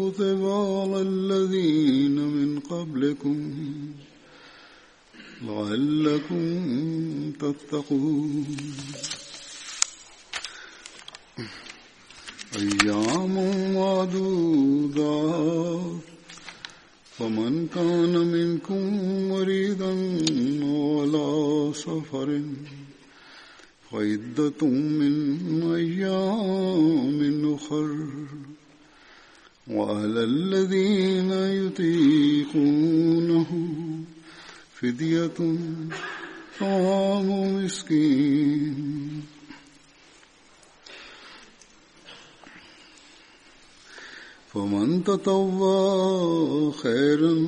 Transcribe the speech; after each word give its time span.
كتب 0.00 0.42
على 0.44 1.00
الذين 1.02 2.16
من 2.36 2.58
قبلكم 2.60 3.50
لعلكم 5.42 6.44
تتقون 7.40 8.46
أيام 12.56 13.32
معدودة 13.74 15.20
فمن 17.18 17.66
كان 17.74 18.14
منكم 18.36 18.82
مريضا 19.30 19.92
ولا 20.64 21.72
سفر 21.72 22.40
فعدة 23.90 24.66
من 24.70 25.62
أيام 25.74 27.54
أخر 27.54 28.10
وعلى 29.72 30.24
الذين 30.24 31.30
يطيقونه 31.32 33.68
فدية 34.74 35.30
طعام 36.60 37.56
مسكين 37.64 39.22
فمن 44.48 45.04
تطوى 45.04 46.72
خيرا 46.72 47.46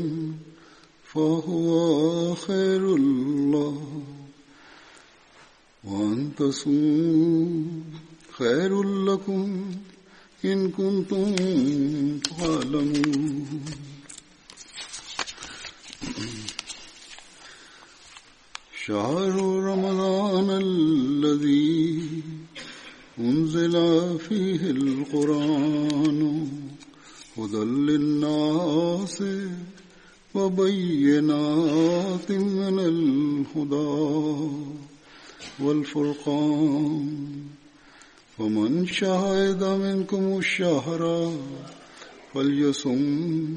فهو 1.05 2.35
خير 2.35 2.95
الله 2.95 4.03
وأن 5.85 6.31
تصوم 6.37 7.85
خير 8.33 8.83
لكم 8.83 9.67
إن 10.45 10.71
كنتم 10.71 11.35
تعلمون 12.21 13.45
شهر 18.87 19.35
رمضان 19.65 20.51
الذي 20.51 22.23
أنزل 23.19 23.73
فيه 24.19 24.71
القرآن 24.71 26.49
هدى 27.39 27.57
للناس 27.91 29.23
وبينات 30.35 32.33
من 32.33 32.79
الهدى 32.79 34.43
والفرقان 35.61 37.52
فمن 38.39 38.87
شهد 38.87 39.63
منكم 39.65 40.39
الشهر 40.39 41.03
فليصم 42.35 43.57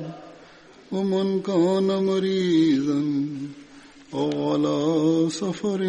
ومن 0.92 1.42
كان 1.42 1.88
مريضا 2.04 3.04
أو 4.14 4.30
على 4.54 5.30
سفر 5.30 5.82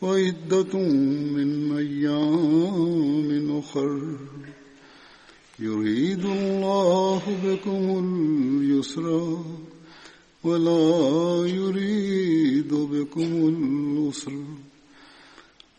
فعدة 0.00 0.74
من 1.36 1.76
أيام 1.78 3.58
أخر 3.58 4.16
يريد 5.58 6.24
الله 6.24 7.22
بكم 7.44 7.82
اليسر 8.64 9.36
ولا 10.44 11.08
يريد 11.48 12.72
بكم 12.74 13.48
العسر 13.48 14.32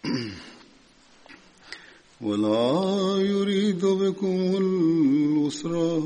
ولا 2.23 3.19
يريد 3.27 3.85
بكم 3.85 4.37
اليسر 4.63 6.03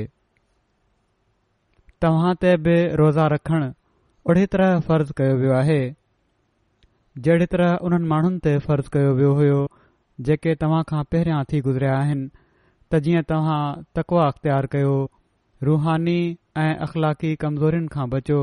तव्हां 2.03 2.35
ते 2.43 2.53
बि 2.65 2.77
रोज़ा 3.01 3.27
रखणु 3.35 3.69
ओड़ी 4.31 4.45
तरह 4.53 4.71
फ़र्ज़ 4.87 5.11
कयो 5.19 5.35
वियो 5.41 5.53
आहे 5.63 5.81
जहिड़ी 7.25 7.47
तरह 7.55 7.71
उन्हनि 7.87 8.07
माण्हुनि 8.13 8.39
ते 8.45 8.53
फर्ज़ु 8.67 8.91
कयो 8.95 9.11
वियो 9.19 9.33
हुयो 9.41 9.61
जेके 10.29 10.51
तव्हां 10.65 10.83
खां 10.91 11.03
पहिरियां 11.13 11.41
थी 11.53 11.61
गुज़रिया 11.69 11.95
आहिनि 12.03 12.27
त 12.91 12.99
जीअं 13.05 13.23
तव्हां 13.29 13.63
तकवा 13.97 14.27
अख़्तियार 14.31 14.67
कयो 14.73 14.95
रूहानी 15.69 16.19
ऐं 16.65 16.73
अख़लाकी 16.87 17.35
कमज़ोरियुनि 17.45 17.89
खां 17.95 18.09
बचो 18.15 18.41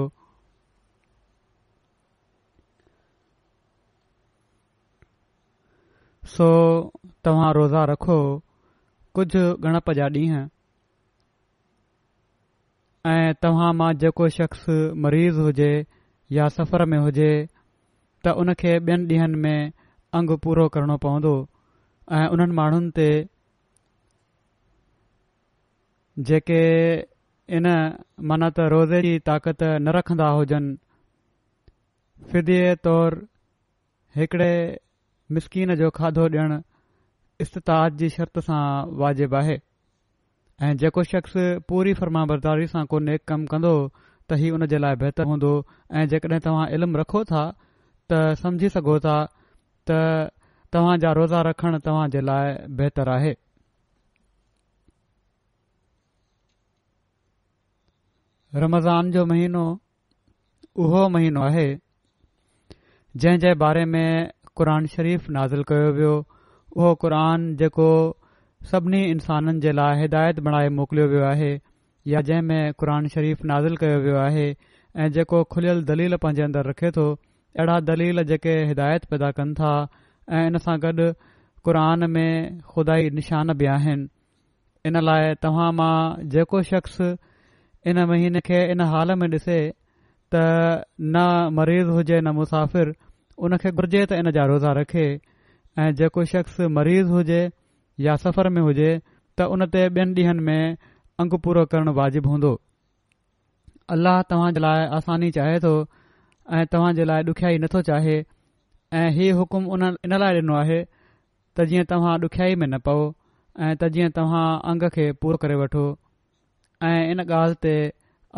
सो 6.36 6.50
तव्हां 7.26 7.52
रोज़ा 7.60 7.84
रखो 7.92 8.18
कुझु 9.16 9.44
गणप 9.64 9.92
जा 10.00 10.08
ॾींहं 10.18 10.48
ऐं 13.12 13.34
तव्हां 13.44 13.72
मां 13.82 13.92
जेको 14.04 14.28
शख़्स 14.38 14.66
मरीज़ 15.06 15.40
हुजे 15.48 15.72
या 16.38 16.48
सफ़र 16.58 16.86
में 16.94 16.98
हुजे 17.06 17.32
त 18.26 18.34
उनखे 18.42 18.74
ॿियनि 18.80 19.08
ॾींहनि 19.16 19.38
में 19.46 19.72
अंग 20.20 20.38
पूरो 20.44 20.68
करणो 20.76 20.98
पवंदो 21.06 21.34
ऐं 22.18 22.28
उन्हनि 22.36 22.56
माण्हुनि 22.60 22.92
ते 23.00 23.08
जेके 26.30 26.60
इन 27.58 27.68
माना 28.30 28.50
त 28.58 28.70
रोज़े 28.74 29.02
जी 29.06 29.20
ताक़त 29.30 29.62
न 29.84 29.92
रखंदा 29.98 30.28
हुजनि 30.38 30.76
फिदीअ 32.32 32.76
तौर 32.88 33.16
हिकड़े 34.18 34.52
मिसकीन 35.36 35.74
जो 35.82 35.90
खाधो 35.98 36.26
ॾियणु 36.30 36.58
इस्तिता 37.46 37.78
जी 38.02 38.10
शर्त 38.18 38.40
सां 38.48 38.62
वाजिबु 39.02 39.36
आहे 39.42 39.58
ऐं 40.68 40.72
जेको 40.84 41.04
शख़्स 41.14 41.34
पूरी 41.70 41.94
फर्मा 42.02 42.24
बरदारी 42.34 42.68
सां 42.74 42.86
को 42.94 43.00
नेक 43.10 43.22
कमु 43.34 43.46
कंदो 43.54 43.74
त 44.30 44.38
ई 44.46 44.50
उन 44.58 44.66
जे 44.74 44.78
लाइ 44.86 44.96
बहितर 45.06 45.26
हूंदो 45.32 45.52
ऐं 46.02 46.06
जेकॾहिं 46.14 46.40
तव्हां 46.48 46.66
इल्मु 46.78 46.96
रखो 47.04 47.24
था 47.32 47.44
त 47.56 48.24
समझी 48.44 48.70
सघो 48.78 49.00
था 49.08 49.18
त 49.92 50.04
तव्हां 50.74 50.98
जा 51.06 51.12
रोज़ा 51.20 51.42
रखणु 51.50 51.80
तव्हां 51.90 52.08
जे 52.16 52.22
लाइ 52.32 52.54
बहितरु 52.82 53.12
आहे 53.18 53.34
रमज़ान 58.56 59.12
जो 59.12 59.26
महीनो 59.26 59.66
उहो 60.86 61.08
महीनो 61.10 61.42
आहे 61.42 61.68
जंहिं 63.24 63.38
जे 63.40 63.54
बारे 63.62 63.84
में 63.94 64.30
क़ुर 64.58 64.68
शरीफ़ 64.96 65.30
नाज़िल 65.32 65.64
कयो 65.70 65.92
वियो 65.96 66.16
उहो 66.78 66.94
क़ुर 67.04 67.14
जेको 67.62 67.90
सभिनी 68.72 69.04
इंसाननि 69.12 69.60
जे 69.60 69.72
लाइ 69.72 70.02
हिदायत 70.02 70.40
बणाए 70.48 70.68
मोकिलियो 70.80 71.08
वियो 71.08 71.24
आहे 71.30 71.54
या 72.08 72.22
जंहिं 72.32 72.42
में 72.50 72.74
क़ुर 72.80 73.08
शरीफ़ 73.16 73.46
नाज़िल 73.54 73.76
कयो 73.84 74.00
वियो 74.02 74.18
आहे 74.26 74.48
ऐं 75.04 75.10
जेको 75.18 75.44
खुलियल 75.56 75.84
दलील 75.92 76.16
पंहिंजे 76.24 76.44
अंदरि 76.44 76.70
रखे 76.70 76.92
थो 77.00 77.12
अहिड़ा 77.14 77.80
दलील 77.94 78.24
जेके 78.34 78.58
हिदायत 78.68 79.06
पैदा 79.12 79.32
कनि 79.42 79.54
था 79.60 79.72
ऐं 80.30 80.46
इन 80.48 80.58
सां 80.68 80.78
गॾु 80.86 81.12
क़ुर 81.66 82.08
में 82.20 82.30
खुदा 82.76 82.96
निशान 83.20 83.54
बि 83.58 83.66
आहिनि 83.80 84.08
इन 84.88 85.02
लाइ 85.10 85.34
तव्हां 85.44 85.72
मां 85.82 85.94
जेको 86.36 86.62
शख़्स 86.76 87.00
इन 87.88 88.00
महीने 88.06 88.40
खे 88.46 88.60
इन 88.72 88.82
हाल 88.94 89.12
में 89.20 89.28
ॾिसे 89.34 89.60
त 90.34 90.42
न 91.16 91.50
मरीज़ु 91.60 91.92
हुजे 91.94 92.20
न 92.22 92.30
मुसाफ़िर 92.40 92.94
उन 93.46 93.58
खे 93.64 93.72
घुर्जे 93.78 94.06
त 94.10 94.14
इन 94.24 94.32
जा 94.32 94.46
रोज़ा 94.52 94.72
रखे 94.80 95.06
ऐं 95.84 95.90
जेको 96.02 96.26
शख़्स 96.34 96.60
मरीज़ 96.78 97.08
हुजे 97.16 97.42
या 98.06 98.16
सफ़र 98.26 98.50
में 98.58 98.62
हुजे 98.62 98.90
त 99.38 99.48
उन 99.56 99.66
ते 99.76 99.82
ॿियनि 99.90 100.14
ॾींहनि 100.24 100.42
में 100.50 100.78
अंगु 101.22 101.38
पूरो 101.48 101.66
करणु 101.72 101.92
वाजिबु 102.02 102.30
हूंदो 102.30 102.52
अलाह 103.96 104.22
तव्हांजे 104.30 104.60
लाइ 104.62 104.86
आसानी 104.98 105.30
चाहे 105.38 105.58
थो 105.66 105.74
ऐं 106.58 106.66
तव्हां 106.74 106.94
जे 106.96 107.04
लाइ 107.12 107.24
ॾुखियाई 107.34 107.58
नथो 107.64 107.82
चाहे 107.90 108.18
ऐं 109.00 109.08
हीउ 109.18 109.36
हुकुमु 109.38 109.68
उन 109.74 109.82
इन 110.06 110.14
लाइ 110.24 110.34
ॾिनो 110.44 110.54
आहे 110.62 110.80
त 111.58 111.66
जीअं 111.72 111.84
तव्हां 111.92 112.14
ॾुखियाई 112.30 112.56
में 112.62 112.68
न 112.68 112.78
पओ 112.88 112.98
ऐं 113.66 113.76
त 113.82 113.90
जीअं 113.96 114.10
तव्हां 114.20 114.46
अङ 114.72 114.88
खे 114.98 115.12
पूरो 115.26 115.38
करे 115.46 115.56
वठो 115.66 115.84
ऐं 116.88 117.04
इन 117.12 117.20
ॻाल्हि 117.24 117.56
ते 117.64 117.72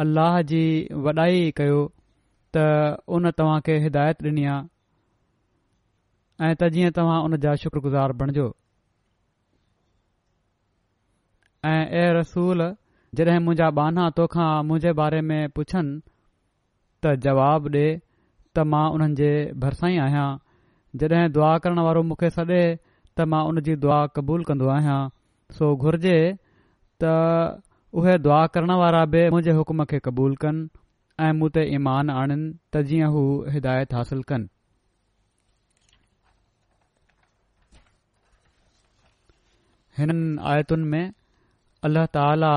अल्लाह 0.04 0.38
जी 0.51 0.62
वॾाई 1.06 1.44
कयो 1.60 1.75
त 2.56 2.63
उन 3.18 3.31
तव्हां 3.40 3.62
खे 3.68 3.75
हिदायत 3.84 4.24
ॾिनी 4.30 4.44
आहे 4.54 6.48
ऐं 6.48 6.56
त 6.62 6.69
जीअं 6.78 6.92
तव्हां 6.98 7.19
उन 7.28 7.38
जा 7.45 7.54
शुक्रगुज़ार 7.63 8.12
बणिजो 8.24 8.48
ऐं 11.72 11.81
ए 12.04 12.04
रसूल 12.19 12.66
जॾहिं 13.19 13.40
मुंहिंजा 13.48 13.69
बाना 13.81 14.10
तोखा 14.22 14.48
मुंहिंजे 14.68 14.94
बारे 15.01 15.22
में 15.31 15.39
पुछनि 15.60 15.96
त 17.01 17.16
जवाब 17.28 17.72
ॾिए 17.75 17.88
त 18.56 18.69
मां 18.74 18.86
उन्हनि 18.98 19.19
जे 19.22 19.31
भरिसां 19.66 19.92
ई 19.96 20.00
आहियां 20.07 20.28
जॾहिं 21.06 21.28
दुआ 21.38 21.54
करणु 21.68 21.88
वारो 21.92 22.04
मूंखे 22.13 22.34
सॾे 22.39 22.44
त 22.48 23.34
मां 23.36 23.44
उन 23.54 23.66
जी 23.69 23.80
दुआ 23.88 24.01
क़बूल 24.18 24.48
कंदो 24.51 24.74
आहियां 24.78 25.01
सो 25.60 25.72
घुर्जे 25.88 26.18
उहे 28.01 28.18
दुआ 28.25 28.45
करण 28.54 28.72
वारा 28.78 29.04
बि 29.16 29.19
मुंहिंजे 29.34 29.51
हुकुम 29.56 29.84
खे 29.90 29.98
क़बूल 30.06 30.36
कनि 30.44 30.62
ऐं 31.25 31.31
मूं 31.42 31.50
ते 31.57 31.63
ईमान 31.75 32.10
आणिनि 32.13 32.45
त 32.75 32.81
जीअं 32.92 33.10
हू 33.16 33.22
हिदायत 33.56 33.94
हासिल 33.98 34.24
कनि 34.31 34.48
हिननि 40.00 40.38
आयतुनि 40.54 40.90
में 40.95 41.13
अल्ला 41.90 42.06
ताला 42.19 42.51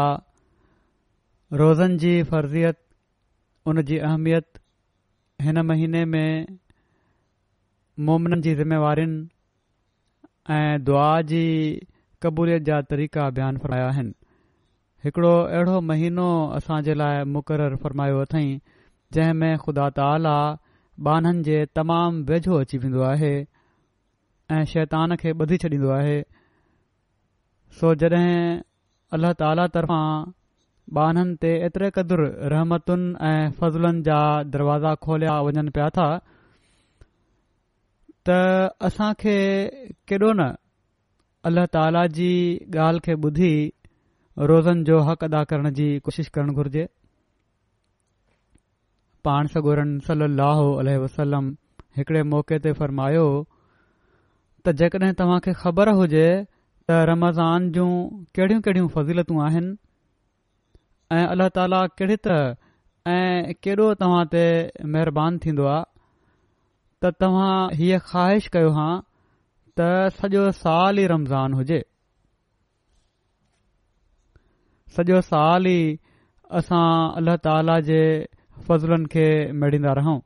रोज़नि 1.64 2.00
जी 2.04 2.14
फर्ज़ियत 2.34 2.80
हुन 3.68 3.82
जी 3.90 3.98
अहमियत 4.08 4.62
हिन 5.48 5.66
महीने 5.72 6.04
में 6.14 6.50
मुमिननि 8.08 8.42
जी 8.48 8.54
ज़िमेवारिनि 8.62 9.26
ऐं 10.60 10.84
दुआ 10.88 11.08
जी 11.34 11.44
क़बूलियत 12.26 12.62
जा 12.72 12.80
तरीक़ा 12.94 13.28
बयानु 13.40 13.76
आहिनि 13.86 14.25
हिकड़ो 15.04 15.32
अहिड़ो 15.40 15.80
महीनो 15.88 16.28
असांजे 16.56 16.94
लाइ 17.00 17.24
मुक़ररु 17.32 17.76
फ़रमायो 17.82 18.20
अथई 18.20 18.46
जंहिं 19.14 19.34
में 19.40 19.56
ख़ुदा 19.64 19.88
ताला 19.98 20.36
बाननि 21.08 21.42
जे 21.48 21.58
तमामु 21.76 22.24
वेझो 22.30 22.60
अची 22.60 22.78
वेंदो 22.84 23.02
आहे 23.12 23.34
ऐं 24.56 24.64
शैतान 24.72 25.16
खे 25.22 25.32
बधी 25.42 25.56
छॾींदो 25.64 25.90
आहे 26.00 26.16
सो 27.80 27.94
जॾहिं 28.02 28.38
अल्ल्हह 29.14 29.32
ताला 29.42 29.66
तर्फ़ां 29.76 30.02
बाननि 30.98 31.36
ते 31.42 31.50
एतिरे 31.68 31.90
क़दुरु 31.98 32.26
रहमतुनि 32.54 33.06
ऐं 33.32 33.44
फज़लनि 33.60 34.02
जा 34.08 34.18
दरवाज़ा 34.54 34.94
खोलिया 35.06 35.40
वञनि 35.48 35.70
पिया 35.78 35.88
था 35.98 36.08
त 38.28 38.38
असां 38.88 39.12
खे 39.22 39.36
केॾो 40.08 40.32
न 40.40 40.52
अल्ल्ह 41.50 41.66
ताला 41.74 42.06
जी 42.14 42.30
ॻाल्हि 42.84 43.04
खे 43.06 43.14
ॿुधी 43.26 43.52
रोज़नि 44.38 44.82
जो 44.84 44.98
हक़ 45.00 45.22
अदा 45.24 45.42
करण 45.50 45.70
जी 45.74 45.86
कोशिश 46.04 46.28
करणु 46.34 46.52
घुरिजे 46.52 46.86
पाण 49.24 49.46
सगोरन 49.52 49.98
सली 50.08 50.96
वसलम 51.04 51.46
हिकिड़े 51.96 52.22
मौक़े 52.32 52.58
ते 52.66 52.72
फ़रमायो 52.80 53.24
त 54.66 54.74
जेकॾहिं 54.82 55.12
तव्हां 55.22 55.40
ख़बर 55.62 55.88
हुजे 56.00 56.26
त 56.44 57.00
रमज़ान 57.12 57.70
जूं 57.78 57.88
कहिड़ियूं 58.36 58.60
कहिड़ियूं 58.68 58.88
फज़िलतूं 58.98 59.40
आहिनि 59.46 59.76
ऐं 61.16 61.24
अल्ल्हा 61.26 61.48
ताला 61.60 61.80
तरह 62.02 63.10
ऐं 63.16 63.54
केॾो 63.64 63.88
तव्हां 64.04 64.22
ते 64.36 64.44
महिरबानी 64.84 65.42
थींदो 65.46 65.66
आहे 65.78 65.82
त 67.02 67.16
तव्हां 67.24 67.52
हीअ 67.82 67.98
ख़्वाहिश 68.10 68.52
कयो 68.58 68.70
हा 68.80 68.88
त 69.80 69.90
सॼो 70.22 70.44
साल 70.64 70.98
ई 70.98 71.06
रमज़ान 71.16 71.62
हुजे 71.62 71.82
सॼो 74.94 75.20
साल 75.28 75.66
ई 75.68 75.78
असां 76.58 76.86
अलाह 77.20 77.36
ताला 77.46 77.78
जे 77.88 78.00
फज़लनि 78.68 79.06
खे 79.14 79.24
मेड़ींदा 79.62 79.92
रहूं 79.98 80.18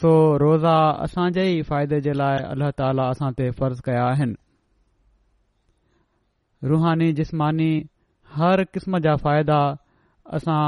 सो 0.00 0.10
रोज़ा 0.42 0.72
असांजे 1.06 1.44
ई 1.50 1.62
फ़ाइदे 1.68 2.00
जे 2.06 2.12
लाइ 2.22 2.38
अलाह 2.54 2.70
ताला 2.80 3.04
असां 3.14 3.30
ते 3.40 3.50
फर्ज़ु 3.60 3.84
कया 3.90 4.04
आहिनि 4.08 4.38
रुहानी 6.72 7.12
जिस्मानी 7.22 7.70
हर 8.38 8.64
क़िस्म 8.76 8.98
जा 9.08 9.14
फ़ाइदा 9.26 9.58
असां 10.38 10.60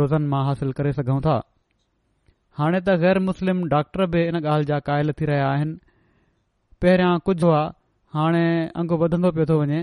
रोज़नि 0.00 0.30
मां 0.34 0.42
हासिल 0.48 0.72
करे 0.80 0.92
सघूं 1.00 1.20
था 1.28 1.36
हाणे 2.60 2.80
त 2.86 2.94
ग़ैर 3.04 3.18
मुस्लिम 3.28 3.62
डॉक्टर 3.74 4.06
बि 4.16 4.24
इन 4.32 4.40
ॻाल्हि 4.44 4.70
जा 4.72 4.78
क़ाइल 4.88 5.12
थी 5.20 5.30
रहिया 5.32 5.50
आहिनि 5.52 5.76
पहिरियां 6.86 7.12
कुझु 7.28 7.46
हुआ 7.50 7.62
हाणे 8.18 8.44
अंगु 8.82 8.96
वधंदो 9.04 9.30
पियो 9.40 9.46
थो 9.52 9.60
वञे 9.64 9.82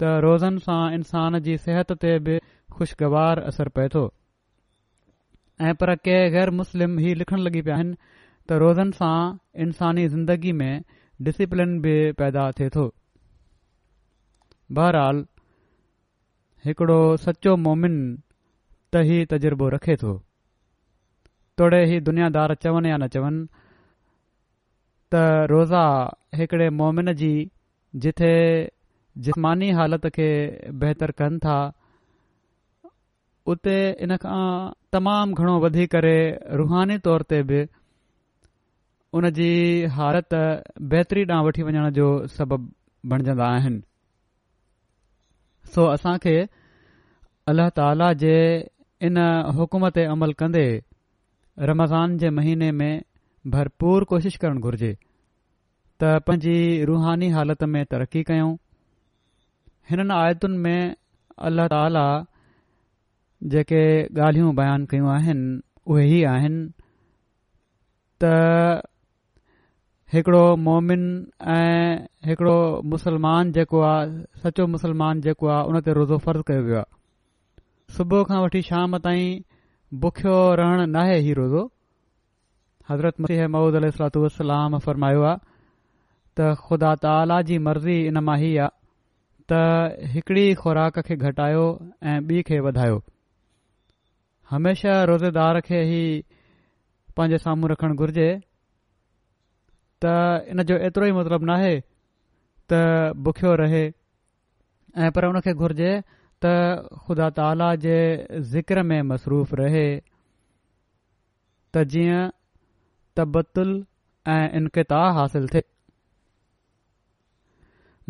त 0.00 0.10
रोज़नि 0.24 0.60
सां 0.66 0.82
इंसान 0.98 1.38
जी 1.46 1.56
सिहत 1.62 1.90
ते 2.02 2.12
बि 2.26 2.36
ख़ुशगवार 2.76 3.40
असर 3.50 3.70
पए 3.78 3.88
थो 3.94 4.02
ऐं 5.70 5.74
पर 5.82 5.94
के 6.08 6.14
गैर 6.36 6.50
मुस्लिम 6.60 6.94
ई 7.00 7.12
लिखण 7.22 7.42
लॻी 7.46 7.62
पिया 7.66 7.74
आहिनि 7.80 7.96
त 8.04 8.60
रोज़नि 8.62 8.96
सां 9.00 9.16
इंसानी 9.66 10.06
ज़िंदगी 10.14 10.52
में 10.62 10.82
डिसिप्लिन 11.28 11.76
बि 11.88 11.94
पैदा 12.24 12.46
थिए 12.60 12.68
थो 12.78 12.86
बहरहाल 14.80 15.22
हिकिड़ो 16.68 16.98
सचो 17.28 17.56
मोमिन 17.68 17.98
त 18.00 19.06
ई 19.12 19.24
तजुर्बो 19.34 19.68
रखे 19.78 19.96
थो 20.06 20.14
तोड़े 21.58 21.82
ई 21.96 22.00
दुनियादार 22.10 22.54
चवनि 22.66 22.90
या 22.96 22.96
न 23.06 23.12
चवनि 23.16 23.44
त 25.12 25.48
रोज़ा 25.56 25.84
हिकिड़े 26.40 26.70
मोमिन 26.82 27.14
जी 27.20 27.32
जिथे 28.04 28.28
जिस्मानी 29.18 29.70
हालत 29.78 30.06
खे 30.16 30.26
बहितर 30.80 31.10
कनि 31.18 31.38
था 31.44 31.54
उते 33.52 33.76
इनखां 34.06 34.40
तमामु 34.92 35.34
घणो 35.34 35.58
वधी 35.64 35.86
करे 35.94 36.18
रुहानी 36.60 36.98
तौर 37.06 37.22
ते 37.30 37.42
बि 37.50 37.64
उन 39.12 39.30
जी 39.38 39.50
हालत 39.98 40.34
बहितरी 40.90 41.24
ॾांहुं 41.24 41.46
वठी 41.46 41.62
वञण 41.62 41.88
जो 41.98 42.08
सबबु 42.36 42.56
बणजंदा 43.10 43.46
आहिनि 43.56 43.80
सो 45.74 45.84
असां 45.94 46.16
खे 46.22 46.36
अल्ला 47.48 47.68
ताला 47.78 48.12
जे 48.22 48.34
इन 49.08 49.16
हुकुम 49.56 49.88
ते 49.96 50.04
अमल 50.14 50.32
कंदे 50.42 50.64
रमज़ान 51.70 52.16
जे 52.18 52.30
महीने 52.36 52.70
में 52.72 53.00
भरपूर 53.54 54.04
कोशिश 54.14 54.36
करणु 54.40 54.60
घुर्जे 54.68 54.94
त 56.00 56.18
पंहिंजी 56.26 56.84
रूहानी 56.90 57.28
हालति 57.36 57.66
में 57.72 57.84
तरक़ी 57.90 58.22
कयूं 58.30 58.56
हिननि 59.88 60.14
आयतुनि 60.22 60.58
में 60.64 60.80
अल्ला 61.46 61.66
ताला 61.74 62.06
जेके 63.52 63.82
ॻाल्हियूं 64.20 64.54
बयान 64.56 64.84
कयूं 64.90 65.08
आहिनि 65.16 65.48
उहे 65.90 66.04
ई 66.18 66.22
आहिनि 66.34 66.60
त 68.20 68.32
हिकिड़ो 70.12 70.44
मोमिन 70.68 71.02
ऐं 71.56 72.06
हिकड़ो 72.28 72.56
मुसलमान 72.92 73.52
जेको 73.56 73.80
आहे 73.88 74.40
सचो 74.42 74.66
मुसलमान 74.76 75.20
जेको 75.26 75.46
आहे 75.56 75.64
उन 75.70 75.80
ते 75.88 75.92
रोज़ो 75.98 76.18
फ़र्ज़ु 76.24 76.42
कयो 76.48 76.62
वियो 76.66 76.76
आहे 76.78 77.94
सुबुह 77.96 78.24
खां 78.30 78.40
वठी 78.44 78.62
शाम 78.70 78.98
ताईं 79.04 79.38
बुखियो 80.04 80.36
रहण 80.60 80.90
नाहे 80.96 81.18
ही 81.26 81.32
रोज़ो 81.40 81.62
हज़रत 82.90 83.20
मसीह 83.20 83.46
महूद 83.54 83.74
अलूसलाम 83.80 84.78
फरमायो 84.88 85.22
आहे 85.30 85.42
त 86.38 86.54
ख़ुदा 86.66 86.94
ताला 87.06 87.40
जी 87.50 87.58
मर्ज़ी 87.70 87.98
इन 88.10 88.18
मां 88.30 88.38
ई 88.50 88.54
त 89.52 89.96
हिकिड़ी 90.12 90.54
खुराक 90.58 90.98
खे 91.06 91.14
घटायो 91.28 91.62
ऐं 92.10 92.18
ॿिए 92.30 92.42
खे 92.48 92.58
वधायो 92.66 92.98
हमेशा 94.50 94.92
रोज़ेदार 95.10 95.60
खे 95.66 95.80
ई 95.82 96.24
पंहिंजे 97.16 97.38
साम्हूं 97.44 97.70
سامو 97.74 97.96
घुर्जे 98.02 98.28
त 100.02 100.04
इन 100.50 100.62
जो 100.70 100.76
एतिरो 100.88 101.06
ई 101.06 101.12
मतिलबु 101.18 101.46
नाहे 101.50 101.72
त 102.70 103.14
बुख्यो 103.26 103.54
रहे 103.62 103.84
ऐं 105.04 105.10
पर 105.16 105.24
हुन 105.26 105.40
खे 105.46 105.52
घुर्जे 105.54 105.92
त 106.44 106.54
ख़ुदा 107.02 107.30
ताला 107.40 107.74
जे 107.86 107.98
ज़िक्र 108.54 108.82
में 108.92 109.00
मसरूफ़ 109.10 109.54
रहे 109.64 109.88
त 111.74 111.84
जीअं 111.94 112.22
तबतुल 113.16 113.70
ऐं 114.36 114.42
इनकिता 114.60 115.02
हासिल 115.18 115.48
थिए 115.54 115.69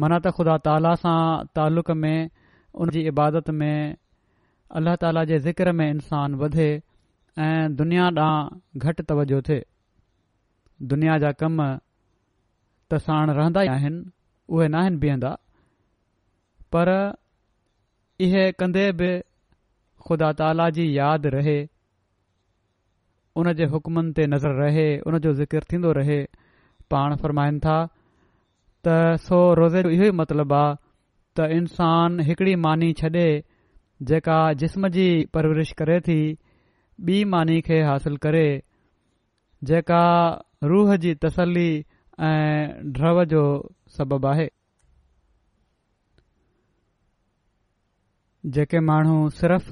माना 0.00 0.16
त 0.24 0.30
ख़ुदा 0.36 0.56
ताला 0.66 0.92
सां 1.00 1.18
तालुक़ 1.56 1.90
में 2.02 2.28
उन 2.82 2.90
जी 2.94 3.00
इबादत 3.12 3.50
में 3.62 3.96
अल्लाह 4.78 4.94
ताला 5.04 5.24
जे 5.30 5.38
ज़िक्र 5.46 5.72
में 5.80 5.88
इंसान 5.88 6.34
वधे 6.42 6.68
ऐं 7.46 7.74
दुनिया 7.80 8.06
ॾांहुं 8.26 8.84
घटि 8.88 9.02
तवजो 9.10 9.40
थिए 9.48 9.62
दुनिया 10.92 11.18
जा 11.24 11.32
कम 11.44 11.60
त 11.66 13.00
साण 13.08 13.32
रहंदा 13.40 13.64
ई 13.68 13.72
आहिनि 13.74 14.02
उहे 14.54 14.68
न 14.76 14.98
बीहंदा 15.04 15.34
पर 16.76 16.92
इहे 18.28 18.44
कंदे 18.62 18.86
बि 19.04 19.10
ख़ुदा 20.08 20.32
ताला 20.42 20.68
जी 20.80 20.88
यादि 20.98 21.34
रहे 21.38 21.58
उन 23.40 23.52
जे 23.62 23.68
हुकमनि 23.74 24.16
ते 24.18 24.26
नज़र 24.34 24.58
रहे 24.64 24.88
उनजो 25.10 25.34
ज़िक्र 25.44 25.66
थींदो 25.72 25.92
रहे 26.02 26.20
पाण 26.94 27.16
फ़रमाइनि 27.24 27.60
था 27.66 27.78
त 28.86 28.92
सो 29.28 29.38
रोज़ 29.58 29.74
जो 29.84 29.88
इहो 29.94 30.04
ई 30.10 30.16
मतिलबु 30.18 30.54
आहे 30.58 30.74
त 31.36 31.56
इन्सानु 31.56 32.22
हिकड़ी 32.28 32.54
मानी 32.64 32.92
छॾे 33.00 33.26
जेका 34.08 34.38
जिस्म 34.60 34.88
जी 34.96 35.08
परवरिश 35.34 35.70
करे 35.80 35.98
थी 36.08 36.20
ॿी 37.10 37.24
मानी 37.32 37.60
खे 37.66 37.80
हासिल 37.88 38.16
करे 38.24 38.46
जेका 39.70 40.02
रूह 40.72 40.96
जी 41.02 41.14
तसल्ली 41.24 41.68
ऐं 42.30 42.90
ड्रव 42.96 43.22
जो 43.32 43.44
सबबु 43.96 44.26
आहे 44.32 44.48
जेके 48.56 48.80
माण्हू 48.88 49.18
सिर्फ़ 49.42 49.70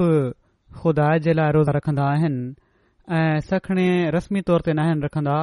खुदा 0.81 1.11
जे 1.25 1.33
लाइ 1.41 1.51
रोज़ा 1.59 1.73
रखंदा 1.79 2.05
आहिनि 2.15 2.47
ऐं 3.21 3.39
सखणी 3.51 3.89
रस्मी 4.17 4.41
तौर 4.49 4.61
ते 4.69 4.73
न 4.79 4.89
आहिनि 4.89 5.37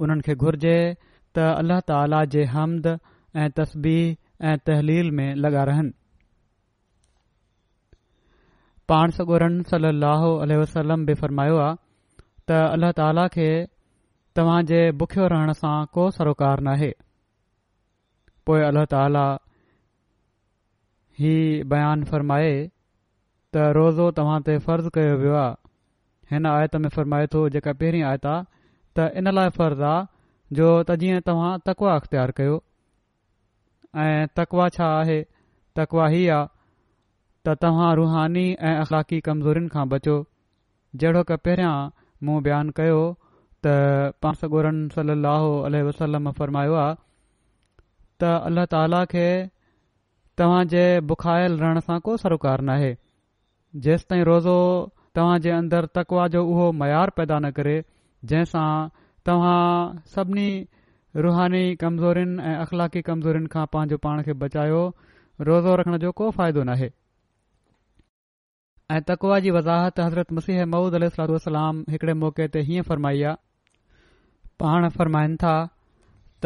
उन्हनि 0.00 0.22
खे 0.24 0.34
घुर्जे 0.36 0.76
त 1.36 1.46
अल्ला 1.60 1.78
ताला 1.88 2.24
जे 2.32 2.42
हमद 2.52 2.86
ऐं 3.40 3.48
तस्बीह 3.58 4.44
ऐं 4.50 4.56
तहलील 4.68 5.10
में 5.18 5.28
लॻा 5.44 5.64
रहनि 5.70 5.92
पाण 8.92 9.10
सगोरन 9.18 9.62
सल 9.72 9.84
अल 9.88 10.52
वसलम 10.60 11.04
बि 11.10 11.14
फ़रमायो 11.22 11.56
आहे 11.64 11.74
त 12.48 12.60
अल्लाह 12.76 12.92
ताला 13.00 13.26
खे 13.36 13.48
तव्हां 14.38 14.60
जे 14.72 14.80
बुख्यो 15.02 15.26
रहण 15.34 15.52
सां 15.60 15.74
को 15.98 16.06
सरोकार 16.20 16.62
नाहे 16.70 16.90
पोएं 18.48 18.62
अल्ला 18.70 18.84
ताला 18.96 19.26
ही 21.20 21.34
बयानु 21.74 22.08
फ़रमाए 22.14 22.50
त 22.64 23.68
रोज़ो 23.82 24.08
तव्हां 24.20 24.38
ते 24.50 24.56
फर्ज़ 24.66 24.88
कयो 24.98 25.14
वियो 25.24 25.36
आहे 25.44 25.62
हिन 26.34 26.46
आयत 26.52 26.76
में 26.84 26.88
फरमाए 26.96 27.26
थो 27.34 27.44
जेका 27.56 27.72
पहिरीं 27.82 28.04
आयत 28.12 28.26
आहे 28.36 28.46
त 28.96 29.14
इन 29.22 29.32
लाइ 29.40 29.56
फ़र्ज़ु 29.62 29.84
आहे 29.94 30.04
जो 30.54 30.66
त 30.88 30.94
जीअं 31.02 31.20
तव्हां 31.26 31.56
तकवा 31.66 31.94
अख़्तियार 32.00 32.30
कयो 32.40 32.56
ऐं 34.02 34.26
तकवा 34.36 34.68
छा 34.76 34.86
आहे 34.98 35.20
तकवा 35.76 36.08
इहा 36.18 36.36
आहे 36.38 36.46
त 37.46 37.54
तव्हां 37.62 37.88
रुहानी 38.00 38.44
ऐं 38.68 38.74
अख़लाकी 38.82 39.20
कमज़ोरिन 39.28 39.66
खां 39.74 39.88
बचो 39.94 40.16
जहिड़ो 41.02 41.22
की 41.30 41.36
पहिरियां 41.44 41.74
मूं 42.26 42.36
बयानु 42.46 42.76
कयो 42.80 43.00
त 43.66 43.74
पासोरनि 44.22 44.88
सली 44.98 45.18
अलसलम 45.30 46.30
फरमायो 46.38 46.74
आहे 46.84 46.94
त 48.20 48.32
अल्ला 48.50 48.64
ताला 48.76 49.04
खे 49.14 49.26
तव्हांजे 50.38 50.84
बुखायल 51.10 51.58
रहण 51.64 51.78
सां 51.88 51.98
को 52.06 52.16
सरोकार 52.22 52.60
न 52.68 52.70
आहे 52.78 52.92
जेसि 53.88 54.06
ताईं 54.10 54.24
रोज़ो 54.30 54.56
तव्हांजे 55.18 55.50
अंदरु 55.58 55.86
तकवा 55.98 56.26
जो 56.34 56.44
उहो 56.54 56.70
मयार 56.84 57.10
पैदा 57.18 57.38
न 57.42 57.50
करे 57.58 57.76
जंहिंसां 58.30 58.68
तव्हां 59.26 59.98
सभिनी 60.14 60.50
रुहानी 61.24 61.62
कमज़ोरनि 61.78 62.42
ऐं 62.50 62.56
अख़लाक़ी 62.64 63.00
कमज़ोरिन 63.06 63.46
खां 63.54 63.64
पंहिंजो 63.72 63.96
पाण 64.04 64.20
खे 64.28 64.32
बचायो 64.42 64.82
रोज़ो 65.48 65.74
रखण 65.80 65.96
जो 66.04 66.12
को 66.20 66.28
फ़ाइदो 66.36 66.62
नाहे 66.68 66.88
ऐं 68.96 69.00
तकवा 69.08 69.38
जी 69.46 69.50
वज़ाहत 69.56 69.98
हज़रत 70.00 70.32
मसीह 70.38 70.64
मऊद 70.76 70.94
अल 71.00 71.08
सलाहु 71.14 71.38
सलाम 71.48 71.82
हिकिड़े 71.96 72.14
मौक़े 72.20 72.46
ते 72.58 72.60
हीअं 72.70 72.86
फ़रमाई 72.92 73.22
आहे 73.32 73.36
पाण 74.64 74.88
फ़रमाइनि 74.98 75.36
था 75.46 75.56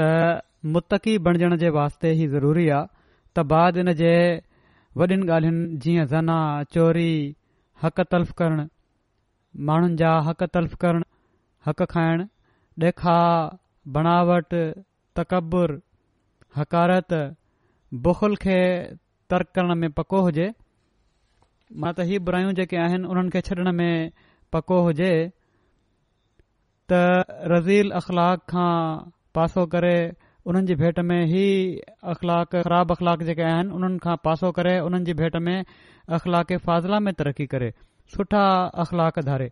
त 0.00 0.40
मुतक़ी 0.76 1.18
बणजण 1.28 1.56
जे 1.66 1.74
वास्ते 1.80 2.14
ई 2.16 2.26
ज़रूरी 2.38 2.68
आहे 2.80 2.90
त 3.34 3.48
बाद 3.54 3.84
इन 3.84 3.92
जे 4.02 4.14
वॾनि 5.02 5.16
ॻाल्हियुनि 5.34 5.76
जीअं 5.82 6.06
ज़ना 6.16 6.38
चोरी 6.76 7.10
हक़ 7.82 8.04
तल्फ़ 8.14 8.32
करणु 8.42 8.64
माण्हुनि 9.68 9.96
जा 10.00 10.14
हक़ 10.28 10.42
तल्फ़ 10.56 10.76
करणु 10.84 11.06
हक़ 11.68 11.82
खाइणु 11.96 12.24
ॾेखा 12.88 13.14
بناوٹ, 13.94 14.52
تکبر, 15.18 15.68
हकारत 16.58 17.16
बुखल 18.04 18.32
खे 18.44 18.54
तर्क 19.32 19.50
करण 19.58 19.74
में 19.80 19.92
पको 19.98 20.20
हुजे 20.28 20.46
मां 21.82 21.92
त 21.98 22.06
हीअ 22.10 22.22
बुराइयूं 22.28 22.54
जेके 22.60 22.78
आहिनि 22.84 23.10
उन्हनि 23.14 23.32
खे 23.36 23.42
छॾण 23.48 23.70
में 23.80 24.10
पको 24.56 24.78
हुजे 24.86 25.10
त 25.26 26.98
रज़ील 27.54 27.94
अख़लाक़ 28.00 28.42
खां 28.54 28.74
पासो 29.38 29.66
करे 29.76 29.94
उन्हनि 30.00 30.72
जी 30.72 30.78
भेंट 30.84 30.98
में 31.12 31.20
ई 31.20 31.46
अख़लाक 32.14 32.56
ख़राब 32.68 32.96
अख़लाक 32.98 33.22
जेके 33.30 33.48
आहिनि 33.52 33.76
उन्हनि 33.80 34.04
खां 34.06 34.16
पासो 34.28 34.52
करे 34.60 34.74
उन्हनि 34.90 35.10
जी 35.10 35.18
भेट 35.22 35.40
में 35.50 35.56
अख़लाक 35.58 36.52
फ़ाज़िला 36.52 37.00
में 37.08 37.12
तरक़ी 37.22 37.50
करे 37.56 37.72
सुठा 38.16 38.44
अख़लाक़ 38.86 39.24
धारे 39.32 39.50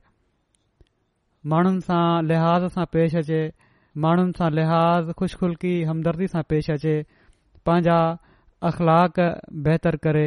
माण्हुनि 1.46 1.80
सां 1.86 2.24
लिहाज़ 2.26 2.64
सां 2.74 2.84
पेश 2.92 3.14
अचे 3.16 3.40
माण्हुनि 4.04 4.32
सां 4.38 4.50
लिहाज़ 4.58 5.12
ख़ुशख़ुल्की 5.18 5.72
हमदर्दी 5.90 6.26
सां 6.34 6.42
पेश 6.52 6.70
अचे 6.74 6.94
पंहिंजा 7.68 7.98
अख़लाक 8.70 9.20
बहितरु 9.66 9.98
करे 10.06 10.26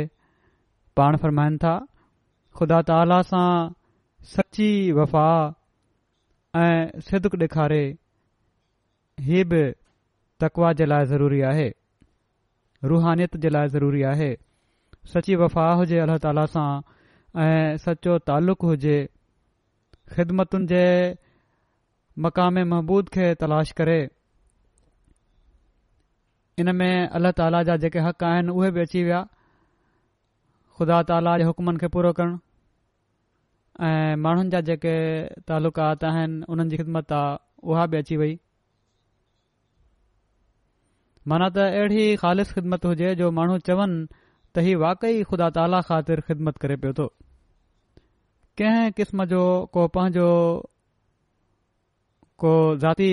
पाण 0.99 1.17
फ़रमाइनि 1.25 1.57
था 1.63 1.73
ख़ुदा 2.59 2.81
ताला 2.91 3.21
सां 3.33 3.47
सची 4.35 4.71
वफ़ा 5.01 5.27
ऐं 6.63 6.99
सिदक 7.09 7.35
ॾेखारे 7.43 7.81
हीअ 9.27 9.45
बि 9.51 9.61
तकवा 10.43 10.71
जे 10.79 10.85
लाइ 10.85 11.05
ज़रूरी 11.13 11.39
आहे 11.51 11.69
रुहानियत 12.93 13.37
जे 13.45 13.49
लाइ 13.55 13.67
ज़रूरी 13.77 14.01
आहे 14.15 14.31
सची 15.13 15.35
वफ़ा 15.43 15.71
हुजे 15.81 15.99
अलाह 16.05 16.17
ताला 16.25 16.45
सां 16.55 16.67
ऐं 17.45 17.77
सचो 17.83 18.17
तालुक़ु 18.31 18.67
हुजे 18.71 18.97
ख़िदमतुनि 20.13 20.65
जे 20.69 20.79
मक़ाम 22.23 22.57
महबूद 22.71 23.09
खे 23.15 23.27
तलाश 23.41 23.71
करे 23.79 23.97
इन 26.63 26.73
में 26.75 27.07
अल्ला 27.19 27.31
ताला 27.39 27.61
जा 27.69 27.75
जेके 27.83 27.99
हक़ 28.07 28.23
आहिनि 28.31 28.55
उहे 28.55 28.71
बि 28.77 28.81
अची 28.87 29.03
विया 29.07 29.21
ख़ुदा 30.79 31.01
ताला 31.11 31.37
जे 31.39 31.43
हुकमनि 31.49 31.77
खे 31.83 31.87
पूरो 31.95 32.11
करण 32.19 32.35
ऐं 33.89 34.15
माण्हुनि 34.25 34.49
जा 34.55 34.61
जेके 34.71 34.95
तालुकात 35.51 36.03
आहिनि 36.11 36.43
उन्हनि 36.51 36.69
जी 36.75 36.81
ख़िदमत 36.83 37.11
आहे 37.21 37.31
उहा 37.71 37.85
बि 37.93 37.97
अची 38.03 38.17
वई 38.23 38.37
माना 41.31 41.49
त 41.55 41.71
अहिड़ी 41.71 42.03
ख़ालि 42.25 42.43
ख़िदमत 42.53 42.85
हुजे 42.91 43.15
जो 43.23 43.31
माण्हू 43.39 43.57
चवनि 43.71 44.03
त 44.55 44.67
ही 44.67 44.75
वाकई 44.87 45.23
ख़ुदा 45.31 45.49
ताला 45.61 45.81
ख़ातिर 45.91 46.21
ख़िदमत 46.29 46.57
करे 46.65 46.75
पियो 46.83 46.93
थो 46.99 47.09
क़िस्म 48.63 49.23
जो 49.25 49.37
को 49.73 49.87
पंहिंजो 49.93 50.25
को 52.39 52.49
ज़ाती 52.81 53.07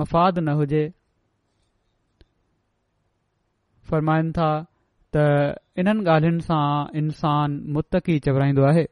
मफ़ाद 0.00 0.38
न 0.38 0.48
हुजे 0.60 0.82
फ़रमाइनि 3.90 4.30
था 4.38 4.48
त 5.16 5.58
इन्हनि 5.80 6.04
ॻाल्हियुनि 6.10 6.40
सां 6.48 6.62
इंसानु 7.00 7.72
मुतक़ी 7.74 8.18
चवराईंदो 8.26 8.62
आहे 8.70 8.84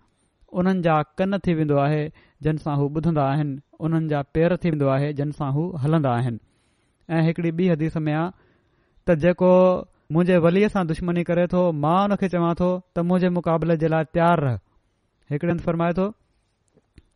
उन्हनि 0.60 0.80
जा 0.86 0.96
कन 1.20 1.32
थी 1.48 1.52
वेंदो 1.60 1.76
आहे 1.84 2.00
जंहिंसां 2.46 2.74
हू 2.78 2.84
ॿुधंदा 3.00 3.22
आहिनि 3.34 3.54
उन्हनि 3.88 4.06
जा 4.14 4.20
पैर 4.38 4.50
थी 4.64 4.68
वेंदो 4.76 4.88
आहे 4.96 5.08
जंहिंसां 5.20 5.48
हू 5.58 5.62
हलंदा 5.84 6.10
आहिनि 6.10 6.38
ऐं 7.14 7.20
हिकड़ी 7.28 7.50
ॿी 7.60 7.66
हदीस 7.72 7.94
में 8.08 8.12
आहे 8.12 8.26
त 9.06 9.08
जेको 9.26 9.52
मुंहिंजे 10.12 10.36
वलीअ 10.48 10.68
सां 10.76 10.82
दुश्मनी 10.94 11.22
करे 11.32 11.44
थो 11.56 11.62
मां 11.86 11.96
हुनखे 12.06 12.26
चवां 12.36 12.52
थो 12.62 12.70
त 12.94 12.96
मुंहिंजे 13.10 13.28
मुक़ाबले 13.40 13.76
हिकड़े 15.32 15.52
हंधु 15.52 15.64
फरमाए 15.68 15.92
थो 15.98 16.04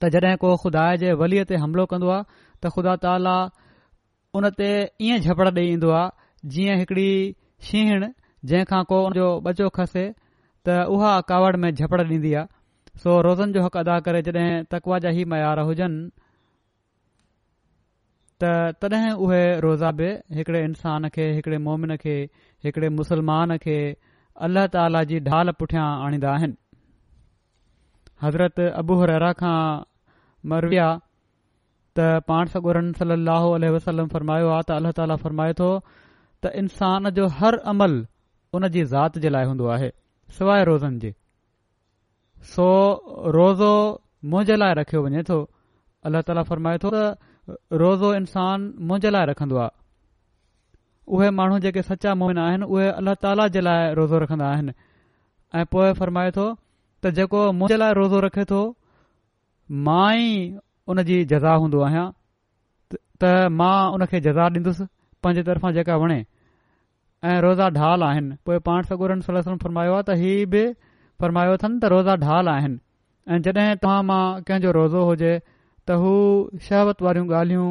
त 0.02 0.08
जॾहिं 0.16 0.36
को 0.42 0.54
ख़ुदा 0.64 0.84
जे 1.02 1.12
वलीअ 1.22 1.44
ते 1.52 1.60
हमिलो 1.64 1.84
कंदो 1.92 2.08
आहे 2.16 2.24
त 2.28 2.70
ख़ुदा 2.76 2.96
ताला 3.04 3.36
उन 4.40 4.48
ते 4.60 4.68
ईअं 5.06 5.26
झपड़ 5.26 5.48
ॾेई 5.48 5.68
ईंदो 5.76 5.90
आहे 6.00 6.48
जीअं 6.56 6.76
हिकड़ी 6.82 7.10
शीं 7.68 7.84
जंहिंखां 8.00 8.82
को 8.92 8.96
हुन 9.04 9.16
जो 9.20 9.26
बचो 9.46 9.68
खसे 9.78 10.04
त 10.68 10.82
उहा 10.96 11.12
अकावड़ 11.22 11.56
में 11.64 11.68
झपड़ 11.72 12.00
ॾींदी 12.02 12.32
आहे 12.34 13.00
सो 13.04 13.20
रोज़नि 13.28 13.52
जो 13.58 13.64
हक़ 13.68 13.78
अदा 13.84 13.96
करे 14.08 14.20
जड॒हिं 14.28 14.52
तकवाजाही 14.74 15.24
मयार 15.34 15.62
हुजनि 15.70 16.08
त 18.44 18.52
तॾहिं 18.84 19.12
उहे 19.26 19.42
रोज़ा 19.66 19.90
बि 20.00 20.08
हिकड़े 20.38 20.62
इंसान 20.70 21.08
खे 21.16 21.28
हिकड़े 21.40 21.58
मोमिन 21.70 21.96
खे 22.04 22.16
हिकड़े 22.68 22.88
मुसलमान 23.00 23.56
खे 23.66 23.78
अलाह 24.48 24.66
ताला 24.76 25.02
जी 25.12 25.18
ढाल 25.30 25.52
पुठियां 25.60 25.86
आणींदा 26.06 26.32
आहिनि 26.38 26.56
हज़रत 28.22 28.60
ابو 28.80 28.94
खां 29.40 29.58
मर 30.50 30.66
विया 30.72 30.86
त 31.96 32.06
पाण 32.30 32.46
सगोरन 32.54 32.92
सलाहु 32.98 33.74
वसलम 33.76 34.08
फरमायो 34.14 34.48
आहे 34.54 34.62
त 34.68 34.70
अल्ला 34.80 34.90
ताला 35.00 35.16
फरमाए 35.24 35.52
थो 35.60 35.68
त 36.42 36.52
इंसान 36.62 37.10
जो 37.18 37.26
हर 37.38 37.58
अमल 37.72 37.98
उन 38.56 38.68
जी 38.76 38.84
ज़ात 38.94 39.18
जे 39.24 39.28
लाइ 39.36 39.44
हूंदो 39.52 39.66
आहे 39.76 39.90
सवाइ 40.38 40.64
रोज़नि 40.68 40.98
जी 41.04 41.10
सो 42.56 42.66
रोज़ो 43.38 43.72
मुंहिंजे 44.32 44.56
लाइ 44.62 44.72
रखियो 44.80 45.02
वञे 45.06 45.22
तो 45.30 45.38
अला 46.10 46.20
ताला 46.28 46.42
फ़रमायो 46.50 46.90
रोज़ो 47.84 48.14
इंसान 48.20 48.70
मुंहिंजे 48.90 49.10
लाइ 49.16 49.26
रखंदो 49.32 49.56
आहे 49.64 49.74
उहे 51.16 51.30
माण्हू 51.40 51.58
जेके 51.64 51.82
सचा 51.90 52.14
मोइन 52.22 52.38
आहिनि 52.46 52.64
उहे 52.76 53.14
ताला 53.26 53.46
जे 53.56 53.60
लाइ 53.68 53.94
रोज़ो 54.00 54.18
रखंदा 54.24 54.46
आहिनि 54.54 54.72
ऐ 55.58 55.64
पोइ 55.74 55.92
त 57.06 57.10
जेको 57.18 57.40
मुंहिंजे 57.56 57.76
लाइ 57.82 57.92
रोज़ो 57.98 58.20
रखे 58.26 58.44
थो 58.52 58.58
मां 59.88 60.14
ई 60.20 60.30
उन 60.92 61.00
जी 61.10 61.18
जज़ा 61.32 61.52
हूंदो 61.64 61.82
आहियां 61.88 62.04
त 62.94 63.30
मां 63.58 63.74
उन 63.98 64.06
खे 64.12 64.20
जज़ा 64.24 64.46
ॾींदुसि 64.56 64.86
पंहिंजे 65.26 65.44
तरफ़ां 65.48 65.72
जेका 65.76 65.98
वणे 66.04 66.16
ऐं 66.22 67.36
रोज़ा 67.46 67.68
ढाल 67.76 68.06
आहिनि 68.08 68.36
पोइ 68.50 68.58
पाण 68.70 68.88
सगुरनि 68.90 69.28
सलसल 69.28 69.60
फरमायो 69.66 69.94
आहे 70.00 70.08
त 70.10 70.16
ही 70.24 70.32
बि 70.56 70.64
फरमायो 71.24 71.54
अथनि 71.60 71.78
त 71.84 71.92
रोज़ा 71.94 72.16
ढाल 72.26 72.52
आहिनि 72.54 72.80
ऐं 73.34 73.40
जड॒हिं 73.46 73.78
तव्हां 73.86 74.00
मां 74.10 74.20
कंहिंजो 74.50 74.74
रोज़ो 74.80 75.06
हुजे 75.12 75.32
त 75.38 76.02
हू 76.04 76.16
शहवत 76.70 77.06
वारियूं 77.08 77.32
ॻाल्हियूं 77.44 77.70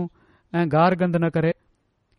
ऐं 0.59 0.65
गंद 1.05 1.19
न 1.19 1.35
करे 1.39 1.53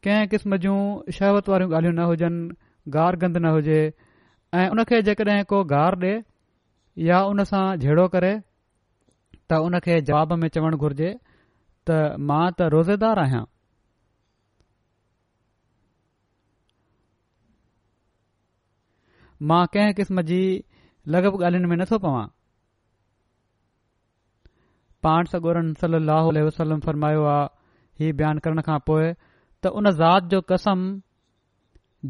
कंहिं 0.09 0.29
किस्म 0.37 0.61
जूं 0.69 0.79
शहवत 1.21 1.53
वारियूं 1.55 1.73
ॻाल्हियूं 1.75 1.99
न 1.99 2.11
हुजनि 2.15 3.03
गंद 3.27 3.41
न 3.45 3.59
हुजे 3.59 3.81
ऐं 4.63 4.69
उन 4.77 4.85
खे 4.93 5.03
जेकॾहिं 5.13 5.45
को 5.55 5.65
या 7.05 7.19
उन 7.31 7.43
सां 7.49 7.65
झेड़ो 7.79 8.07
करे 8.13 8.29
त 9.51 9.57
उनखे 9.65 9.97
जवाब 10.11 10.33
में 10.43 10.49
चवण 10.57 10.77
घुर्जे 10.85 11.09
त 11.91 11.97
मां 12.31 12.45
त 12.59 12.69
रोज़ेदार 12.75 13.19
आहियां 13.25 13.43
मां 19.51 19.61
कंहिं 19.75 19.95
किस्म 19.99 20.23
जी 20.31 20.39
लगभॻि 21.15 21.45
ॻाल्हियुनि 21.45 21.69
में 21.71 21.77
नथो 21.83 21.99
पवां 22.07 22.25
पाण 25.07 25.25
सगोरनि 25.33 25.75
सलाह 25.83 26.79
फरमायो 26.87 27.25
आहे 27.33 27.53
हीउ 28.03 28.15
बयानु 28.23 28.45
करण 28.47 28.61
खां 28.71 28.79
पोइ 28.91 29.11
त 29.63 29.75
उन 29.81 29.91
ज़ात 30.01 30.33
जो 30.35 30.41
कसम 30.55 30.87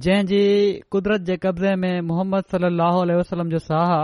जंहिंजी 0.06 0.40
कुदरत 0.94 1.20
जे 1.32 1.36
कब्ज़े 1.46 1.74
में 1.86 1.92
मुहम्मद 2.12 2.54
सलाहु 2.54 3.50
जो 3.50 3.58
साहु 3.66 4.00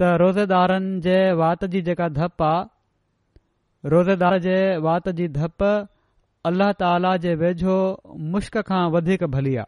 त 0.00 0.08
रोज़ेदारनि 0.22 0.98
जे 1.04 1.14
वात 1.38 1.64
जी 1.70 1.80
जेका 1.86 2.08
धपु 2.16 2.44
आहे 2.48 3.88
रोज़ेदार 3.94 4.38
जे 4.44 4.56
वात 4.84 5.08
जी 5.20 5.26
धप 5.36 5.62
अलाह 6.50 6.70
ताला 6.82 7.16
जे 7.24 7.34
वेझो 7.40 7.74
मुश्क 8.34 8.58
खां 8.68 8.82
वधीक 8.96 9.24
भली 9.32 9.54
आहे 9.62 9.66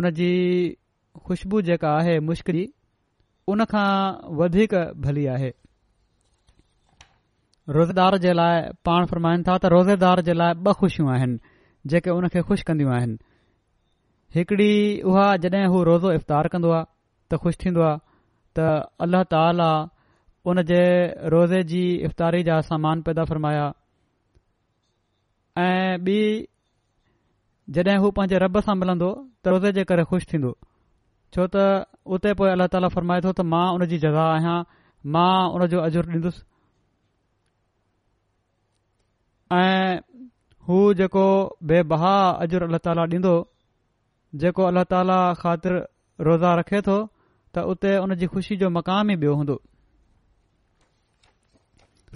उन 0.00 0.10
जी 0.20 0.28
ख़ुशबू 1.26 1.60
जेका 1.68 1.90
आहे 1.98 2.18
मुश्क 2.30 2.50
जी 2.58 2.64
उन 3.54 3.64
खां 3.74 3.86
वधीक 4.40 4.74
भली 5.08 5.26
आहे 5.34 5.52
रोज़ेदार 7.78 8.16
जे 8.24 8.32
लाइ 8.40 8.56
पाण 8.88 9.06
फ़रमाइनि 9.12 9.44
था 9.50 9.58
त 9.58 9.74
रोज़ेदार 9.76 10.24
जे 10.30 10.38
लाइ 10.44 10.54
ॿ 10.54 10.72
ख़ुशियूं 10.80 11.12
आहिनि 11.18 11.38
जेके 11.92 12.16
उनखे 12.16 12.42
ख़ुशि 12.48 12.62
कंदियूं 12.72 12.96
आहिनि 12.98 13.18
हिकिड़ी 14.38 14.72
उहा 15.12 15.26
जॾहिं 15.46 15.64
हू 15.76 15.84
रोज़ो 15.92 16.12
इफ़तार 16.20 16.48
कंदो 16.56 16.70
आहे 16.80 16.92
त 17.30 17.38
ख़ुशि 17.40 17.56
थींदो 17.62 17.80
आहे 17.80 17.98
त 18.56 18.58
अल्ला 19.04 19.20
ताला 19.32 19.70
उन 20.48 20.62
जे 20.68 20.82
रोज़े 21.32 21.62
जी 21.70 21.84
इफ़्तारी 22.08 22.42
जा 22.48 22.60
समान 22.68 23.02
पैदा 23.08 23.24
फ़र्माया 23.30 23.66
ऐं 25.56 25.98
ॿी 26.04 26.20
जॾहिं 27.74 27.98
हू 28.04 28.10
पंहिंजे 28.16 28.38
रॿ 28.44 28.48
सां 28.66 28.74
मिलंदो 28.80 29.10
त 29.42 29.54
रोज़े 29.54 29.72
जे 29.78 29.84
करे 29.90 30.04
ख़ुशि 30.10 30.26
थींदो 30.32 30.50
छो 31.34 31.42
त 31.54 31.66
उते 32.16 32.34
पोइ 32.40 32.48
अल्ला 32.54 32.66
ताला 32.74 32.88
फ़रमाए 32.96 33.20
थो 33.28 33.32
त 33.32 33.40
मां 33.54 33.66
उनजी 33.80 33.98
जज़ा 34.04 34.24
आहियां 34.34 34.58
मां 35.16 35.32
उनजो 35.56 35.78
अजुरु 35.86 36.10
ॾींदुसि 36.16 36.40
ऐं 39.62 39.88
हू 40.68 40.76
जेको 41.00 41.26
बेबहा 41.70 42.14
अजुर 42.44 42.62
अला 42.68 42.78
ताला 42.84 43.02
ॾींदो 43.16 43.34
जेको 44.42 44.62
अलाह 44.68 44.88
ताला 44.92 45.16
ख़ातिर 45.42 45.74
रोज़ा 46.28 46.50
रखे 46.60 46.80
थो 46.86 46.96
त 47.54 47.62
उते 47.72 47.96
उन 48.02 48.14
जी 48.20 48.26
ख़ुशी 48.34 48.56
जो 48.62 48.68
मक़ाम 48.76 49.10
ई 49.10 49.16
बियो 49.24 49.34
हूंदो 49.40 49.54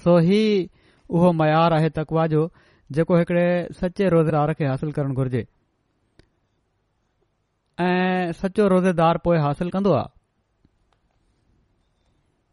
सो 0.04 0.16
ही 0.28 0.42
उहो 1.18 1.32
मयार 1.40 1.72
आहे 1.78 1.90
तकवा 1.98 2.26
जो 2.34 2.40
जेको 2.98 3.18
हिकड़े 3.18 3.46
सचे 3.80 4.08
रोज़ेदार 4.16 4.52
खे 4.58 4.66
हासिल 4.70 4.92
करणु 4.98 5.14
घुरिजे 5.22 5.44
ऐं 7.86 8.32
सचो 8.42 8.66
रोज़ेदार 8.74 9.18
पोइ 9.26 9.38
हासिल 9.46 9.70
कंदो 9.76 9.92
आहे 10.00 10.16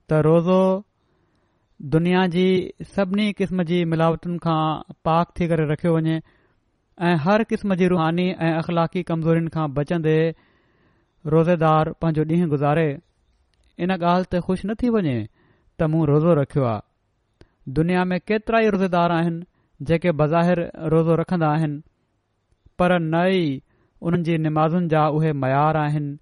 त 0.10 0.22
रोज़ो 0.30 0.62
दुनिया 1.96 2.26
जी 2.36 2.46
सभिनी 2.96 3.32
क़िस्म 3.42 3.64
जी 3.72 3.84
मिलावटुनि 3.94 4.38
खां 4.44 4.62
पाक 5.08 5.32
थी 5.40 5.48
करे 5.52 5.66
रखियो 5.72 5.96
वञे 5.96 6.22
ऐं 7.08 7.16
हर 7.24 7.44
क़िस्म 7.54 7.76
जी 7.82 7.88
रूहानी 7.94 8.28
ऐं 8.32 8.58
अख़लाकी 8.62 9.04
कमज़ोरीनि 9.10 9.50
खां 9.56 9.68
बचंदे 9.80 10.16
रोज़ेदार 11.34 11.90
पंहिंजो 12.02 12.24
ॾींहुं 12.32 12.50
गुज़ारे 12.50 12.90
इन 13.86 13.92
ॻाल्हि 13.94 14.28
ते 14.34 14.40
ख़ुशि 14.48 14.68
न 14.68 14.74
थी 14.82 14.90
वञे 14.96 15.14
त 15.80 15.90
मूं 15.94 16.02
रोज़ो 16.10 16.34
रखियो 16.42 16.66
आहे 16.72 17.74
दुनिया 17.80 18.04
में 18.10 18.20
केतिरा 18.32 18.60
ई 18.66 18.70
रोज़ेदार 18.76 19.12
आहिनि 19.12 19.86
जेके 19.92 20.12
बज़ाहिर 20.20 20.62
रोज़ो 20.96 21.16
रखंदा 21.22 21.50
आहिनि 21.56 21.82
पर 22.82 22.98
न 23.00 23.24
ई 23.38 23.48
उन्हनि 24.02 24.24
जी 24.28 24.38
निमाज़ुनि 24.46 24.88
जा 24.94 25.08
उहे 25.18 25.32
मयार 25.46 25.82
आहिनि 25.86 26.18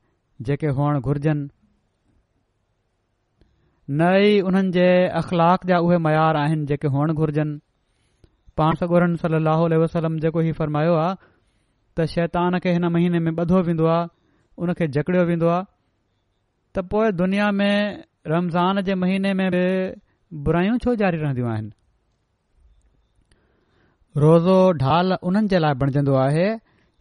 जेके 0.51 0.67
हुअण 0.79 0.99
घुर्जनि 0.99 1.49
न 3.99 4.15
ई 4.29 4.41
उन्हनि 4.51 4.71
जे 4.79 4.87
अख़लाक़ 5.23 5.67
जा 5.73 5.81
उहे 5.89 5.97
मयार 6.07 6.41
आहिनि 6.45 6.65
जेके 6.73 6.93
हुअणु 6.97 7.13
घुर्जनि 7.13 7.59
पाण 8.61 8.75
सगोरनि 8.85 9.17
सली 9.25 9.43
लहल 9.51 9.77
वसलम 9.85 10.17
जेको 10.27 10.47
हीउ 10.49 10.59
फरमायो 10.63 10.97
आहे 11.03 11.15
त 11.97 12.11
शैतान 12.17 12.59
खे 12.67 12.71
हिन 12.79 12.85
महीने 12.97 13.19
में 13.27 13.31
ॿधो 13.47 13.61
वेंदो 13.69 13.85
आहे 13.97 14.05
उन 14.61 14.73
खे 14.77 14.87
जकड़ियो 14.97 15.23
वेंदो 15.29 15.47
आहे 15.53 15.63
त 16.75 16.83
पोइ 16.91 17.11
दुनिया 17.21 17.49
में 17.51 18.03
रमज़ान 18.31 18.81
जे 18.89 18.95
महीने 19.03 19.33
में 19.39 19.49
बि 19.55 19.63
बुरायूं 20.47 20.77
छो 20.85 20.95
जारी 21.01 21.17
रहंदियूं 21.23 21.49
आहिनि 21.51 21.71
रोज़ो 24.23 24.57
ढाल 24.83 25.13
उन्हनि 25.31 25.47
जे 25.53 25.59
लाइ 25.65 25.73
बणजंदो 25.83 26.15
आहे 26.25 26.45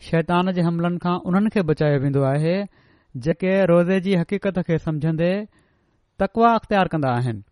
शैतान 0.08 0.52
जे 0.58 0.62
हमलनि 0.68 0.98
खां 1.04 1.16
उन्हनि 1.30 1.50
खे 1.56 1.62
बचायो 1.72 2.00
वेंदो 2.04 2.22
आहे 2.32 2.54
जेके 3.26 3.54
रोज़े 3.72 4.00
जी 4.08 4.14
हक़ीक़त 4.22 4.58
खे 4.70 4.78
समझंदे 4.88 5.30
तकवा 6.22 6.52
अख़्तियार 6.60 6.88
कंदा 6.96 7.14
आहिनि 7.20 7.42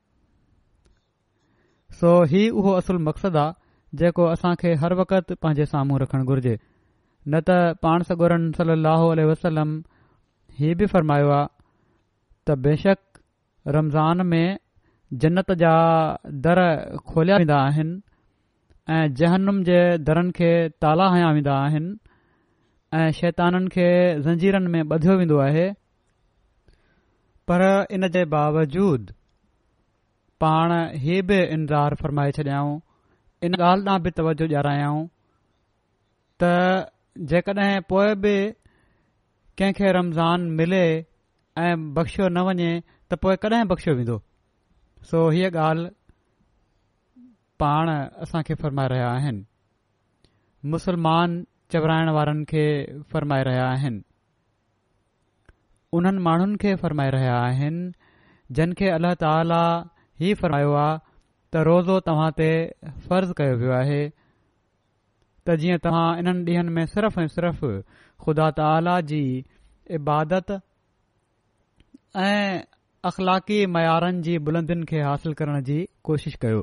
सो 2.00 2.12
ही 2.34 2.46
उहो 2.62 2.72
असुल 2.82 3.02
मक़सदु 3.10 3.38
आहे 3.44 3.96
जेको 4.04 4.24
असां 4.32 4.54
खे 4.64 4.74
हर 4.84 4.94
वक़्त 5.04 5.32
पंहिंजे 5.44 5.64
साम्हूं 5.74 6.00
रखणु 6.04 6.24
घुर्जे 6.34 6.58
न 7.28 7.33
त 7.48 7.76
पाण 7.85 8.02
सगोरन 8.09 8.44
सली 8.59 9.24
वसलम 9.30 9.70
हीअ 10.59 10.74
बि 10.83 10.87
फ़रमायो 10.92 11.28
आहे 11.38 11.46
त 12.48 12.56
बेशक 12.66 13.18
रमज़ान 13.76 14.26
में 14.26 14.59
जन्नत 15.24 15.50
जा 15.62 15.72
दर 16.46 16.61
खोलिया 17.11 17.37
वेंदा 17.42 17.56
आहिनि 17.64 18.00
ऐं 18.96 19.14
जहनम 19.20 19.62
जे 19.68 19.78
दरनि 20.09 20.30
खे 20.38 20.50
ताला 20.85 21.09
हया 21.14 21.30
वेंदा 21.38 21.54
आहिनि 21.64 21.90
ऐं 22.98 23.11
शैताननि 23.18 23.68
खे 23.74 23.88
ज़ंजीरनि 24.28 24.68
में 24.74 24.83
ॿधियो 24.96 25.16
वेंदो 25.18 25.38
आहे 25.48 25.66
पर 27.52 27.61
इन 27.98 28.09
जे 28.14 28.24
बावजूद 28.37 29.11
पाण 30.44 30.72
ई 31.04 31.20
बि 31.33 31.38
इनार 31.59 31.94
फ़रमाए 32.02 32.33
छॾियाऊं 32.40 32.72
इन 33.48 33.54
ॻाल्हि 33.61 33.85
तां 33.85 33.98
बि 34.06 34.11
तवजो 34.20 34.46
त 36.42 36.54
जेकॾहिं 37.31 37.81
पोइ 37.88 38.14
बि 38.25 38.33
कंहिंखे 39.59 39.90
रमज़ान 39.92 40.40
मिले 40.59 40.83
ऐं 41.61 41.79
बख़्शियो 41.94 42.29
न 42.29 42.38
वञे 42.49 42.70
त 43.11 43.14
पोइ 43.23 43.37
कॾहिं 43.42 43.64
बख़्शियो 43.68 43.96
वेंदो 43.96 44.18
सो 45.11 45.29
हीअ 45.31 45.51
ॻाल्हि 45.51 45.90
पाण 47.61 47.88
असांखे 48.23 48.55
फ़र्माए 48.62 48.88
रहिया 48.88 49.09
आहिनि 49.14 49.44
मुसलमान 50.70 51.44
चवराइण 51.73 52.09
वारनि 52.16 52.44
खे 52.51 52.64
फ़र्माए 53.12 53.42
रहिया 53.49 53.66
आहिनि 53.73 54.03
उन्हनि 55.99 56.20
माण्हुनि 56.27 56.57
खे 56.62 56.75
फ़र्माए 56.83 57.11
रहिया 57.14 57.35
आहिनि 57.42 57.92
जिन 58.57 58.73
खे 58.79 58.88
अल्ला 58.96 59.12
ताला 59.25 59.62
ई 60.23 60.33
फ़र्मायो 60.40 60.73
आहे 60.85 60.96
त 61.53 61.64
रोज़ो 61.68 62.01
तव्हां 62.09 62.31
ते 62.38 62.51
फ़र्ज़ु 63.09 63.35
कयो 63.40 63.55
वियो 63.61 63.73
आहे 63.83 64.01
त 65.46 65.55
जीअं 65.62 65.79
तव्हां 65.85 66.09
इन्हनि 66.20 66.44
डीं॒हनि 66.46 66.72
में 66.79 66.85
सिर्फ़ 66.96 67.18
ऐं 67.20 67.26
सिर्फ़ 67.37 67.64
खुदा 68.24 68.50
ताला 68.59 68.94
जी 69.12 69.20
इबादत 69.98 70.50
ऐं 72.24 72.64
अख़लाक़ी 73.11 73.59
मयारनि 73.76 74.20
जी 74.26 74.38
बुलंदनि 74.48 74.87
खे 74.90 75.00
हासिल 75.09 75.35
करण 75.40 75.62
जी 75.68 75.79
कोशिश 76.11 76.35
कयो 76.44 76.62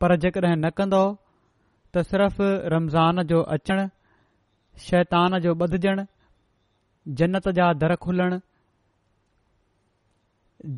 पर 0.00 0.16
जेकॾहिं 0.24 0.56
न 0.56 0.70
कन्दो 0.80 1.02
त 1.94 2.04
सिर्फ़ 2.10 2.42
रमज़ान 2.76 3.22
जो 3.32 3.40
अचणु 3.56 3.86
शैतान 4.88 5.38
जो 5.46 5.54
बधज॒णु 5.64 6.04
जन्नत 7.22 7.48
जा 7.60 7.72
दर 7.84 7.94
खुलण 8.04 8.38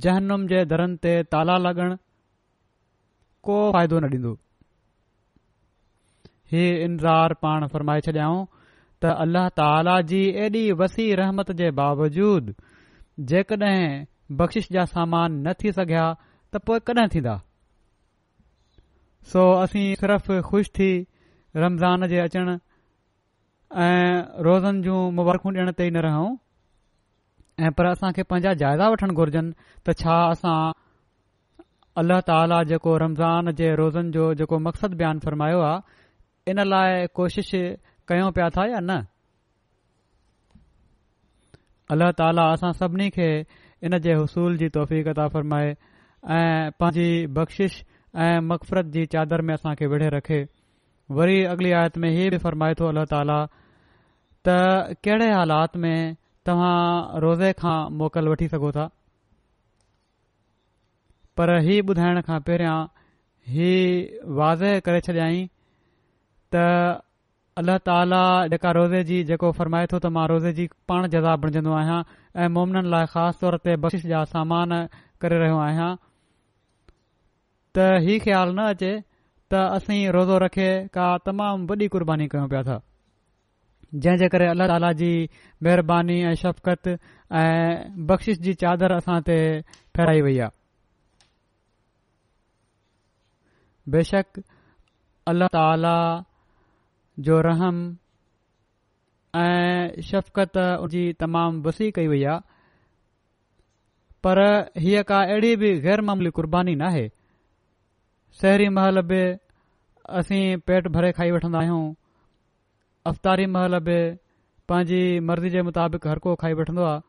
जहनुम 0.07 0.47
जे 0.55 0.65
दरनि 0.73 0.97
ते 1.05 1.15
ताला 1.37 1.57
लॻण 1.67 1.97
को 3.49 3.57
फ़ाइदो 3.75 3.99
न 4.05 4.15
ॾींदो 4.15 4.35
हीउ 6.55 6.73
इनज़ार 6.87 7.33
पाण 7.45 7.67
फ़रमाए 7.75 8.01
छॾियाऊं 8.07 8.41
त 9.03 9.13
अल्लाह 9.25 9.49
ताला 9.61 9.95
जी 10.11 10.23
एॾी 10.47 10.65
वसी 10.81 11.05
रहमत 11.21 11.53
जे 11.61 11.71
बावजूद 11.79 12.53
जेकॾहिं 13.31 13.79
बख़्शिश 14.41 14.69
जा 14.77 14.85
सामान 14.93 15.39
न 15.47 15.55
थी 15.63 15.73
सघिया 15.79 16.03
त 16.55 16.63
पोइ 16.71 16.83
कॾहिं 16.91 17.07
थींदा 17.15 17.37
सो 19.33 19.47
असीं 19.61 19.87
सिर्फ़ 20.03 20.29
ख़ुशि 20.51 20.71
थी 20.81 20.91
रमज़ान 21.65 22.07
जे 22.13 22.21
अचण 22.27 22.53
ऐं 23.87 24.45
रोज़नि 24.49 24.83
जूं 24.89 25.01
मुबारकूं 25.21 25.53
ॾियण 25.57 25.71
ते 25.81 25.89
न 25.91 26.05
रहूं 26.09 26.29
ऐं 27.67 27.73
पर 27.81 27.87
असां 27.95 28.13
खे 28.19 28.23
पंहिंजा 28.35 28.53
जाइज़ा 28.67 28.89
वठण 28.95 29.15
घुरजनि 29.21 29.53
त 29.87 29.95
छा 30.05 30.17
असां 30.37 30.61
अल्ल्ह 32.05 32.63
जेको 32.75 32.97
रमज़ान 33.07 33.53
जे 33.63 33.75
रोज़न 33.85 34.11
जो 34.21 34.31
जेको 34.43 34.59
मक़्सदु 34.69 34.97
बयानु 35.03 35.25
फ़रमायो 35.29 35.61
आहे 35.73 36.01
इन 36.51 36.61
लाइ 36.69 37.07
कोशिश 37.15 37.51
कयूं 38.09 38.31
पिया 38.37 38.49
था 38.57 38.65
या 38.71 38.79
न 38.83 38.95
अल्ल्ह 41.95 42.11
ताला 42.19 42.43
असां 42.53 42.73
सभिनी 42.81 43.09
खे 43.17 43.29
इन 43.87 43.99
जे 44.05 44.13
हुसूल 44.21 44.57
जी 44.63 44.69
तौफ़ 44.77 44.93
था 45.19 45.27
फ़रमाए 45.35 45.71
ऐं 45.71 46.71
पंहिंजी 46.81 47.27
बख़्शिश 47.39 47.73
ऐं 48.25 48.41
मक़फ़रत 48.51 48.87
जी 48.97 49.05
चादर 49.15 49.41
में 49.47 49.55
असां 49.55 49.75
खे 49.81 49.87
विड़े 49.93 50.09
रखे 50.17 50.41
वरी 51.19 51.43
अॻिली 51.53 51.71
आयति 51.83 52.01
में 52.01 52.11
हीअ 52.17 52.31
बि 52.31 52.39
फ़रमाए 52.47 52.75
थो 52.81 52.87
अल्ला 52.89 53.05
ताला 53.15 53.39
त 54.49 54.57
कहिड़े 55.05 55.31
हालात 55.33 55.77
में 55.85 55.95
तव्हां 56.47 56.77
रोज़े 57.27 57.53
खां 57.63 57.79
मोकल 58.03 58.29
वठी 58.29 58.49
सघो 58.55 58.73
था 58.79 58.89
पर 61.37 61.57
हीउ 61.69 61.83
ॿुधाइण 61.93 62.21
खां 62.31 62.41
पहिरियां 62.51 62.79
हीउ 63.57 64.33
वाज़े 64.43 64.79
करे 64.89 65.01
छॾियई 65.11 65.49
त 66.55 66.63
अल्ला 67.61 67.77
ताला 67.89 68.23
जेका 68.53 68.71
रोज़े 68.77 69.03
जी 69.09 69.17
जेको 69.31 69.49
फरमाए 69.57 69.87
थो 69.93 69.99
त 70.05 70.11
मां 70.17 70.27
रोज़े 70.33 70.51
जी 70.61 70.65
पाण 70.91 71.09
जज़ा 71.15 71.35
बणजंदो 71.43 71.73
आहियां 71.79 71.99
ऐं 72.45 72.49
मोमिनन 72.57 72.87
लाइ 72.95 73.05
ख़ासि 73.15 73.39
तौर 73.41 73.57
ते 73.69 73.73
बख़्शिश 73.83 74.07
जा 74.13 74.23
सामान 74.31 74.73
करे 75.25 75.39
रहियो 75.43 75.59
आहियां 75.65 75.89
त 77.77 77.89
ई 78.07 78.19
ख़्यालु 78.25 78.53
न 78.59 78.67
अचे 78.77 78.93
त 79.53 79.61
असीं 79.81 80.01
रोज़ो 80.17 80.39
रखे 80.45 80.71
का 80.97 81.11
तमामु 81.27 81.69
वॾी 81.73 81.89
कुर्बानी 81.97 82.29
कयूं 82.37 82.49
पिया 82.55 82.63
था 82.71 82.79
जंहिंजे 84.07 84.29
करे 84.37 84.49
अल्ला 84.55 84.69
ताला 84.73 84.93
जी 85.05 85.11
महिरबानी 85.67 86.17
ऐं 86.33 86.35
शफ़क़त 86.43 86.93
ऐं 87.43 88.07
बख़्शिश 88.13 88.39
जी 88.49 88.55
चादर 88.67 88.97
असां 89.03 89.19
ते 89.31 89.39
फेराई 89.97 90.29
वई 90.29 90.39
आहे 90.49 90.61
बेशक 93.97 94.45
अलाह 95.35 95.49
ताला 95.59 95.97
जो 97.21 97.41
रहम 97.45 97.79
ऐं 99.37 100.01
शफ़क़त 100.03 100.57
उन 100.57 100.89
जी 100.91 101.13
तमामु 101.21 101.63
वसी 101.63 101.91
कई 101.97 102.07
वई 102.09 102.23
आहे 102.33 102.41
पर 104.25 104.39
हीअ 104.81 105.03
का 105.09 105.19
अहिड़ी 105.25 105.55
बि 105.63 105.73
गै़रमामूली 105.87 106.31
क़ुर्बानी 106.37 106.75
नाहे 106.83 107.09
शहरी 108.41 108.69
महल 108.77 109.01
बि 109.11 109.21
असी 110.19 110.57
पेट 110.67 110.89
भरे 110.97 111.13
खाई 111.17 111.31
वठंदा 111.31 111.59
आहियूं 111.59 111.95
अफ़्तारी 113.07 113.47
महल 113.57 113.79
बि 113.89 113.97
पंहिंजी 114.69 115.03
मर्ज़ी 115.29 115.51
जे 115.51 115.63
मुताबिक़ 115.69 116.09
हर 116.09 116.19
को 116.27 116.35
खाई 116.43 116.53
वठंदो 116.61 116.85
आहे 116.91 117.01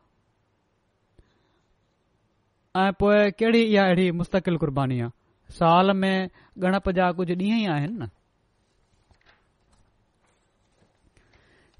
ऐं 2.88 2.92
पोइ 3.00 3.30
कहिड़ी 3.40 3.62
इहा 3.62 3.84
अहिड़ी 3.84 4.10
मुस्तक़िल 4.20 4.56
क़ुर्बानीर्बानी 4.58 5.54
साल 5.58 5.92
में 5.96 6.28
गणप 6.58 6.88
जा 6.98 7.10
कुझु 7.22 7.34
ॾींहं 7.34 7.60
ई 7.62 7.66
आहिनि 7.76 7.94
न 8.00 8.10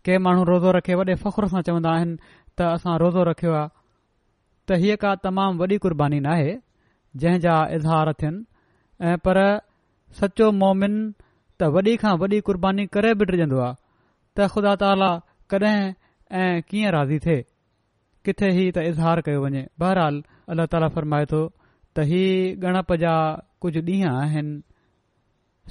के 0.05 0.17
माण्हू 0.25 0.43
रोज़ो 0.45 0.71
रखे 0.77 0.95
वॾे 1.01 1.14
फ़ख़ुर 1.23 1.47
सां 1.49 1.61
चवंदा 1.67 1.90
आहिनि 1.97 2.17
त 2.61 2.62
असां 2.77 2.97
रोज़ो 3.03 3.23
रखियो 3.31 3.53
आहे 3.61 3.69
त 4.69 4.77
हीअ 4.83 4.97
का 5.03 5.14
तमामु 5.25 5.57
वॾी 5.61 5.77
क़ुर्बानी 5.85 6.19
नाहे 6.27 6.53
जहिंज 7.23 7.40
जा 7.45 7.55
इज़हार 7.81 8.12
थियनि 8.23 8.45
ऐं 9.09 9.17
पर 9.25 9.38
सचो 10.21 10.51
मोमिन 10.64 10.95
त 11.57 11.61
वॾी 11.77 11.97
खां 12.05 12.14
वॾी 12.25 12.38
क़ुर्बानी 12.51 12.85
करे 12.99 13.14
बिटजंदो 13.23 13.59
आहे 13.69 13.77
त 14.37 14.51
ख़ुदा 14.57 14.73
ताला 14.85 15.11
कॾहिं 15.55 15.75
ऐं 16.43 16.53
कीअं 16.69 16.90
राज़ी 16.99 17.19
थे 17.29 17.37
किथे 18.29 18.47
हीउ 18.61 18.71
त 18.77 18.87
इज़हार 18.93 19.25
कयो 19.31 19.40
वञे 19.47 19.62
बहरहाल 19.85 20.21
अलाह 20.53 20.67
ताला 20.77 20.88
फ़रमाए 21.01 21.25
थो 21.35 21.40
त 21.97 22.05
ही 22.12 22.25
गणप 22.69 22.93
जा 23.07 23.14
कुझु 23.64 23.81
ॾींहं 23.90 24.09
आहिनि 24.21 24.53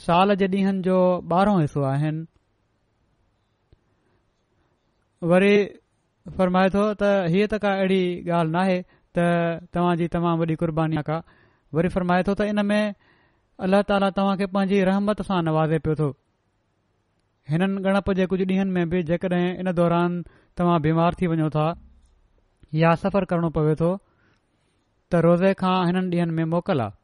साल 0.09 0.35
जे 0.41 0.47
ॾींहनि 0.57 0.81
जो 0.89 0.97
ॿारहों 1.29 1.57
हिसो 1.61 1.81
आहिनि 1.95 2.27
वरी 5.31 5.55
फरमाए 6.37 6.69
थो 6.75 6.83
त 7.01 7.09
हीअ 7.33 7.47
त 7.51 7.59
का 7.65 7.71
अहिड़ी 7.81 8.01
ॻाल्हि 8.37 8.53
न 8.53 8.59
आहे 8.61 8.77
त 9.15 9.25
तव्हां 9.75 9.95
जी 10.01 10.07
तमामु 10.15 10.39
वॾी 10.43 10.55
कुर्बानी 10.63 10.97
वरी 11.77 11.91
फरमाए 11.95 12.23
थो 12.29 12.33
त 12.39 12.47
इन 12.53 12.63
में 12.71 12.83
अलाह 13.67 13.81
ताला 13.91 14.09
तव्हां 14.19 14.35
खे 14.41 14.45
पंहिंजी 14.55 14.81
रहमत 14.89 15.21
सां 15.29 15.39
नवाज़े 15.49 15.79
पियो 15.85 15.95
थो 16.01 16.07
हिननि 17.53 17.83
गणप 17.85 18.11
जे 18.19 18.25
कुझु 18.33 18.45
ॾींहंनि 18.51 18.73
में 18.77 18.89
बि 18.95 19.03
जेकॾहिं 19.11 19.47
इन 19.63 19.71
दौरान 19.79 20.19
तव्हां 20.59 20.77
बीमार 20.87 21.19
थी 21.21 21.27
वञो 21.33 21.49
था 21.57 21.67
या 22.81 22.93
सफ़र 23.05 23.25
करणो 23.31 23.49
पवे 23.59 23.75
थो 23.83 23.91
त 25.11 25.23
रोज़े 25.27 25.53
खां 25.63 25.75
हिननि 25.87 26.09
ॾींहनि 26.17 26.33
में 26.39 26.43
मोकल 26.57 26.81
आहे 26.87 27.01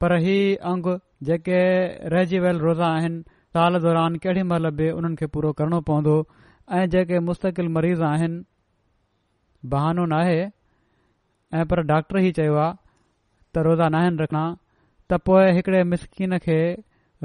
पर 0.00 0.16
ही 0.26 0.38
अंग 0.74 0.92
जेके 1.30 1.60
रहिजी 2.14 2.38
वियल 2.46 2.58
रोज़ा 2.68 2.88
साल 3.56 3.76
दौरान 3.82 4.16
कहिड़ी 4.24 4.42
महल 4.52 4.68
बि 4.78 4.90
उन्हनि 5.00 5.16
खे 5.22 5.26
पूरो 5.34 5.50
करणो 5.58 5.80
पवंदो 5.90 6.14
ऐं 6.78 6.82
जेके 6.94 7.18
मुस्तक़िल 7.28 7.68
मरीज़ 7.76 8.02
आहिनि 8.08 8.42
बहानु 9.74 10.04
नाहे 10.12 10.38
ऐं 11.60 11.64
पर 11.72 11.80
डॉक्टर 11.90 12.18
ई 12.28 12.32
चयो 12.38 12.56
आहे 12.64 12.74
त 13.54 13.62
रोज़ा 13.68 13.88
नाहिनि 13.96 14.22
रखणा 14.24 14.42
त 15.10 15.20
पोइ 15.28 15.48
हिकड़े 15.58 15.82
मिसकिन 15.94 16.38
खे 16.48 16.58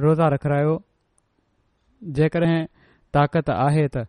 रोज़ा 0.05 0.27
रखारायो 0.35 0.75
जेकॾहिं 2.19 2.63
ताक़त 3.19 3.49
आहे 3.57 3.85
त 3.95 4.07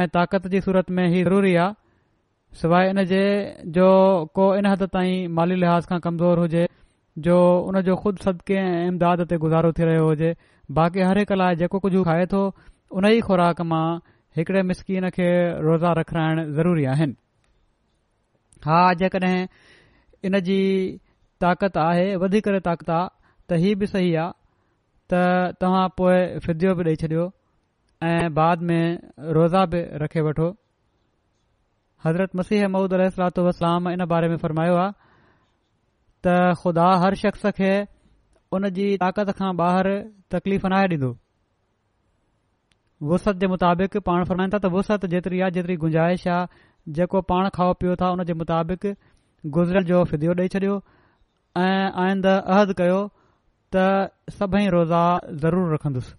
ऐं 0.00 0.08
ताक़त 0.18 0.46
जी 0.56 0.60
सूरत 0.66 0.90
में 0.98 1.04
ही 1.14 1.22
ज़रूरी 1.30 1.54
आहे 1.66 2.58
सवाइ 2.64 2.90
इन 2.94 3.04
जे 3.14 3.22
जो 3.78 3.88
को 4.38 4.50
इन 4.60 4.66
हद 4.74 4.82
ताईं 4.98 5.16
माली 5.38 5.60
लिहाज़ 5.64 5.88
खां 5.92 5.98
कमज़ोर 6.08 6.38
हुजे 6.44 6.66
जो 7.18 7.36
उन 7.68 7.80
जो 7.82 7.94
ख़ुदि 7.96 8.22
सदके 8.24 8.54
ऐं 8.56 8.86
इमदाद 8.88 9.22
ते 9.28 9.36
गुज़ारो 9.42 9.72
थी 9.78 9.84
रहियो 9.84 10.04
हुजे 10.08 10.34
बाक़ी 10.78 11.00
हर 11.02 11.18
हिकु 11.18 11.34
लाइ 11.34 11.56
जेको 11.62 11.78
कुझु 11.80 12.02
खाए 12.04 12.26
थो 12.32 12.42
उन 12.98 13.06
ई 13.06 13.20
खुराक 13.28 13.60
मां 13.72 13.86
हिकिड़े 14.36 14.62
मिसकी 14.70 14.96
इन 14.96 15.08
खे 15.16 15.28
रोज़ा 15.68 15.92
रखाइण 16.00 16.44
ज़रूरी 16.54 16.84
आहिनि 16.94 17.14
हा 18.66 18.82
जेकॾहिं 19.02 19.46
इन 20.24 20.40
जी 20.50 20.58
ताक़त 21.40 21.76
आहे 21.86 22.14
वधीक 22.24 22.48
ताक़त 22.64 22.90
आहे 22.90 23.08
त 23.50 23.60
हीअ 23.62 23.74
बि 23.82 23.86
सही 23.96 24.14
आहे 24.24 24.38
त 25.12 25.58
तव्हां 25.60 25.88
पोइ 25.98 26.20
फिधियो 26.46 26.74
बि 26.80 26.84
ॾेई 26.92 26.96
छॾियो 27.04 27.28
ऐं 28.08 28.34
बाद 28.34 28.62
में 28.70 28.82
रोज़ा 29.38 29.64
बि 29.74 29.82
रखे 30.04 30.20
वठो 30.30 30.54
हज़रत 32.06 32.36
मसीह 32.36 32.68
महूद 32.78 32.94
अलत 32.94 33.38
इन 33.98 34.04
बारे 34.14 34.28
में 34.28 34.36
फरमायो 34.46 34.76
आहे 34.84 34.98
त 36.26 36.32
ख़ुदा 36.62 36.86
हर 37.04 37.14
शख़्स 37.22 37.46
खे 37.58 37.72
उन 38.56 38.68
जी 38.78 38.86
ताक़त 39.02 39.32
खां 39.40 39.50
ॿाहिरि 39.60 39.96
तकलीफ़ 40.34 40.66
नाहे 40.72 40.88
ॾींदो 40.94 41.10
वुसत 43.12 43.40
जे 43.44 43.48
मुताबिक़ 43.52 43.98
पाण 44.08 44.24
फरमाइनि 44.30 44.52
था 44.54 44.58
त 44.64 44.72
वुसत 44.76 45.06
जेतिरी 45.12 45.40
आहे 45.46 45.54
जेतिरी 45.56 45.76
गुंजाइश 45.84 46.26
आहे 46.32 46.64
जेको 46.98 47.22
पाण 47.32 47.48
खाओ 47.56 47.76
पीओ 47.82 47.94
था 48.02 48.10
उन 48.16 48.22
जे 48.30 48.34
मुताबिक़ 48.40 48.84
गुज़रियल 49.56 49.84
जो 49.92 50.02
फिदियो 50.12 50.34
ॾेई 50.42 50.52
छॾियो 50.56 50.74
ऐं 51.60 51.92
आईंदु 52.04 52.34
अहदु 52.54 52.76
कयो 52.82 52.98
त 53.76 54.34
सभई 54.40 54.66
रोज़ा 54.74 55.04
ज़रूरु 55.44 55.72
रखंदुसि 55.74 56.14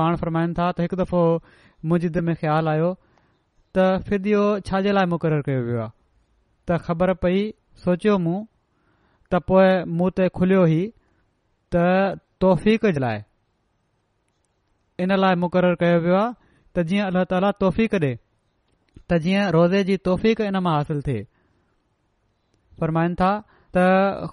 पाण 0.00 0.20
फ़रमाइनि 0.24 0.54
था 0.58 0.66
त 0.72 0.86
हिकु 0.86 1.00
दफ़ो 1.04 1.22
मुंहिंजी 1.38 2.12
दिलि 2.18 2.26
में 2.28 2.34
ख़्यालु 2.42 2.70
आयो 2.74 2.92
त 3.78 3.88
फिदियो 4.10 4.44
छाजे 4.68 4.92
लाइ 5.00 5.10
मुक़ररु 5.14 5.48
कयो 5.48 5.64
वियो 5.70 5.80
आहे 5.86 5.92
त 6.68 6.80
ख़बर 6.86 7.12
पई 7.24 7.40
सोचियो 7.84 8.16
मूं 8.24 8.38
त 9.32 9.38
पोएं 9.50 9.74
मुंह 9.98 10.12
ते 10.20 10.28
खुलियो 10.38 10.62
ई 10.74 10.80
त 11.74 11.84
तोहफ़ीक 12.44 12.86
जे 12.96 13.02
लाइ 13.04 13.22
इन 15.06 15.14
लाइ 15.24 15.36
मुक़ररु 15.44 15.78
कयो 15.82 16.00
वियो 16.06 16.16
आहे 16.22 16.28
त 16.34 16.84
जीअं 16.90 17.04
अल्ला 17.12 17.22
ताला 17.32 17.52
तौफ़ीक़ 17.64 17.94
ॾे 17.96 18.00
त 18.00 19.18
जीअं 19.26 19.44
रोज़े 19.58 19.82
जी 19.90 19.96
तौफ़ 20.08 20.26
इन 20.48 20.58
मां 20.66 20.74
हासिल 20.78 21.02
थिए 21.10 21.22
फरमाइनि 22.82 23.18
था 23.22 23.30
त 23.76 23.84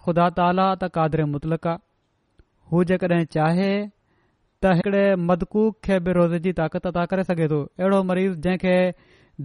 ख़ुदा 0.01 0.27
ताला 0.39 0.65
त 0.81 0.89
कादर 0.97 1.25
मुतलक 1.35 1.67
आहे 1.75 1.85
हू 2.73 2.83
जेकॾहिं 2.93 3.21
चाहे 3.37 3.69
त 4.65 4.73
हिकड़े 4.81 5.03
मदकूक 5.29 5.79
खे 5.87 5.99
बि 6.09 6.17
रोज़े 6.19 6.41
जी 6.47 6.53
ताक़त 6.61 6.91
अदा 6.93 7.05
करे 7.13 7.25
सघे 7.31 7.47
थो 7.53 7.61
अहिड़ो 7.83 8.01
मरीज़ 8.11 8.35
जंहिंखे 8.47 8.75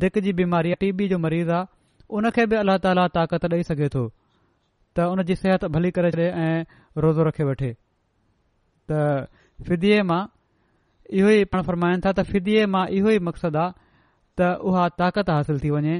दिक 0.05 0.21
जी 0.29 0.33
बीमारी 0.43 0.75
टी 0.85 0.93
बी 1.01 1.09
जो 1.15 1.19
मरीज़ 1.29 1.51
आहे 1.61 1.71
उनखे 2.19 2.45
बि 2.53 2.57
अलाह 2.61 2.77
ताला 2.85 3.07
ताक़त 3.17 3.45
ॾेई 3.53 3.63
सघे 3.69 3.89
थो 3.93 4.01
त 4.99 5.05
उन 5.13 5.23
जी 5.29 5.35
सिहत 5.43 5.65
भली 5.77 5.91
करे 5.99 6.11
छॾे 6.17 6.25
ऐं 6.47 6.65
रोज़ो 7.05 7.23
रखे 7.29 7.45
वठे 7.51 7.71
त 8.91 9.01
फिदीअ 9.69 10.03
मां 10.11 10.21
इहो 11.21 11.31
ई 11.37 11.45
पाण 11.55 11.63
फ़र्माइनि 11.69 12.05
था 12.07 12.13
त 12.19 12.25
फिदीअ 12.33 12.67
मां 12.75 12.85
इहो 12.99 13.15
ई 13.15 13.19
मक़सदु 13.29 13.59
आहे 13.61 13.71
त 14.41 14.49
उहा 14.73 14.89
ताक़त 15.05 15.31
हासिल 15.37 15.61
थी 15.65 15.71
वञे 15.77 15.95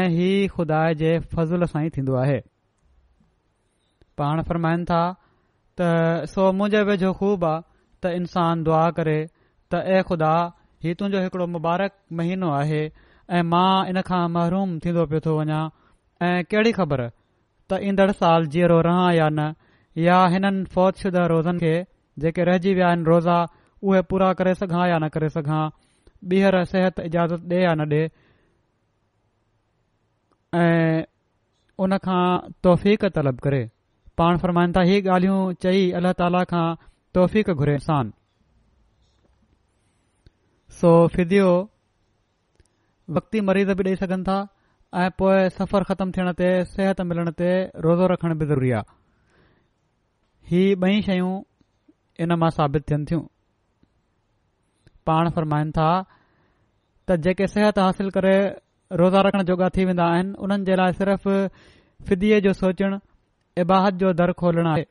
ऐं 0.00 0.08
हीअ 0.16 0.48
खुदा 0.56 0.80
जे 1.04 1.12
फज़ल 1.36 1.66
सां 1.74 1.84
ई 1.86 1.94
थींदो 1.98 2.18
आहे 2.24 2.40
पाण 4.22 4.42
फ़रमाइनि 4.50 4.84
था 4.90 5.00
त 5.82 6.26
सो 6.34 6.48
मुंहिंजे 6.62 6.82
वेझो 6.90 7.12
ख़ूब 7.22 7.48
आहे 7.52 7.62
त 7.62 8.14
इन्सानु 8.22 8.68
दुआ 8.70 8.82
करे 8.98 9.16
त 9.22 9.86
ऐं 9.98 10.02
ख़ुदा 10.12 10.32
हीउ 10.84 10.98
तुंहिंजो 11.00 11.24
हिकड़ो 11.26 11.46
मुबारक 11.56 11.94
महीनो 12.22 12.50
आहे 12.60 12.82
ऐं 13.30 13.42
मां 13.52 13.86
इन 13.88 14.00
खां 14.08 14.22
महरूम 14.34 14.78
थींदो 14.84 15.06
पियो 15.06 15.20
थो 15.26 15.36
वञा 15.38 15.60
ऐं 16.28 16.44
कहिड़ी 16.50 16.72
ख़बर 16.78 17.02
त 17.70 17.78
ईंदड़ 17.88 18.10
साल 18.20 18.46
जीअरो 18.54 18.80
रहां 18.88 19.12
या 19.14 19.28
न 19.38 19.54
या 20.06 20.24
हिननि 20.34 20.64
फ़ौजशुदा 20.74 21.26
रोज़नि 21.32 21.58
खे 21.64 21.74
जेके 22.24 22.44
रहिजी 22.50 22.74
विया 22.74 22.86
आहिनि 22.88 23.04
रोज़ा 23.10 23.38
उहे 23.82 24.02
पूरा 24.12 24.32
करे 24.40 24.54
सघां 24.62 24.88
या 24.88 24.98
न 24.98 25.08
करे 25.16 25.28
सघां 25.38 25.62
ॿीहर 26.32 26.64
सिहत 26.72 27.00
इजाज़त 27.08 27.42
ॾिए 27.52 27.60
या 27.64 27.72
न 27.74 27.86
ॾिए 27.92 28.08
ऐं 30.62 31.04
उनखां 31.84 32.22
तौफ़ीक 32.62 33.04
तलब 33.18 33.38
करे 33.46 33.62
पाण 34.18 34.38
फ़रमाईनि 34.38 34.72
था 34.76 34.82
इहे 34.88 35.00
ॻाल्हियूं 35.16 35.52
चई 35.66 35.90
अलाह 36.00 36.12
ताला 36.22 36.42
खां 36.54 36.64
तौफ़ीक़ 37.18 37.50
घुरे 37.62 37.78
सान 37.86 38.12
सो 40.80 40.90
फिदियो 41.16 41.48
वक़्ती 43.10 43.40
मरीज़ 43.40 43.70
बि 43.72 43.82
ॾेई 43.88 43.96
सघनि 44.00 44.22
था 44.24 44.36
ऐं 45.02 45.10
पोइ 45.18 45.48
सफ़र 45.58 45.82
ख़तमु 45.88 46.12
थियण 46.16 46.32
ते 46.40 46.48
सिहत 46.74 47.00
मिलण 47.10 47.30
ते 47.40 47.50
रोज़ो 47.86 48.06
रखण 48.12 48.34
बि 48.38 48.46
ज़रूरी 48.46 48.70
आहे 48.70 49.00
ही 50.50 50.62
ॿई 50.88 51.02
शयूं 51.06 51.32
इन 52.22 52.34
मां 52.42 52.50
साबित 52.58 52.88
थियनि 52.90 53.04
थियूं 53.10 53.22
जेके 57.22 57.46
सिहत 57.48 57.78
हासिल 57.78 58.10
करे 58.10 58.34
रोज़ा 58.98 59.20
रखण 59.22 59.42
जोगा 59.48 59.68
थी 59.76 59.84
वेंदा 59.84 60.04
आहिनि 60.12 60.32
उन्हनि 60.44 60.64
जे 60.64 60.76
लाइ 60.80 60.92
सिर्फ़ 61.00 61.28
फिदीअ 62.08 62.38
जो 62.46 62.52
सोचण 62.58 62.98
इबाहत 63.62 63.94
जो 64.02 64.12
दर 64.20 64.32
खोलणु 64.42 64.68
आहे 64.70 64.84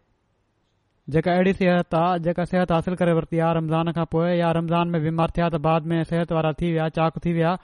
जेका 1.15 1.31
अहिड़ी 1.33 1.53
सिहत 1.61 1.95
आहे 2.01 2.19
जेका 2.27 2.43
सिहत 2.51 2.71
हासिल 2.71 2.95
करे 3.01 3.13
वरिती 3.19 3.39
आहे 3.45 3.57
रमज़ान 3.57 3.91
खां 3.97 4.05
पोइ 4.13 4.35
या 4.39 4.51
रमज़ान 4.59 4.87
में 4.97 5.01
बीमार 5.03 5.31
थिया 5.37 5.49
त 5.49 5.61
बाद 5.69 5.85
में 5.93 6.03
सिहत 6.11 6.31
वारा 6.37 6.51
थी 6.61 6.71
विया 6.71 6.87
चाक 6.99 7.17
थी 7.25 7.33
विया 7.39 7.57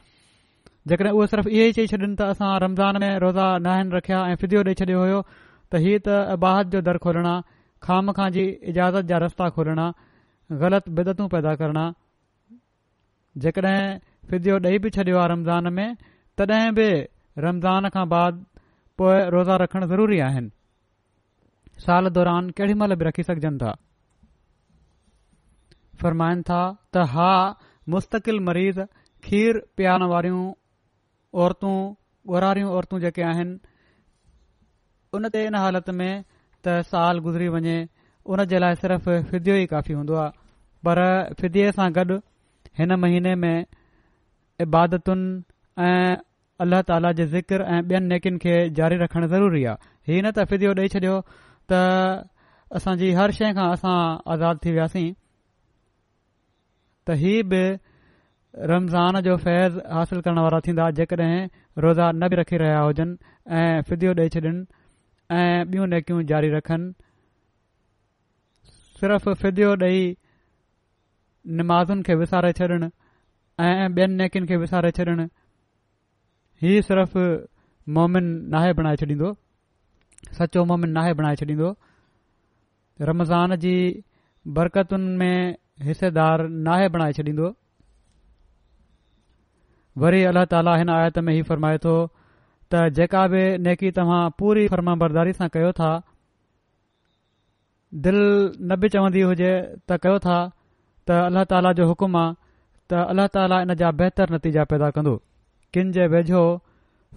जेकॾहिं 0.89 1.12
उहे 1.19 1.28
सिर्फ़ु 1.30 1.52
इहे 1.56 1.63
ई 1.67 1.71
चई 1.78 1.88
छॾनि 1.91 2.08
त 2.19 2.23
असां 2.34 2.50
रमज़ान 2.63 2.97
में 3.04 3.13
रोज़ा 3.21 3.45
न 3.60 3.67
आहिनि 3.71 3.91
रखिया 3.95 4.19
ऐं 4.32 4.36
फिज़ियो 4.41 4.60
ॾेई 4.67 4.73
छॾियो 4.82 5.00
हुयो 5.04 5.19
त 5.30 5.80
हीअ 5.84 5.95
त 6.04 6.36
बाहत 6.43 6.67
जो 6.76 6.82
दर 6.89 6.97
खोलणा 7.06 7.32
खामखां 7.88 8.28
जी 8.36 8.43
इजाज़त 8.73 9.08
जा 9.12 9.17
रस्ता 9.26 9.50
खोलणा 9.58 9.88
ग़लति 10.62 10.93
बिदतूं 11.00 11.28
पैदा 11.34 11.52
करिणा 11.62 11.86
जेकॾहिं 13.45 13.82
फिधियो 14.32 14.56
ॾेई 14.67 14.78
बि 14.86 14.91
छॾियो 15.00 15.17
आहे 15.23 15.32
रमज़ान 15.36 15.67
में 15.80 15.89
तॾहिं 16.41 16.71
बि 16.80 16.86
रमज़ान 17.47 17.89
खां 17.97 18.04
बाद 18.15 18.39
पोए 19.02 19.17
रोज़ा 19.38 19.56
रखणु 19.65 19.89
ज़रूरी 19.93 20.19
आहिनि 20.28 21.84
साल 21.88 22.12
दौरान 22.19 22.47
केॾी 22.62 22.78
महिल 22.84 22.95
बि 23.02 23.08
रखी 23.10 23.26
सघजनि 23.32 23.73
था 26.52 26.62
त 26.93 27.06
हा 27.15 27.32
मुस्तक़िल 27.95 28.39
मरीज़ 28.47 28.82
वारियूं 30.12 30.41
औरतूं 31.33 31.75
ॻोरारियूं 32.33 32.69
औरतूं 32.77 32.99
जेके 32.99 33.21
आहिनि 33.23 33.57
उन 35.15 35.29
ते 35.29 35.43
इन 35.45 35.55
हालति 35.55 35.91
में 35.91 36.23
त 36.65 36.79
साल 36.91 37.19
गुज़री 37.25 37.47
वञे 37.49 37.77
उन 38.25 38.45
जे 38.45 38.59
लाइ 38.59 38.75
सिर्फ़ु 38.75 39.21
फिधियो 39.31 39.55
ई 39.55 39.65
काफ़ी 39.71 39.93
हूंदो 39.93 40.13
आहे 40.13 40.31
पर 40.85 40.99
फिदीअ 41.41 41.71
सां 41.77 41.91
गॾु 41.95 42.17
हिन 42.79 42.93
महीने 42.99 43.33
में 43.43 43.65
इबादतुनि 44.61 45.87
ऐं 45.87 46.15
अल्ला 46.61 46.81
ताला 46.89 47.11
जे 47.19 47.25
ज़िक्र 47.35 47.61
ऐं 47.75 47.81
ॿियनि 47.87 48.07
नेकियुनि 48.07 48.39
खे 48.43 48.55
जारी 48.79 48.95
रखणु 49.03 49.27
ज़रूरी 49.27 49.63
आहे 49.71 50.11
हीअ 50.13 50.23
न 50.25 50.31
त 50.31 50.45
फिदियो 50.53 50.73
ॾेई 50.81 50.87
छॾियो 50.95 51.17
त 51.71 51.85
असांजी 52.77 53.11
हर 53.21 53.31
शइ 53.39 53.53
खां 53.59 53.69
असां 53.75 53.95
आज़ाद 54.35 54.59
थी 54.65 54.71
वियासीं 54.77 55.11
त 57.07 57.19
ई 57.31 57.41
बि 57.53 57.63
रमज़ान 58.59 59.19
जो 59.21 59.35
फैज़ 59.37 59.77
हासिल 59.93 60.21
करण 60.27 60.39
वारा 60.39 60.59
थींदा 60.67 60.89
जेकॾहिं 60.97 61.41
रोज़ा 61.83 62.11
न 62.11 62.27
बि 62.29 62.35
रखी 62.35 62.57
रहिया 62.57 62.79
हुजनि 62.81 63.17
ऐं 63.55 63.81
फिदियो 63.89 64.13
ॾेई 64.19 64.29
छॾनि 64.33 64.49
ऐं 65.37 65.63
ॿियूं 65.71 65.87
नेकियूं 65.87 66.21
जारी 66.31 66.49
रखनि 66.49 66.93
सिर्फ़ु 69.01 69.33
फिदियो 69.41 69.75
ॾेई 69.83 70.15
निमाज़ुनि 71.59 72.03
खे 72.07 72.15
विसारे 72.21 72.51
छॾनि 72.61 72.89
ऐं 73.67 73.87
ॿियनि 73.89 74.15
नेकियुनि 74.23 74.47
खे 74.51 74.57
विसारे 74.65 74.91
छॾनि 74.99 75.27
हीउ 76.63 76.81
सिर्फ़ु 76.89 77.27
मोमिन 77.99 78.33
नाहे 78.55 78.73
बणाए 78.81 78.95
छॾींदो 79.03 79.33
सचो 80.39 80.65
मोमिन 80.73 80.89
नाहे 80.97 81.13
बणाए 81.21 81.35
छॾींदो 81.43 81.71
रमज़ान 83.11 83.55
जी 83.67 83.75
बरकतुनि 84.59 85.15
में 85.17 85.57
हिसेदार 85.89 86.47
नाहे 86.67 86.89
बणाए 86.97 87.13
छॾींदो 87.21 87.53
वरी 90.01 90.19
अल्लाह 90.29 90.45
ताला 90.51 90.71
हिन 90.79 90.89
आयत 90.95 91.15
में 91.25 91.29
ई 91.36 91.43
फरमाए 91.49 91.77
थो 91.83 91.91
त 92.73 92.79
जेका 92.97 93.19
बि 93.33 93.39
नेकी 93.67 93.89
तव्हां 93.99 94.23
पूरी 94.41 94.63
फर्मामरदारी 94.73 95.33
सां 95.38 95.47
कयो 95.55 95.69
था 95.79 95.88
दिलि 98.07 98.25
न 98.60 98.77
बि 98.83 98.89
चवंदी 98.95 99.23
हुजे 99.29 99.49
त 99.62 99.97
कयो 100.05 100.19
था 100.27 100.36
त 100.51 101.17
अल्ला 101.29 101.43
ताला 101.53 101.71
जो 101.81 101.88
हुकुम 101.93 102.17
आहे 102.25 102.36
त 102.91 102.93
جا 103.17 103.23
ताला 103.36 103.55
इन 103.63 103.71
जा 103.81 103.88
बहितर 103.99 104.27
नतीजा 104.36 104.63
पैदा 104.71 104.88
कंदो 104.97 105.15
किनि 105.75 105.91
जे 105.95 106.05
वेझो 106.13 106.43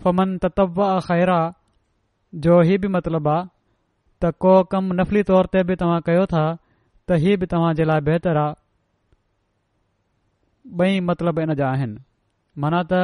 फमन 0.05 0.31
ततव 0.45 0.79
ख़ैरा 1.09 1.39
जो 2.47 2.55
इहो 2.63 2.79
बि 2.85 2.89
मतिलबु 2.95 3.31
आहे 3.35 3.43
त 4.23 4.25
को 4.45 4.53
कमु 4.73 4.91
नफ़ली 5.01 5.23
तौर 5.31 5.45
ते 5.57 5.61
बि 5.69 5.75
तव्हां 5.83 5.99
कयो 6.09 6.25
था 6.33 6.43
त 7.09 7.11
हीउ 7.27 7.35
बि 7.41 7.47
तव्हां 7.55 7.73
जे 7.81 7.85
लाइ 7.93 8.01
बहितर 8.09 8.37
आहे 8.45 8.55
ॿई 10.89 11.01
मतिलब 11.11 11.39
इन 11.45 11.55
जा 11.63 11.67
आहिनि 11.77 12.01
माना 12.63 12.83
त 12.93 12.95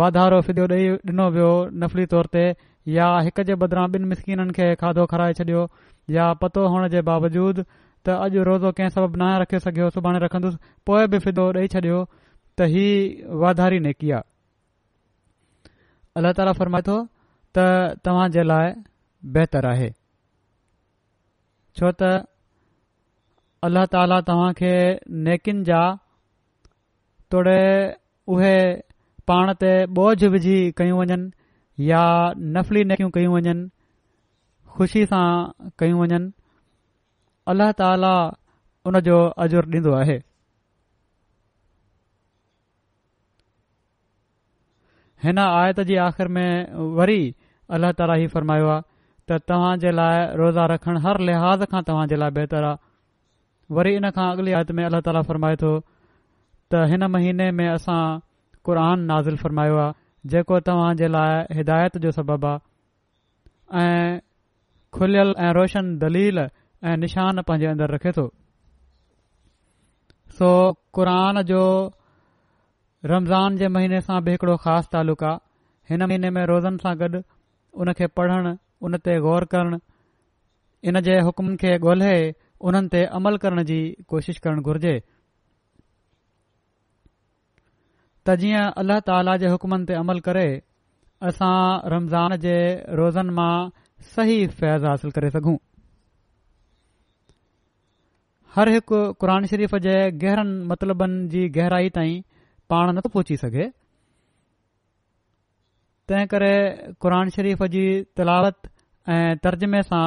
वाधारो 0.00 0.40
फिदो 0.48 0.64
ॾेई 0.74 0.84
ॾिनो 1.12 1.26
वियो 1.36 1.52
नफली 1.80 2.04
तौर 2.12 2.26
ते 2.34 2.44
या 2.96 3.06
हिक 3.28 3.40
जे 3.48 3.54
बदिरां 3.62 3.84
ॿिनि 3.96 4.06
मिसकिननि 4.12 4.52
खे 4.56 4.66
खाधो 4.82 5.04
खाराए 5.12 5.32
छॾियो 5.40 5.62
या 6.16 6.26
पतो 6.44 6.64
हुअण 6.74 6.88
जे 6.94 7.02
बावजूद 7.10 7.60
त 7.64 8.16
अॼु 8.26 8.42
रोज़ो 8.50 8.70
कंहिं 8.80 8.94
सबबु 8.96 9.16
न 9.22 9.30
रखे 9.44 9.60
सघियो 9.66 9.90
सुभाणे 9.96 10.24
रखंदुसि 10.24 10.58
पोइ 10.90 11.06
बि 11.14 11.18
फिदो 11.26 11.44
ॾेई 11.62 11.68
छॾियो 11.76 12.00
त 12.60 12.70
ही 12.74 12.86
वाधारी 13.44 13.78
नेकी 13.88 14.10
आहे 14.18 15.70
अल्ला 16.20 16.32
ताला 16.40 16.52
फ़रमाए 16.62 16.86
थो 16.90 16.96
त 17.56 17.68
तव्हां 18.06 18.26
जे 18.38 18.46
लाइ 18.52 18.74
बहितरु 19.36 19.72
आहे 19.74 19.90
छो 21.80 21.90
त 22.02 22.12
अल्ल्ह 23.68 23.84
ताला 23.96 24.20
तव्हां 24.32 24.50
खे 24.62 24.74
नेकिन 25.28 25.64
जा 25.70 25.82
तोड़े 27.32 27.60
उहे 28.30 28.50
पाण 29.28 29.50
ते 29.60 29.70
बोझ 29.98 30.22
विझी 30.32 30.54
कयूं 30.76 30.98
वञनि 30.98 31.30
या 31.90 32.02
नफ़ली 32.56 32.84
नकियूं 32.90 33.10
कयूं 33.16 33.32
वञनि 33.34 33.54
ख़ुशी 34.76 35.02
सां 35.12 35.24
कयूं 35.82 35.98
वञनि 36.02 36.28
अल्ल्ह 37.52 37.72
ताला 37.80 38.12
जो 39.08 39.18
अजुरु 39.46 39.70
ॾींदो 39.74 39.92
आहे 40.00 40.18
हिन 45.24 45.38
आयत 45.46 45.80
जी 45.88 45.96
आख़िर 46.04 46.28
में 46.36 46.46
वरी 47.00 47.18
अलाह 47.78 47.92
ताला 48.02 48.14
ई 48.22 48.26
फ़रमायो 48.36 48.68
आहे 48.76 48.82
त 49.28 49.42
तव्हां 49.52 49.74
जे 49.86 49.90
लाइ 49.98 50.18
रोज़ा 50.42 50.64
रखणु 50.74 51.00
हर 51.08 51.20
लिहाज़ 51.30 51.64
खां 51.74 51.82
तव्हांजे 51.90 52.16
लाइ 52.22 52.30
बहितरु 52.38 52.66
आहे 52.72 53.74
वरी 53.80 53.94
इन 54.00 54.10
खां 54.20 54.30
अॻिली 54.36 54.52
आयत 54.60 54.72
में 54.80 54.84
अल्लाह 54.90 55.00
ताला 55.10 55.22
फ़रमाए 55.30 55.56
थो 55.64 55.78
त 56.72 56.84
हिन 56.90 57.02
महीने 57.14 57.48
में 57.56 57.66
असां 57.68 58.02
क़ुरान 58.66 58.98
नाज़िल 59.08 59.36
फ़रमायो 59.40 59.76
आहे 59.78 60.28
जेको 60.34 60.56
तव्हां 60.68 60.92
जे 61.00 61.06
लाइ 61.14 61.32
हिदायत 61.58 61.94
जो 62.04 62.10
सबबु 62.18 62.46
आहे 62.50 63.82
ऐं 63.88 64.10
खुलियल 64.98 65.30
ऐं 65.46 65.50
रोशन 65.58 65.84
दलील 66.04 66.38
ऐं 66.38 66.96
निशान 67.04 67.42
पंहिंजे 67.50 67.66
अंदरि 67.72 67.92
रखे 67.94 68.10
थो 68.18 68.24
सो 70.38 70.48
क़ुरान 70.98 71.42
जो 71.52 71.60
रमज़ान 73.12 73.50
जे 73.62 73.66
महीने 73.76 74.00
सां 74.08 74.18
बि 74.24 74.30
हिकिड़ो 74.38 74.56
ख़ासि 74.66 74.88
तालुक़ु 74.92 75.26
आहे 75.32 75.92
हिन 75.92 76.00
महीने 76.08 76.30
में 76.38 76.42
रोज़नि 76.54 76.78
सां 76.86 76.92
गॾु 77.02 77.18
उन 77.82 77.92
खे 78.00 78.06
पढ़णु 78.18 78.52
हुन 78.84 78.92
ते 79.06 79.12
गौर 79.28 79.44
करणु 79.56 79.78
इन 80.90 80.94
जे 81.08 81.14
हुक्मनि 81.28 81.56
खे 81.64 81.70
ॻोल्हे 81.86 82.16
उन्हनि 82.68 82.88
ते 82.94 83.00
अमल 83.18 83.34
करण 83.44 83.62
जी 83.70 83.78
कोशिश 84.12 84.36
करणु 84.46 84.62
घुर्जे 84.70 84.94
त 88.26 88.34
जीअं 88.42 88.66
अल्लाह 88.80 88.98
ताला 89.06 89.36
जे 89.42 89.48
हुकमनि 89.52 89.84
ते 89.90 89.94
अमल 90.00 90.18
करे 90.28 90.46
असां 91.28 91.56
रमज़ान 91.92 92.30
जे 92.44 92.56
रोज़नि 93.00 93.32
मां 93.38 93.54
सही 94.14 94.36
फैज़ 94.58 94.84
हासिल 94.86 95.10
करे 95.18 95.30
सघूं 95.36 95.54
हर 98.56 98.68
हिकु 98.74 99.00
क़रान 99.24 99.42
शरीफ़ 99.52 99.76
जे 99.86 99.94
गहरनि 100.24 100.54
मतिलबनि 100.72 101.18
जी 101.34 101.48
गहराई 101.58 101.88
ताईं 101.98 102.20
पाण 102.74 102.92
नथो 102.98 103.08
पहुची 103.16 103.36
सघे 103.44 103.66
तंहिं 106.08 106.26
करे 106.34 106.54
क़रान 107.06 107.30
शरीफ़ 107.38 107.64
जी 107.74 107.84
तलावत 108.20 108.70
ऐं 109.16 109.34
तर्जुमे 109.46 109.82
सां 109.90 110.04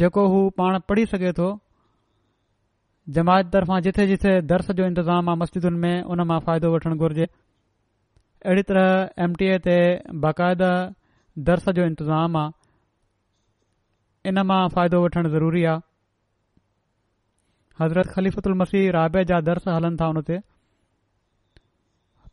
जेको 0.00 0.26
हू 0.34 0.42
पाण 0.60 0.78
पढ़ी 0.90 1.06
सघे 1.14 1.32
थो 1.40 1.48
जमायत 3.14 3.46
तरफ़ां 3.54 3.82
जिथे 3.86 4.04
जिथे 4.06 4.30
दर्स 4.52 4.70
जो 4.78 4.84
इंतज़ाम 4.90 5.28
आहे 5.30 5.38
मस्जिदनि 5.42 5.78
में 5.82 6.02
उन 6.14 6.20
मां 6.30 6.38
फ़ाइदो 6.46 6.70
वठणु 6.74 6.96
घुरिजे 6.98 7.26
अहिड़ी 7.26 8.62
तरह 8.70 9.22
एम 9.26 9.34
टी 9.42 9.46
ए 9.54 9.58
ते 9.66 9.76
बाक़ायदा 10.24 10.70
दर्स 11.50 11.68
जो 11.78 11.84
इंतज़ाम 11.90 12.36
आहे 12.40 14.28
इन 14.32 14.42
मां 14.50 14.58
फ़ाइदो 14.78 15.02
वठणु 15.04 15.30
ज़रूरी 15.36 15.62
आहे 15.74 15.80
हज़रत 17.84 18.10
ख़लीफ़ु 18.16 18.54
मसीह 18.64 18.90
राबे 18.98 19.24
जा 19.32 19.40
दर्स 19.50 19.68
हलनि 19.68 19.96
था 20.02 20.08
उन 20.14 20.20
ते 20.30 20.40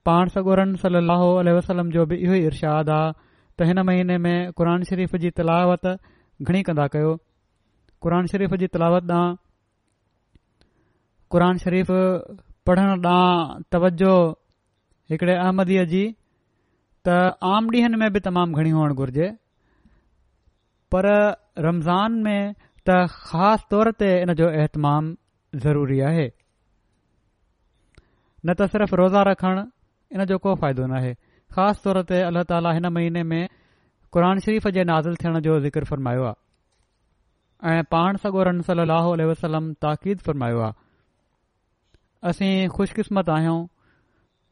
पाण 0.09 0.29
सगोरन 0.38 0.75
सली 0.86 1.51
वसलम 1.59 1.91
जो 1.97 2.05
बि 2.05 2.15
इहो 2.25 2.33
ई 2.41 2.45
इर्शाद 2.49 2.89
आहे 2.97 3.13
त 3.57 3.67
हिन 3.69 3.81
महीने 3.91 4.17
में 4.25 4.36
क़ुर 4.57 4.67
शरीफ़ 4.91 5.15
जी 5.25 5.29
तलावत 5.38 5.88
घणी 6.41 6.63
कंदा 6.71 6.88
कयो 6.97 7.13
क़रान 8.07 8.25
शरीफ़ 8.36 8.55
जी 8.62 8.67
तलावत 8.73 9.12
ॾांहुं 9.19 9.42
क़ुर 11.36 11.43
शरीफ़ 11.58 11.89
पढ़ण 12.69 12.91
ॾांहुं 13.06 13.62
तवजो 13.74 14.10
हिकिड़े 15.12 15.34
अहमदीअ 15.36 15.86
जी 15.93 16.02
त 17.08 17.15
आम 17.52 17.69
ॾींहनि 17.76 17.98
में 18.02 18.12
बि 18.13 18.19
तमामु 18.28 18.60
घणी 18.62 18.69
हुअणु 18.76 18.96
घुर्जे 19.04 19.30
पर 20.96 21.08
रमज़ान 21.67 22.19
में 22.28 22.54
त 22.89 22.98
ख़ासि 23.15 23.65
तौर 23.72 23.91
ते 24.04 24.10
इन 24.26 24.34
जो 24.41 24.49
अहतमाम 24.51 25.10
ज़रूरी 25.66 25.99
आहे 26.12 26.28
न 28.45 28.53
त 28.62 28.70
सिर्फ़ 28.76 28.95
रोज़ा 29.01 29.24
रखणु 29.32 29.66
इन 30.16 30.26
जो 30.34 30.38
को 30.45 30.55
फ़ाइदो 30.66 30.88
नाहे 30.93 31.14
ख़ासि 31.57 31.84
तौर 31.88 32.01
ते 32.14 32.22
अलाह 32.30 32.47
ताली 32.53 32.76
हिन 32.80 32.88
महीने 32.99 33.24
में 33.34 33.41
क़ुर 34.14 34.28
शरीफ़ 34.45 34.70
जे 34.78 34.84
नाज़िल 34.93 35.18
थियण 35.26 35.41
जो 35.49 35.57
ज़िक्र 35.66 35.86
फ़रमायो 35.95 36.30
आहे 36.32 36.39
ऐं 37.74 37.84
पाण 37.97 38.24
सगो 38.28 38.49
रन 38.51 38.62
सली 38.72 39.66
ताक़ीद 39.89 40.26
फ़र्मायो 40.30 40.64
आहे 40.70 40.82
असीं 42.30 42.53
ख़ुशकिस्मत 42.76 43.28
आहियूं 43.36 43.59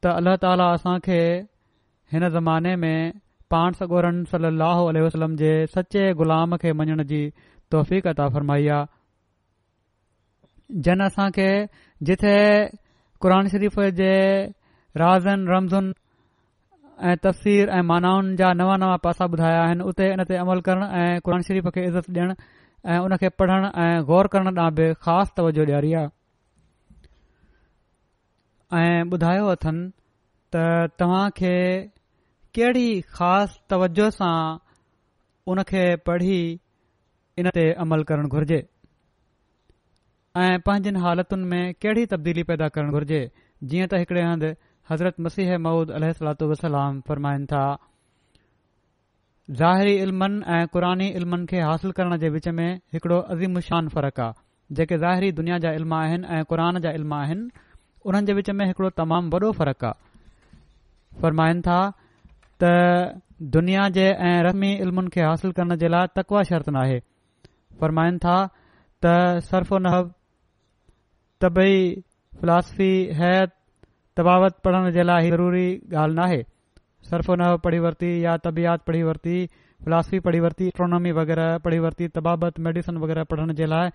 त 0.03 0.05
अल्ला 0.19 0.33
ताली 0.43 0.65
असां 0.77 0.95
खे 1.05 1.19
हिन 2.13 2.23
ज़माने 2.35 2.73
में 2.83 2.99
पाण 3.51 3.67
सगोरन 3.79 4.17
सली 4.31 5.01
वसलम 5.05 5.31
जे 5.43 5.51
सचे 5.75 6.03
ग़ुलाम 6.21 6.49
खे 6.65 6.69
मञण 6.81 6.99
जी 7.13 7.21
तौफ़ीक़ता 7.71 8.25
फ़रमाई 8.35 8.65
आहे 8.77 8.89
जन 10.87 11.03
असां 11.07 11.27
खे 11.39 11.49
जिथे 12.09 12.35
क़ुर 13.23 13.33
शरीफ़ 13.55 13.79
जे 14.03 14.11
राज़नि 15.03 15.43
रमज़ुनि 15.55 15.91
ऐं 17.09 17.15
तफ़सीर 17.25 17.63
ऐं 17.79 17.83
मानाउनि 17.91 18.31
जा 18.41 18.47
नवां 18.59 18.77
नवां 18.83 18.97
पासा 19.05 19.23
ॿुधाया 19.35 19.59
आहिनि 19.65 19.83
उते 19.91 20.05
इन 20.13 20.19
ते 20.29 20.33
अमल 20.45 20.59
करणु 20.67 20.85
ऐं 21.03 21.11
क़ुन 21.27 21.39
शरीफ़ 21.49 21.67
खे 21.75 21.81
इज़त 21.89 22.05
ॾियणु 22.15 22.33
ऐं 22.95 22.97
उन 23.05 23.11
खे 23.23 23.27
पढ़णु 23.41 23.67
ऐं 23.83 23.93
ग़ौरु 24.09 24.27
करणु 24.33 24.51
ॾां 24.63 24.69
बि 24.79 24.85
ख़ासि 25.05 25.31
तवजो 25.37 25.63
ॾियारी 25.69 25.91
आहे 25.99 26.07
ऐं 28.77 29.03
ॿुधायो 29.13 29.47
अथनि 29.51 29.87
त 30.55 30.91
तव्हां 30.99 31.29
खे 31.37 31.55
कहिड़ी 32.57 32.85
ख़ासि 33.15 33.59
तवजो 33.69 34.05
सां 34.17 34.35
उनखे 35.53 35.83
पढ़ी 36.09 36.37
इन 37.41 37.49
ते 37.57 37.65
अमल 37.85 38.03
करणु 38.11 38.27
घुर्जे 38.37 38.59
ऐं 40.43 40.55
पंहिंजनि 40.67 40.99
हालतुनि 41.05 41.45
में 41.53 41.65
कहिड़ी 41.85 42.05
तब्दीली 42.13 42.43
पैदा 42.51 42.67
करणु 42.77 42.95
घुर्जे 42.99 43.19
जीअं 43.71 43.87
त 43.93 43.99
हिकिड़े 44.03 44.23
हंधि 44.29 44.51
हज़रत 44.91 45.19
मसीह 45.27 45.57
मूद 45.67 45.91
अल 45.99 46.05
वसलाम 46.53 47.01
फ़रमाइनि 47.09 47.45
था 47.55 47.63
ज़ाहिरी 49.63 49.95
इल्मनि 50.07 50.39
ऐं 50.59 50.61
क़ुरानी 50.75 51.07
इल्मनि 51.21 51.45
खे 51.53 51.59
हासिल 51.71 51.91
करण 51.99 52.17
जे 52.23 52.29
विच 52.39 52.47
में 52.61 52.69
हिकिड़ो 52.93 53.19
अज़िमशान 53.35 53.87
फ़र्क़ु 53.97 54.23
आहे 54.25 54.75
जेके 54.79 54.97
ज़ाहिरी 55.03 55.31
दुनिया 55.43 55.57
जा 55.67 55.71
इल्मु 55.83 55.95
आहिनि 56.03 56.27
ऐं 56.39 56.43
क़ुर 56.53 56.63
जा 56.87 56.91
इल्मु 57.01 57.15
आहिनि 57.23 57.69
उन्हनि 58.09 58.25
जे 58.27 58.33
विच 58.33 58.49
में 58.59 58.65
हिकड़ो 58.67 58.89
तमामु 58.99 59.29
वॾो 59.33 59.51
फ़र्क़ु 59.57 59.85
आहे 59.85 59.99
फ़रमाइनि 61.21 61.61
था 61.67 61.79
त 62.63 63.21
दुनिया 63.55 63.87
जे 63.95 64.03
ऐं 64.29 64.33
रह्मी 64.45 64.71
इल्मुनि 64.81 65.09
खे 65.13 65.21
हासिलु 65.21 65.51
करण 65.57 65.75
जे 65.83 65.87
लाइ 65.93 66.07
तकवा 66.15 66.41
शर्त 66.49 66.69
न 66.69 66.75
आहे 66.85 66.99
फ़रमाइनि 67.79 68.17
था 68.25 68.35
त 69.05 69.45
सर्फ़ 69.49 69.73
नह 69.87 70.01
तबई 71.45 71.73
फिलासफ़ी 72.41 72.91
है 73.21 73.35
तबावत 74.17 74.57
पढ़ण 74.65 74.91
जे 74.97 75.03
लाइ 75.03 75.29
ज़रूरी 75.37 75.67
ॻाल्हि 75.95 76.15
न 76.15 76.19
आहे 76.25 76.45
नहब 77.13 77.59
पढ़ी 77.63 77.79
वरिती 77.85 78.11
या 78.25 78.35
तबीयात 78.49 78.83
पढ़ी 78.87 79.01
वरिती 79.03 79.37
फिलासफ़ी 79.85 80.19
पढ़ी 80.27 80.39
वरती 80.39 80.67
इस्ट्रोनॉमी 80.73 81.11
वग़ैरह 81.21 82.07
तबावति 82.15 82.61
मेडिसन 82.67 82.97
वग़ैरह 83.03 83.23
पढ़ण 83.31 83.53
जे 83.59 83.65
लाइ 83.73 83.89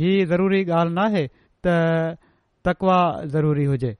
ही 0.00 0.12
ज़रूरी 0.32 0.64
ॻाल्हि 0.64 0.92
न 0.94 0.98
आहे 1.06 1.26
तकवा 2.68 2.98
ज़रूरी 3.34 3.64
हुजे 3.68 3.96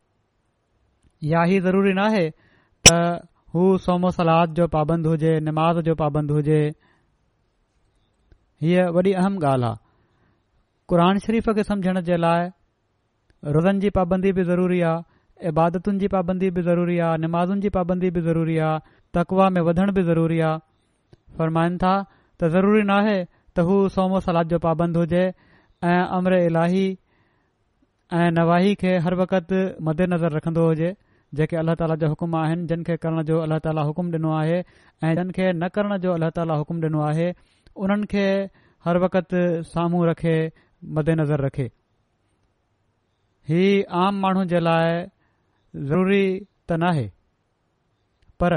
या 1.33 1.43
ही 1.53 1.61
ज़रूरी 1.67 1.93
नाहे 1.99 2.25
त 2.89 2.93
हू 3.55 3.63
सोमो 3.85 4.11
सलाद 4.17 4.53
जो 4.59 4.67
पाबंद 4.75 5.07
हुजे 5.11 5.31
निमाज़ 5.49 5.79
जो 5.89 5.95
पाबंद 6.03 6.31
हुजे 6.35 6.59
हीअ 8.65 8.85
वॾी 8.99 9.13
अहम 9.23 9.39
ॻाल्हि 9.45 9.69
आहे 9.69 9.77
क़ुर 10.93 11.19
शरीफ़ 11.27 11.51
खे 11.59 11.63
समुझण 11.71 12.01
जे 12.11 12.17
लाइ 12.27 12.49
रोज़नि 13.57 13.81
जी 13.87 13.91
पाबंदी 13.99 14.33
बि 14.39 14.45
ज़रूरी 14.53 14.81
आहे 14.93 15.49
इबादतुनि 15.51 15.99
जी 16.05 16.09
पाबंदी 16.15 16.51
बि 16.57 16.63
ज़रूरी 16.69 16.99
आहे 17.09 17.19
निमाज़ुनि 17.25 17.61
जी 17.61 17.69
पाबंदी 17.81 18.11
बि 18.17 18.21
ज़रूरी 18.29 18.57
आहे 18.69 18.81
तकवा 19.19 19.49
में 19.57 19.61
वधण 19.69 19.93
बि 19.99 20.03
ज़रूरी 20.09 20.41
आहे 20.49 21.37
फ़रमाइनि 21.41 21.79
था 21.85 21.93
त 22.41 22.53
ज़रूरी 22.57 22.83
नाहे 22.93 23.15
त 23.25 23.67
हू 23.71 23.77
सोमो 23.99 24.21
सलाद 24.29 24.49
जो 24.55 24.59
पाबंद 24.67 24.97
हुजे 25.03 25.23
ऐं 25.93 26.01
अमर 26.19 26.35
इलाही 26.49 26.83
ऐं 28.19 28.31
नवाही 28.37 28.75
खे 28.75 28.93
हर 29.07 29.15
वक़्तु 29.19 29.59
मदेनज़र 29.89 30.31
रखंदो 30.37 30.63
हुजे 30.69 30.89
जेके 31.39 31.57
अलाह 31.57 31.75
ताला 31.81 31.95
जा 32.03 32.07
हुकुम 32.13 32.35
आहिनि 32.37 32.67
जिन 32.71 32.83
खे 32.87 32.97
करण 33.05 33.23
जो 33.29 33.39
अल्ला 33.43 33.59
ताली 33.67 33.83
हुकुमु 33.87 34.11
ॾिनो 34.19 34.31
आहे 34.39 34.57
ऐं 34.59 35.15
जिन 35.19 35.31
खे 35.37 35.53
न 35.55 35.69
करण 35.75 35.97
जो 36.05 36.13
अलाह 36.19 36.31
ताली 36.39 36.57
हुकुम 36.63 36.81
ॾिनो 36.87 37.01
आहे 37.11 37.29
उन्हनि 37.83 38.07
खे 38.15 38.27
हर 38.87 38.99
वक़्तु 39.07 39.43
साम्हूं 39.71 40.07
रखे 40.11 40.35
मदेनज़र 40.99 41.45
रखे 41.47 41.69
हीउ 43.51 43.85
आम 44.05 44.19
माण्हुनि 44.27 44.51
जे 44.55 44.61
लाइ 44.69 45.05
ज़रूरी 45.93 46.23
त 46.69 46.79
न 46.83 47.11
पर 48.43 48.57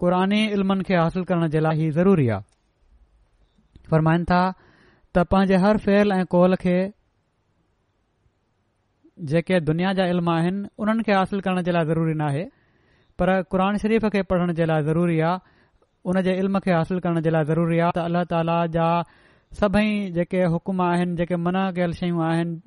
क़ुरानी 0.00 0.40
इल्मनि 0.58 0.84
खे 0.90 0.94
हासिल 1.02 1.24
करण 1.32 1.48
जे 1.56 1.60
लाइ 1.66 1.78
ही 1.82 1.90
ज़रूरी 1.98 2.28
आहे 2.38 3.90
फ़रमाइनि 3.90 4.24
था 4.32 4.40
त 4.60 5.26
पंहिंजे 5.34 5.64
हर 5.66 5.78
फेल 5.88 6.12
ऐं 6.20 6.24
कॉल 6.36 6.54
खे 6.66 6.76
जेके 9.30 9.58
दुनिया 9.60 9.92
जा 9.98 10.04
इल्म 10.12 10.30
आहिनि 10.30 10.68
उन्हनि 10.78 11.02
खे 11.02 11.12
हासिल 11.12 11.40
करण 11.40 11.62
जे 11.64 11.72
लाइ 11.72 11.84
ज़रूरी 11.90 12.14
नाहे 12.14 12.42
पर 13.18 13.30
क़ुर 13.52 13.60
शरीफ़ 13.82 14.06
खे 14.14 14.22
पढ़ण 14.30 14.52
जे 14.54 14.64
लाइ 14.66 14.82
ज़रूरी 14.84 15.18
आहे 15.20 15.54
उन 16.04 16.20
जे 16.22 16.34
इल्म 16.40 16.58
खे 16.64 16.72
हासिल 16.72 16.98
करण 17.06 17.20
जे 17.22 17.30
लाइ 17.30 17.44
ज़रूरी 17.50 17.78
आहे 17.78 17.90
त 17.96 18.02
अल्ला 18.04 18.22
ताला 18.32 18.56
जा 18.76 18.88
सभई 19.60 19.88
जेके 20.18 20.42
हुकुम 20.54 20.80
आहिनि 20.88 21.16
जेके 21.22 21.36
मना 21.46 21.64
कयल 21.78 21.92
शयूं 22.00 22.22
आहिनि 22.26 22.60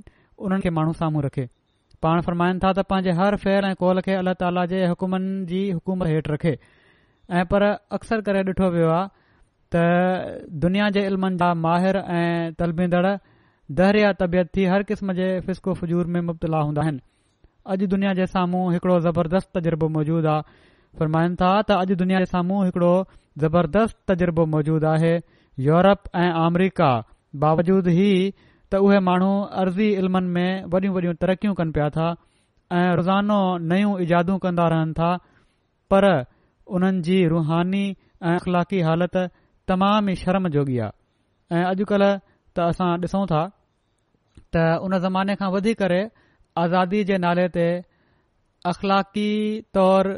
उन्हनि 0.48 0.62
खे 0.66 0.70
माण्हू 0.80 0.94
साम्हूं 1.04 1.24
रखे 1.26 1.46
पाण 2.04 2.22
फरमाइनि 2.28 2.60
था 2.64 2.74
त 2.74 2.86
पंहिंजे 2.94 3.12
हर 3.22 3.36
फेर 3.46 3.64
ऐं 3.70 3.76
कॉल 3.80 4.02
खे 4.10 4.14
अल्ला 4.22 4.34
ताला 4.44 4.66
जे 4.74 4.86
हुकुमनि 4.90 5.40
जी 5.54 5.62
हुकूमत 5.78 6.08
हेठि 6.16 6.34
रखे 6.34 6.58
ऐं 7.40 7.46
पर 7.54 7.70
अक्सर 8.00 8.22
करे 8.28 8.42
ॾिठो 8.52 8.70
वियो 8.78 8.90
आहे 9.00 9.08
त 9.76 10.46
दुनिया 10.66 10.90
जे 10.98 11.06
इल्मनि 11.14 11.38
जा 11.46 11.54
माहिर 11.68 11.98
ऐं 12.20 12.54
तलबींदड़ 12.62 13.08
दहर 13.78 13.96
या 13.98 14.12
तबियत 14.20 14.48
थी 14.58 14.64
हर 14.66 14.84
क़िस्म 14.90 15.14
जे 15.14 15.26
फिस्को 15.46 15.74
फजूर 15.80 16.06
में 16.14 16.20
मुबतला 16.28 16.58
हूंदा 16.68 16.82
आहिनि 16.82 17.00
अॼु 17.74 17.88
दुनिया 17.88 18.14
जे 18.20 18.26
साम्हूं 18.28 18.62
हिकिड़ो 18.74 19.00
ज़बरदस्त 19.06 19.50
तजुर्बो 19.58 19.88
मौजूदु 19.96 20.28
आहे 20.30 20.42
फ़रमाइनि 21.00 21.36
था 21.42 21.50
त 21.62 21.72
अॼु 21.78 21.96
दुनिया 22.00 22.20
जे 22.20 22.26
साम्हूं 22.32 22.66
हिकिड़ो 22.66 22.94
ज़बरदस्त 23.44 23.98
तजुर्बो 24.12 24.46
मौजूदु 24.54 24.88
आहे 24.94 25.14
यूरोप 25.66 26.10
ऐं 26.22 26.30
अमरीका 26.46 26.88
बावजूद 27.44 27.88
ई 27.92 28.08
त 28.72 28.80
उहे 28.88 29.00
माण्हू 29.10 29.30
अर्ज़ी 29.66 29.90
इल्मनि 30.02 30.30
में 30.38 30.66
वॾियूं 30.74 30.94
वॾियूं 30.98 31.14
तरक़ियूं 31.26 31.54
कनि 31.62 31.72
पिया 31.78 31.90
था 32.00 32.08
ऐं 32.80 32.88
रोज़ानो 33.02 33.40
नयूं 33.74 33.94
इजादूं 34.10 34.38
कंदा 34.48 34.68
रहनि 34.76 34.94
था 35.02 35.12
पर 35.94 36.10
उन्हनि 36.80 37.02
जी 37.12 37.20
रुहानी 37.38 37.84
ऐं 38.32 38.36
इख़लाक़ी 38.42 38.80
हालति 38.90 39.24
तमामु 39.74 40.12
ई 40.12 40.26
शर्म 40.26 40.50
जोगी 40.60 40.80
आहे 40.90 41.58
ऐं 41.60 41.64
अॼुकल्ह 41.74 42.18
त 42.56 42.70
असां 42.72 42.92
ॾिसूं 43.00 43.26
था 43.36 43.42
त 44.56 44.82
उन 44.86 44.98
ज़माने 45.06 45.34
खां 45.42 45.50
वधी 45.56 45.74
करे 45.82 46.02
आज़ादी 46.64 47.04
जे 47.10 47.18
नाले 47.26 47.48
ते 47.58 47.66
अख़लाक़ी 48.72 49.28
तौर 49.78 50.12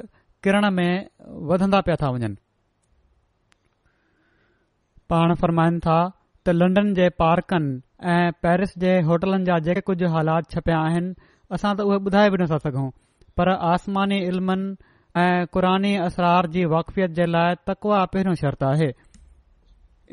किरण 0.44 0.70
में 0.78 0.94
वधंदा 1.52 1.80
पिया 1.88 1.96
था 2.04 2.10
वञनि 2.18 2.36
पाण 5.14 5.34
फ़र्माईनि 5.44 5.80
था 5.88 5.98
त 6.48 6.56
लंदन 6.60 6.94
जे 7.00 7.10
पार्कनि 7.24 7.80
ऐं 8.14 8.32
पेरिस 8.46 8.78
जे 8.86 8.94
होटलनि 9.10 9.46
जा 9.52 9.58
जेके 9.68 9.82
कुझु 9.90 10.08
हालात 10.16 10.50
छपिया 10.56 10.80
आहिनि 10.88 11.12
असां 11.58 11.76
त 11.76 11.88
उहे 11.90 12.00
ॿुधाए 12.08 12.30
बि 12.36 12.42
नथा 12.44 12.58
सघूं 12.66 12.90
पर 13.38 13.54
आसमानी 13.76 14.22
इल्मनि 14.32 14.76
ऐं 15.26 15.46
क़ुरानी 15.56 15.94
असरार 16.08 16.48
जी 16.58 16.66
वाक़फ़ियत 16.76 17.18
जे 17.20 17.26
लाइ 17.36 17.60
तकवा 17.70 18.04
पहिरियों 18.16 18.36
शर्त 18.42 18.64
आहे 18.74 18.92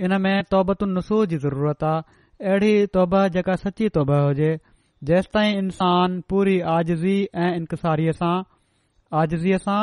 इन 0.06 0.18
में 0.26 0.36
तौबतुनि 0.50 0.92
नुसूर 0.98 1.26
जी 1.30 1.36
ज़रूरत 1.46 1.84
आहे 1.92 2.02
अहिड़ी 2.46 2.86
तौब 2.94 3.14
जेका 3.34 3.54
सची 3.60 3.88
तौब 3.94 4.10
हुजे 4.14 4.48
जेसि 5.08 5.28
ताईं 5.36 5.56
इंसान 5.60 6.20
पूरी 6.32 6.58
आज़ज़ी 6.74 7.16
ऐं 7.44 7.54
इनकारीअ 7.60 8.12
सां 8.18 8.34
आज़ज़ीअ 9.22 9.58
सां 9.64 9.78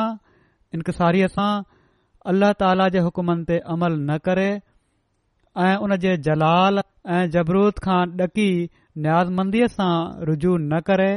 इनकसारीअ 0.78 1.26
सां 1.34 1.48
अल्लाह 2.32 2.52
ताला 2.62 2.86
जे 2.94 3.02
हुकमनि 3.08 3.44
ते 3.50 3.58
अमल 3.74 3.98
न 4.10 4.16
करे 4.28 4.48
ऐं 5.64 5.74
उन 5.88 5.96
जे 6.06 6.16
जलाल 6.28 6.80
ऐं 7.16 7.18
जबरूत 7.36 7.82
खां 7.88 8.00
ॾकी 8.26 8.46
न्याज़मंदीअ 9.06 9.68
सां 9.76 9.92
रुजू 10.30 10.52
न 10.54 10.80
करे 10.90 11.08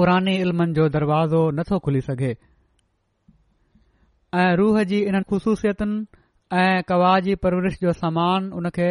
क़ुरानी 0.00 0.34
इल्मनि 0.46 0.78
जो 0.80 0.88
दरवाज़ो 0.98 1.40
नथो 1.62 1.78
खुली 1.88 2.02
सघे 2.10 2.34
ऐं 4.42 4.52
रूह 4.62 4.82
जी 4.92 5.00
इन्हनि 5.14 5.28
ख़ुशूसियतुनि 5.32 5.98
ऐं 6.64 6.82
क़वाची 6.92 7.34
परवरिश 7.46 7.80
जो 7.86 7.92
सामान 8.04 8.52
उनखे 8.62 8.90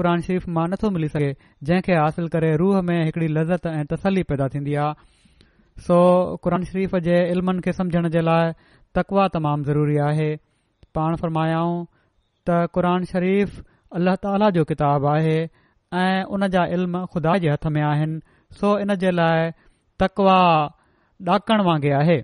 क़ुन 0.00 0.20
शरीफ़ 0.24 0.48
मां 0.56 0.64
नथो 0.70 0.88
मिली 0.94 1.08
सघे 1.08 1.28
जंहिंखे 1.68 1.94
हासिल 1.96 2.26
करे 2.36 2.48
रूह 2.62 2.80
में 2.88 2.98
हिकिड़ी 3.04 3.28
लज़त 3.36 3.66
ऐं 3.66 3.84
तसली 3.92 4.22
पैदा 4.30 4.48
थींदी 4.54 4.74
आहे 4.80 5.80
सो 5.86 5.96
क़ुर 6.44 6.64
शरीफ़ 6.70 6.96
जे 7.06 7.16
इल्मनि 7.36 7.60
खे 7.66 7.72
समझण 7.78 8.08
जे 8.16 8.20
लाइ 8.28 8.52
तकवा 8.98 9.26
तमामु 9.36 9.64
ज़रूरी 9.68 9.96
आहे 10.08 10.28
पाण 10.98 11.16
फ़रमायाऊं 11.22 11.78
त 12.48 12.68
क़रान 12.76 13.04
शरीफ़ 13.12 13.60
अल्ल 13.98 14.14
ताला 14.26 14.50
जो 14.58 14.64
किताब 14.72 15.06
आहे 15.14 15.38
ऐं 16.00 16.24
उन 16.38 16.46
जा 16.56 16.64
इल्म 16.78 17.04
ख़ुदा 17.14 17.36
जे 17.46 17.50
हथ 17.56 17.66
में 17.76 17.82
आहिनि 17.92 18.20
सो 18.60 18.76
इन 18.84 18.94
जे 19.04 19.10
लाइ 19.16 19.50
तकवा 20.04 20.38
ॾाकण 21.36 21.60
वांगुरु 21.70 21.94
आहे 22.00 22.18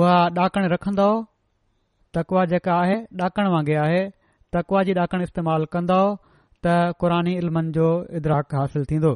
उहा 0.00 0.16
ॾाकणु 0.40 0.66
रखंदो 0.74 1.08
तकवा 2.18 2.44
जेका 2.52 2.72
आहे 2.82 2.96
ॾाकण 3.28 3.46
वांगुरु 3.54 3.78
आहे 3.86 4.02
रकवा 4.58 4.82
जी 4.88 4.92
डाकण 4.98 5.22
इस्तेमालु 5.28 5.66
कंदो 5.74 6.00
त 6.64 6.74
क़रानी 7.02 7.32
इल्मनि 7.40 7.72
जो 7.78 7.88
इदराक 8.20 8.54
हासिल 8.60 8.84
थींदो 8.90 9.12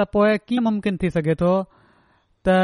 त 0.00 0.08
पोइ 0.14 0.30
कीअं 0.50 0.64
मुमकिन 0.68 0.94
थी 1.02 1.10
सघे 1.18 1.34
थो 1.42 1.52
त 2.48 2.56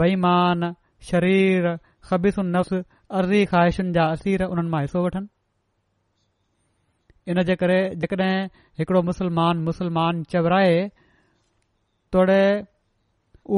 बेईमान 0.00 0.68
शरीर 1.10 1.74
ख़बिज़न 2.10 2.46
नफ़्स 2.56 2.72
अर्ज़ी 3.18 3.40
ख़्वाहिशुनि 3.52 3.92
जा 3.96 4.04
असीर 4.16 4.40
उन्हनि 4.52 4.70
मां 4.74 4.80
हिसो 4.86 5.00
वठनि 5.06 5.26
इन 7.30 7.42
जे 7.50 7.54
करे 7.60 7.78
जेकॾहिं 8.02 8.32
हिकड़ो 8.80 9.00
मुसलमान 9.10 9.56
मुसलमान 9.68 10.22
चवराए 10.34 10.76
तोड़े 12.14 12.42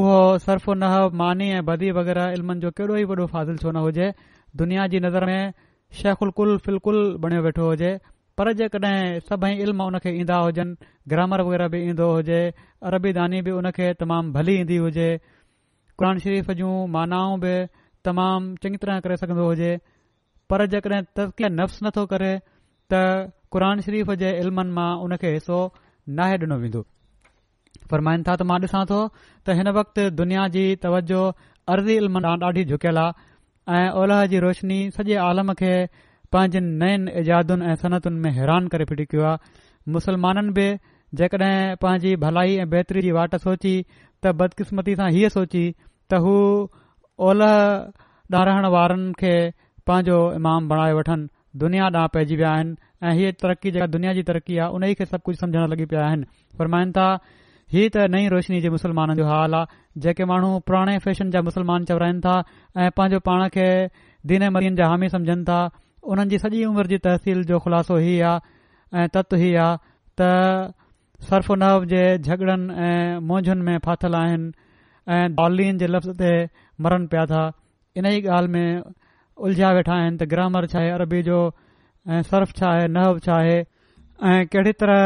उहो 0.00 0.16
सर्फ 0.46 0.64
नह 0.80 0.94
मानी 1.20 1.46
ऐं 1.58 1.62
बदी 1.70 1.90
वग़ैरह 1.98 2.34
इल्मनि 2.38 2.60
जो 2.64 2.70
कहिड़ो 2.80 2.94
ई 3.02 3.04
वॾो 3.12 3.26
फाज़िल 3.36 3.56
छो 3.62 3.70
न 3.76 3.84
हुजे 3.86 4.08
दुनिया 4.56 4.86
जी 4.92 5.00
नज़र 5.00 5.24
में 5.26 5.52
शहफ़ुलकुल 6.02 6.56
फिलकुल 6.64 6.98
बणियो 7.22 7.42
वेठो 7.42 7.64
हुजे 7.68 7.90
पर 8.38 8.52
जेकॾहिं 8.60 9.20
सभई 9.28 9.52
इल्म 9.62 9.80
उनखे 9.90 10.10
ईंदा 10.20 10.36
हुजनि 10.44 10.74
ग्रामर 11.10 11.40
वग़ैरह 11.46 11.68
बि 11.72 11.78
ईंदो 11.88 12.06
हुजे 12.14 12.40
अरबी 12.90 13.12
दानी 13.18 13.42
बि 13.46 13.50
उनखे 13.60 13.92
तमामु 14.02 14.32
भली 14.32 14.54
ईंदी 14.60 14.76
हुजे 14.84 15.08
क़रान 15.98 16.18
शरीफ़ 16.24 16.50
जूं 16.60 16.72
मानाऊं 16.96 17.38
बि 17.40 17.54
तमामु 18.04 18.56
चङी 18.62 18.76
तरह 18.84 19.00
करे 19.06 19.16
सघंदो 19.22 19.44
हुजे 19.50 19.72
पर 20.50 20.66
जेकॾहिं 20.74 21.02
तस्किल 21.18 21.52
नफ़्स 21.60 21.78
नथो 21.86 22.06
करे 22.12 22.32
त 22.38 22.92
क़ान 23.54 23.80
शरीफ़ 23.86 24.10
जे 24.22 24.28
इल्मनि 24.40 24.70
मां 24.78 24.90
उन 25.04 25.16
खे 25.22 25.30
हिसो 25.36 25.58
नाहे 26.20 26.36
ॾिनो 26.42 26.56
वेंदो 26.62 26.80
फरमाइनि 27.90 28.22
था 28.28 28.34
त 28.38 28.42
मां 28.50 28.58
ॾिसां 28.66 28.84
थो 28.90 29.00
त 29.14 29.48
हिन 29.60 29.68
वक़्तु 29.78 30.02
दुनिया 30.20 30.46
जी 30.58 30.64
तवजो 30.84 31.22
अर्ज़ी 31.74 31.96
इल्म 32.02 32.14
ॾाढी 32.34 32.64
झुकियलु 32.74 33.00
आहे 33.00 33.28
ऐं 33.78 33.88
ओलह 34.02 34.20
जी 34.30 34.38
रोशनी 34.44 34.76
सॼे 34.94 35.14
आलम 35.24 35.52
खे 35.60 35.72
पंहिंजनि 36.34 36.64
नयुनि 36.82 37.12
इजादुनि 37.20 37.66
ऐं 37.70 37.74
सनतुनि 37.82 38.18
में 38.24 38.30
हैरान 38.38 38.66
करे 38.72 38.84
फिटिकियो 38.90 39.22
आहे 39.30 39.92
मुस्लमाननि 39.96 40.52
बि 40.56 40.66
जेकॾहिं 41.20 41.76
पंहिंजी 41.84 42.14
भलाई 42.24 42.56
ऐं 42.64 42.68
बहितरी 42.74 43.00
जी 43.06 43.10
वाट 43.18 43.36
सोची 43.46 43.74
त 43.88 44.32
बदकिस्मती 44.42 44.94
सां 45.00 45.08
हीअ 45.16 45.30
सोची 45.36 45.64
त 45.74 46.22
हू 46.26 46.34
ओलह 47.30 47.54
ॾां 48.40 48.44
रहण 48.50 48.66
वारनि 48.76 49.12
खे 49.22 49.34
पंहिंजो 49.90 50.18
इमाम 50.40 50.68
बणाए 50.72 50.92
वठनि 51.00 51.28
दुनिया 51.64 51.86
ॾांहुं 51.98 52.12
पइजी 52.16 52.36
विया 52.40 52.50
आहिनि 52.56 52.74
ऐं 53.08 53.12
हीअ 53.20 53.32
तरक़ी 53.44 53.70
जेका 53.76 53.86
दुनिया 53.96 54.12
जी 54.18 54.22
तरक़ी 54.32 54.58
आहे 54.64 54.68
उन 54.78 54.84
ई 54.90 54.94
खे 55.00 55.04
सभु 55.12 55.22
कुझु 55.28 55.40
समुझणु 55.44 55.66
लॻी 55.74 55.84
पिया 55.94 56.04
आहिनि 56.08 56.92
था 56.98 57.08
हीअ 57.72 57.88
त 57.94 58.04
नई 58.12 58.26
रोशनी 58.32 58.60
जे 58.62 58.70
मुस्लमाननि 58.74 59.14
जो 59.18 59.24
हाल 59.26 59.52
आहे 59.56 60.00
जेके 60.04 60.24
माण्हू 60.30 60.48
पुराणे 60.66 60.96
फैशन 61.02 61.30
जा 61.34 61.40
मुसलमान 61.48 61.84
चवराइनि 61.90 62.20
था 62.24 62.34
ऐं 62.84 62.90
पंहिंजो 62.98 63.18
पाण 63.28 63.46
खे 63.56 63.66
दीन 64.30 64.44
मरीन 64.54 64.74
जा 64.80 64.86
हामी 64.92 65.08
सम्झनि 65.14 65.44
था 65.50 65.58
उन्हनि 66.12 66.30
जी 66.32 66.38
सॼी 66.46 66.64
उमिरि 66.70 66.88
जी 66.94 66.98
तहसील 67.06 67.44
जो 67.50 67.58
ख़ुलासो 67.66 67.96
ही 68.06 68.14
आहे 68.32 69.02
ऐं 69.02 69.06
तत्व 69.14 69.36
ही 69.44 69.54
आहे 69.66 69.78
त 70.18 70.72
सर्फ़ 71.30 71.52
नव 71.62 71.84
जे 71.94 72.02
झगड़नि 72.18 72.74
ऐं 72.88 73.20
मौझुनि 73.30 73.62
में 73.70 73.78
फाथल 73.86 74.14
आहिनि 74.24 74.50
ऐं 75.16 75.22
बालीन 75.38 75.78
जे 75.78 75.86
लफ़्ज़ 75.94 76.18
ते 76.22 76.32
मरनि 76.86 77.06
पिया 77.14 77.24
था 77.34 77.42
इन 77.96 78.06
ई 78.12 78.18
ॻाल्हि 78.38 78.52
में 78.54 78.82
उलझाए 79.46 79.74
वेठा 79.80 79.94
आहिनि 80.00 80.16
त 80.20 80.30
ग्रामर 80.36 80.66
छा 80.74 80.78
आहे 80.84 80.90
अरबी 80.98 81.22
जो 81.32 81.38
ऐं 82.10 82.22
सर्फ़ु 82.34 82.58
छा 82.60 82.68
आहे 82.76 82.86
नव 83.00 83.18
छा 83.28 83.34
आहे 83.40 83.58
ऐं 83.60 84.38
कहिड़ी 84.52 84.72
तरह 84.84 85.04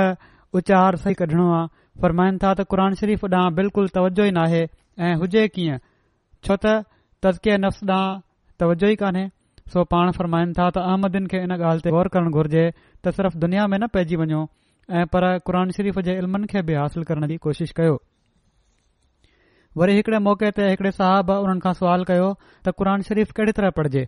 उचार 0.59 0.97
सही 1.07 1.15
कढणो 1.25 1.47
आहे 1.59 1.67
फ़रमाइनि 2.03 2.39
था 2.43 2.53
त 2.55 2.65
क़रान 2.71 2.95
शरीफ़ 2.99 3.25
ॾांहुं 3.35 3.55
बिल्कुलु 3.55 3.89
तवजो 3.95 4.25
ई 4.25 4.31
नाहे 4.37 4.61
ऐं 5.07 5.15
हुजे 5.21 5.43
कीअं 5.55 5.79
छो 6.47 6.57
त 6.65 6.73
तज़के 7.23 7.57
नफ़्स 7.59 7.89
ॾांहुं 7.89 8.21
तवजो 8.63 8.89
ई 8.89 8.97
कान्हे 9.03 9.29
सो 9.73 9.85
पाण 9.95 10.11
फ़रमाइनि 10.19 10.53
था 10.59 10.69
त 10.71 10.79
अहमदन 10.91 11.27
खे 11.33 11.43
इन 11.47 11.53
ॻाल्हि 11.59 11.81
ते 11.87 11.91
गौर 11.97 12.09
करणु 12.17 12.31
घुर्जे 12.41 12.65
त 12.71 13.15
सिर्फ़ 13.19 13.37
दुनिया 13.45 13.67
में 13.75 13.79
न 13.79 13.87
पइजी 13.99 14.17
वञो 14.23 14.43
ऐं 14.99 15.07
पर 15.15 15.27
क़ुर 15.47 15.71
शरीफ़ 15.79 16.01
जे 16.09 16.19
इल्मनि 16.23 16.47
खे 16.55 16.63
बि 16.71 16.75
हासिल 16.83 17.05
करण 17.11 17.27
जी 17.33 17.37
कोशिश 17.47 17.71
कयो 17.79 17.97
वरी 19.83 19.95
हिकड़े 20.01 20.19
मौक़े 20.25 20.51
ते 20.59 20.69
हिकड़े 20.71 20.91
साहब 21.01 21.31
उन्हनि 21.31 21.61
खां 21.67 21.73
सुवाल 21.81 22.05
कयो 22.11 22.29
त 22.35 22.75
क़रान 22.83 23.03
शरीफ़ 23.11 23.33
कहिड़ी 23.39 23.53
तरह 23.61 23.71
पढ़जे 23.83 24.03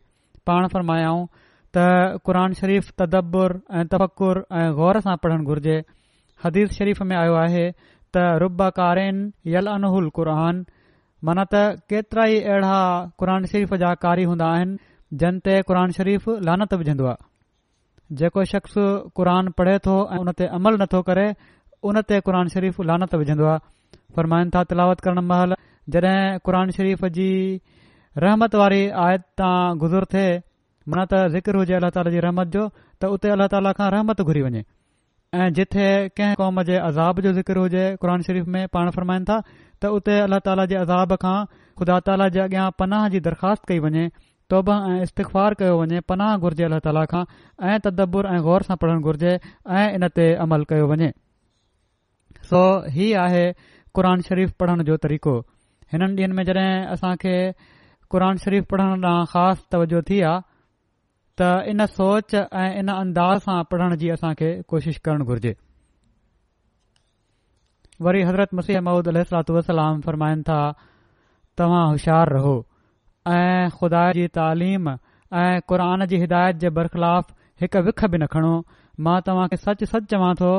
पाण 0.51 0.67
फ़रमायाऊं 0.75 1.27
त 1.77 1.87
क़रान 2.27 2.53
शरीफ़ 2.63 2.91
तदब्बुर 3.03 3.57
ऐं 3.79 3.87
तवकुरु 3.95 4.43
ऐं 4.61 4.71
ग़ौर 4.77 5.01
सां 5.07 5.17
पढ़णु 5.25 5.45
घुर्जे 5.55 5.81
حدیث 6.47 6.69
शरीफ़ 6.79 7.03
में 7.11 7.17
आयो 7.21 7.35
आहे 7.45 7.65
त 7.71 8.25
रुबा 8.43 8.69
कारेन 8.81 9.17
यल 9.55 9.67
अनहल 9.77 10.09
क़ुर 10.19 10.29
माना 11.27 11.45
त 11.53 11.87
केतिरा 11.91 12.25
ई 12.35 12.41
अहिड़ा 12.51 12.75
क़ुर 13.23 13.31
शरीफ़ 13.53 13.75
जा 13.85 13.91
कारी 14.05 14.25
हूंदा 14.33 14.47
आहिनि 14.59 14.77
जन 15.23 15.35
ते 15.47 15.55
क़ुर 15.71 15.79
शरीफ़ 15.99 16.27
लानत 16.49 16.73
विझंदो 16.83 17.07
आहे 17.13 18.17
जेको 18.21 18.45
शख़्स 18.53 18.75
क़ुर 19.21 19.29
पढ़े 19.61 19.75
थो 19.87 19.95
ऐं 20.15 20.19
उन 20.25 20.29
ते 20.41 20.45
अमल 20.61 20.75
नथो 20.83 21.01
करे 21.11 21.27
उन 21.91 21.97
ते 22.13 22.17
शरीफ़ 22.55 22.77
लानत 22.93 23.13
विझंदो 23.25 23.47
आहे 23.55 24.13
फ़र्माइनि 24.17 24.51
था 24.57 24.63
तिलावत 24.73 24.99
करणु 25.09 25.23
महिल 25.33 25.57
जड॒हिं 25.97 26.39
क़ुर 26.47 26.57
शरीफ़ 26.81 27.05
जी 27.19 27.31
रहमत 28.25 28.55
वारी 28.63 28.83
आयत 29.07 29.25
तां 29.43 29.57
गुज़ुर 29.85 30.05
थिए 30.15 30.31
मन 30.93 30.99
त 31.13 31.27
ज़िक्र 31.37 31.57
हुजे 31.63 31.75
अलाह 31.81 31.91
ताला 31.97 32.11
जी 32.17 32.21
रहमत 32.27 32.55
जो 32.57 32.65
त 33.03 33.15
उते 33.19 33.31
ताला 33.57 33.73
खां 33.81 33.91
रहमत 33.97 34.21
घुरी 34.31 34.43
वञे 34.49 34.63
ऐं 35.35 35.49
जिथे 35.55 35.85
कंहिं 36.19 36.35
कौम 36.41 36.63
जे 36.69 36.77
अज़ाब 36.89 37.21
जो 37.21 37.33
ज़िक्र 37.39 37.57
हुजे 37.59 37.85
क़ुन 38.01 38.23
शरीफ़ 38.23 38.47
में 38.51 38.67
पाण 38.75 38.91
फ़रमाइनि 38.95 39.25
था 39.31 39.41
त 39.83 39.87
उते 39.99 40.19
अलाह 40.27 40.39
ताला 40.47 40.65
जे 40.73 40.77
अज़ाब 40.83 41.15
खां 41.23 41.39
ख़ुदा 41.79 41.99
ताला 42.07 42.29
जे 42.37 42.41
अॻियां 42.41 42.71
पनाह 42.79 43.09
जी 43.15 43.21
दरख़्वास्त 43.27 43.63
कई 43.69 43.79
वञे 43.87 44.05
तौबा 44.51 44.77
ऐं 44.93 45.01
इस्तिफ़ार 45.09 45.55
कयो 45.63 45.75
वञे 45.81 46.01
पनाह 46.13 46.37
घुर्जे 46.47 46.65
अलाह 46.69 46.85
ताला 46.87 47.05
खां 47.13 47.25
ऐं 47.71 47.79
तदब्बुर 47.87 48.29
ऐं 48.35 48.41
ग़ौर 48.47 48.67
सां 48.71 48.77
पढ़ण 48.85 49.01
घुर्जे 49.11 49.37
ऐं 49.83 49.87
इन 49.99 50.09
ते 50.19 50.33
अमल 50.47 50.65
कयो 50.73 50.87
वञे 50.95 51.13
सो 52.53 52.63
ही 52.99 53.13
आहे 53.27 53.45
क़ुरान 53.99 54.23
शरीफ़ 54.31 54.53
पढ़ण 54.61 54.91
जो 54.91 54.97
तरीक़ो 55.09 55.39
हिननि 55.95 56.23
ॾींहनि 56.23 56.39
में 56.41 56.45
जॾहिं 56.53 56.71
असां 56.97 57.15
खे 57.27 57.37
क़रान 58.17 58.45
शरीफ़ 58.47 58.73
पढ़ण 58.75 59.01
लाइ 59.07 59.31
ख़ासि 59.35 59.67
तवजो 59.75 60.03
थी 60.11 60.21
आहे 60.33 60.45
त 61.41 61.47
इन 61.71 61.85
सोच 61.95 62.35
ऐं 62.59 62.69
इन 62.83 62.89
अंदाज़ 62.91 63.41
सां 63.47 63.57
पढ़ण 63.71 63.95
जी 64.03 64.09
असांखे 64.13 64.51
कोशिश 64.73 64.99
करणु 65.09 65.25
घुर्जे 65.33 65.53
वरी 68.07 68.23
हज़रत 68.29 68.55
मसीह 68.61 68.81
महमूद 68.87 69.09
अलातलाम 69.13 70.01
फरमाइनि 70.07 70.43
था 70.51 70.57
तव्हां 71.61 71.83
होश्यार 71.91 72.33
रहो 72.37 72.55
ऐं 73.35 73.69
खुदा 73.83 74.05
जी 74.21 74.27
तालीम 74.41 74.89
ऐं 75.43 75.61
क़ुरान 75.75 76.07
जी 76.15 76.19
हिदायत 76.25 76.57
जे 76.65 76.71
बरख़िलाफ़ 76.81 77.37
हिकु 77.67 77.81
विख 77.91 78.05
बि 78.17 78.23
न 78.25 78.33
खणो 78.37 78.55
मां 79.07 79.21
तव्हां 79.29 79.47
खे 79.53 79.57
सच 79.69 79.85
सच 79.95 80.09
चवां 80.17 80.35
थो 80.43 80.51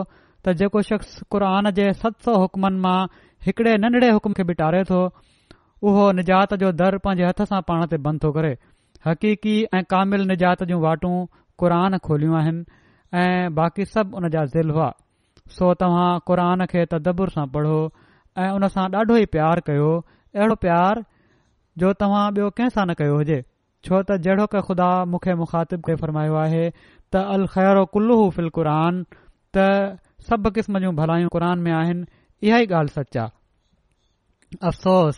त 0.45 0.53
जेको 0.63 0.81
शख़्स 0.93 1.19
क़ुरान 1.37 1.71
जे 1.81 1.89
सत 2.05 2.21
सौ 2.29 2.37
हुक्मनि 2.47 2.83
मां 2.87 2.95
हिकड़े 3.49 3.77
नन्ढड़े 3.85 4.09
हुकुम 4.17 4.33
खे 4.41 4.49
बिटारे 4.53 4.83
थो 4.95 5.01
उहो 5.89 6.09
निजात 6.23 6.53
जो 6.65 6.71
दर 6.83 6.97
पंहिंजे 7.05 7.29
हथ 7.31 7.45
सां 7.53 7.61
पाण 7.71 7.85
ते 7.95 8.05
बंदि 8.09 8.25
थो 8.27 8.31
करे 8.41 8.57
हक़ीक़ी 9.05 9.55
ऐं 9.77 9.81
कामिल 9.93 10.21
निजात 10.27 10.63
जूं 10.69 10.79
वाटूं 10.81 11.15
क़ुरान 11.59 11.97
खोलियूं 12.05 12.35
आहिनि 12.37 13.17
ऐं 13.19 13.53
बाक़ी 13.55 13.85
सभु 13.93 14.17
उन 14.17 14.29
जा 14.29 14.43
दिल 14.53 14.69
हुआ 14.77 14.89
सो 15.57 15.73
तव्हां 15.81 16.19
क़ुरान 16.27 16.65
खे 16.71 16.85
तदबुर 16.93 17.29
सां 17.35 17.45
पढ़ो 17.55 17.79
ऐं 18.37 18.49
उन 18.57 18.67
सां 18.77 18.85
ॾाढो 18.95 19.15
ई 19.17 19.25
प्यारु 19.35 19.61
कयो 19.69 19.91
अहिड़ो 20.37 20.55
प्यारु 20.65 21.01
जो 21.83 21.91
तव्हां 22.03 22.23
ॿियो 22.39 22.49
कंहिंसां 22.59 22.85
न 22.87 22.93
कयो 23.03 23.15
हुजे 23.21 23.39
छो 23.85 23.95
त 24.01 24.17
जहिड़ो 24.27 24.45
के 24.55 24.61
ख़ुदा 24.67 24.89
मूंखे 25.13 25.33
मुखातिब 25.45 25.81
खे 25.87 25.95
फ़रमायो 26.03 26.35
आहे 26.43 26.65
त 26.79 27.23
अल 27.37 27.45
ख़ैरो 27.55 27.85
कुल्लू 27.97 28.17
फिल 28.37 28.49
क़ुरान 28.59 29.01
त 29.57 29.65
सभु 30.29 30.49
क़िस्म 30.59 30.79
जूं 30.85 30.93
भलाइयूं 31.01 31.29
क़ुरान 31.37 31.59
में 31.67 31.71
आहिनि 31.79 32.07
इहा 32.49 32.57
ई 32.65 32.69
ॻाल्हि 32.79 32.95
सच 32.99 33.17
अफ़सोस 33.21 35.17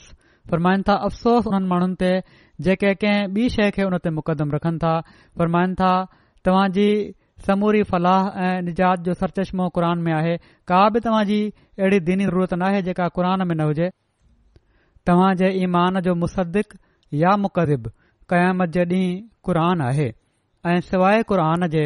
फ़रमाइनि 0.52 0.86
था 0.90 0.96
अफ़सोस 1.10 1.42
उन्हनि 1.50 1.68
माण्हुनि 1.72 1.98
ते 2.04 2.12
जेके 2.68 2.94
कंहिं 3.02 3.28
बि 3.34 3.48
शइ 3.56 3.70
खे 3.76 3.82
हुन 3.88 3.98
ते 4.06 4.10
मुक़दम 4.16 4.52
रखनि 4.56 4.78
था 4.80 4.94
फ़र्माइनि 5.40 5.74
था 5.82 5.92
तव्हां 6.48 6.66
जी 6.78 6.86
समूरी 7.50 7.84
फलाह 7.92 8.28
ऐं 8.46 8.62
निजात 8.70 9.00
जो 9.08 9.14
सरचशश्मो 9.20 9.68
क़ुर 9.76 9.84
में 9.96 10.14
आहे 10.20 10.36
का 10.72 10.80
बि 10.96 11.00
ضرورت 11.06 11.30
अहिड़ी 11.30 12.00
दीनी 12.12 12.26
नाहे 12.64 12.82
जेका 12.90 13.08
क़रान 13.20 13.48
में 13.48 13.56
न 13.56 13.70
हुजे 13.70 13.90
तव्हां 15.12 15.34
जे 15.44 15.52
ईमान 15.64 16.00
जो 16.10 16.16
मुसद 16.24 16.62
या 17.24 17.36
मुक़द 17.46 17.92
क़याम 18.34 18.66
जे 18.78 18.86
ॾींहुं 18.86 19.14
क़रान 19.50 19.82
आहे 19.82 20.10
ऐं 20.72 20.80
सवाइ 20.90 21.24
क़रान 21.32 21.68
जे 21.76 21.86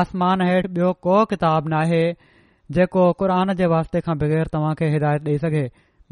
आसमान 0.00 0.40
हेठि 0.46 0.68
ॿियो 0.80 0.92
को 1.06 1.24
किताब 1.32 1.68
न 1.68 1.82
आहे 1.84 2.02
जेको 2.78 3.04
क़ुरान 3.20 3.54
जे 3.60 3.66
वास्ते 3.74 4.00
खां 4.08 4.16
बग़ैर 4.24 4.48
तव्हां 4.56 4.74
खे 4.80 4.88
हिदायत 4.94 5.28
ॾेई 5.30 5.38
सघे 5.44 5.62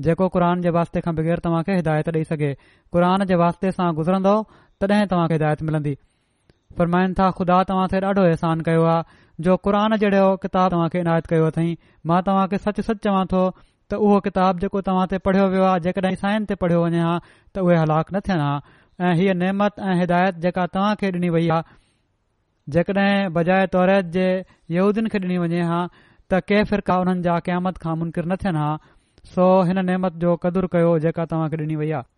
जेको 0.04 0.28
क़रान 0.36 0.62
जे 0.64 0.70
वास्ते 0.76 1.00
खां 1.04 1.14
बग़ैर 1.18 1.38
तव्हांखे 1.44 1.74
हिदायत 1.76 2.08
ॾेई 2.16 2.24
सघे 2.30 2.50
क़ुर 2.96 3.24
जे 3.30 3.34
वास्ते 3.42 3.70
सां 3.76 3.86
गुज़रंदो 4.00 4.34
तॾहिं 4.84 5.06
तव्हां 5.12 5.28
खे 5.30 5.34
हिदायत 5.38 5.62
मिलंदी 5.68 5.94
फ़र्माइनि 6.80 7.14
था 7.20 7.30
ख़ुदा 7.38 7.62
तव्हांखे 7.70 8.00
ॾाढो 8.08 8.24
अहसान 8.32 8.60
कयो 8.68 8.82
आहे 8.94 9.22
जो 9.46 9.56
क़रान 9.68 9.96
जहिड़ो 10.02 10.26
किताबु 10.42 10.72
तव्हांखे 10.74 11.00
इनायत 11.04 11.26
कयो 11.32 11.46
अथई 11.52 11.70
मां 12.12 12.20
तव्हांखे 12.28 12.58
सच 12.66 12.80
सच 12.88 13.00
चवां 13.08 13.24
थो 13.34 13.42
त 13.92 14.00
उहो 14.08 14.18
किताब 14.26 14.58
जेको 14.66 14.80
तव्हां 14.90 15.06
ते 15.14 15.18
पढ़ियो 15.28 15.46
वियो 15.54 15.64
आहे 15.70 15.80
जेकॾहिं 15.88 16.20
साइन 16.24 16.46
ते 16.50 16.54
पढ़ियो 16.64 16.84
वञे 16.84 17.02
हा 17.08 17.14
त 17.28 17.64
उहे 17.68 17.76
हलाक 17.82 18.12
न 18.16 18.20
थियनि 18.28 18.46
हां 18.46 18.82
ऐं 19.06 19.14
हीअ 19.22 19.34
नेमत 19.44 19.80
ऐं 19.90 19.94
हिदायत 20.02 20.40
जेका 20.46 20.66
तव्हां 20.76 20.94
खे 21.02 21.12
ॾिनी 21.18 21.30
वई 21.38 21.48
आहे 21.56 21.78
जेकॾहिं 22.76 23.32
बजाए 23.38 23.66
तौरेद 23.76 24.10
जे 24.18 24.28
यूदियुनि 24.78 25.14
खे 25.16 25.22
ॾिनी 25.26 25.38
वञे 25.46 25.66
हा 25.72 25.80
त 25.94 26.42
केफ़िरा 26.52 26.98
उन्हनि 27.06 27.26
जा 27.28 27.38
क़यामत 27.48 27.82
खां 27.86 27.96
मुनकिर 28.02 28.26
न 28.34 28.36
थियनि 28.44 28.64
हा 28.64 28.70
सो 29.32 29.44
हिन 29.68 29.78
नेमत 29.86 30.18
जो 30.24 30.32
कदुरु 30.44 30.68
कयो 30.74 30.90
जेका 31.04 31.24
तव्हां 31.32 31.46
खे 31.54 31.62
ॾिनी 31.62 31.76
वई 31.80 31.90
आहे 31.98 32.14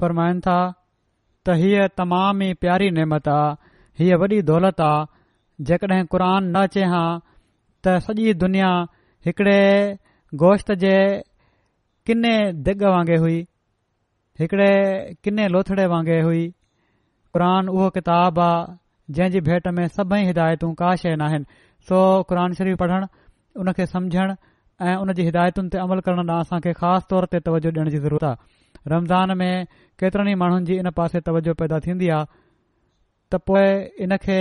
फ़रमाइनि 0.00 0.40
था 0.46 0.56
त 1.48 1.58
हीअ 1.64 1.84
तमामु 2.00 2.48
ई 2.48 2.56
प्यारी 2.64 2.88
नेमत 3.00 3.28
आहे 3.34 3.74
हीअ 4.00 4.18
वॾी 4.22 4.40
दौलत 4.52 4.80
आहे 4.88 5.64
जेकॾहिं 5.72 6.04
क़ुरान 6.14 6.50
न 6.56 6.64
अचे 6.70 6.88
हा 6.94 7.04
त 7.86 7.94
सॼी 8.08 8.34
दुनिया 8.44 8.72
हिकिड़े 9.28 9.58
गोश्त 10.44 10.72
जे 10.86 10.96
किने 12.08 12.34
दिग 12.70 12.84
वांगुरु 12.96 13.20
हुई 13.26 13.38
हिकिड़े 14.40 14.70
किने 15.24 15.48
लोथड़े 15.56 15.86
वांगुरु 15.94 16.24
हुई 16.30 16.44
क़ुरान 17.36 17.68
उहो 17.68 17.88
किताब 17.96 18.38
आहे 18.40 19.12
जंहिं 19.16 19.30
जी 19.32 19.40
भेंट 19.46 19.66
में 19.78 19.86
सभई 19.96 20.20
हिदायतू 20.26 20.68
का 20.80 20.92
शइ 21.02 21.16
नाहिनि 21.22 21.44
सो 21.88 21.98
क़ुर 22.32 22.38
शरीफ़ 22.60 22.78
पढ़णु 22.82 23.06
उन 23.60 23.72
खे 23.76 23.86
समुझण 23.86 24.32
ऐं 24.80 24.94
उन 25.02 25.12
जी 25.18 25.24
हिदायतून 25.28 25.68
ते 25.72 25.78
अमल 25.84 26.00
करण 26.06 26.24
लाइ 26.32 26.40
असां 26.48 26.60
खे 26.64 26.72
ख़ासि 26.80 27.06
तौर 27.10 27.24
ते 27.34 27.38
तवजो 27.48 27.70
ॾियण 27.76 27.88
जी 27.92 27.98
ज़रूरत 28.06 28.24
आहे 28.30 28.88
रमज़ान 28.92 29.36
में 29.40 29.66
केतरनि 30.00 30.34
माण्हुनि 30.42 30.64
जी 30.70 30.78
इन 30.80 30.90
पासे 30.96 31.20
तवजो 31.28 31.54
पैदा 31.60 31.78
थींदी 31.86 32.08
आहे 32.16 32.26
त 33.30 33.44
पोइ 33.50 34.06
इन 34.08 34.16
खे 34.24 34.40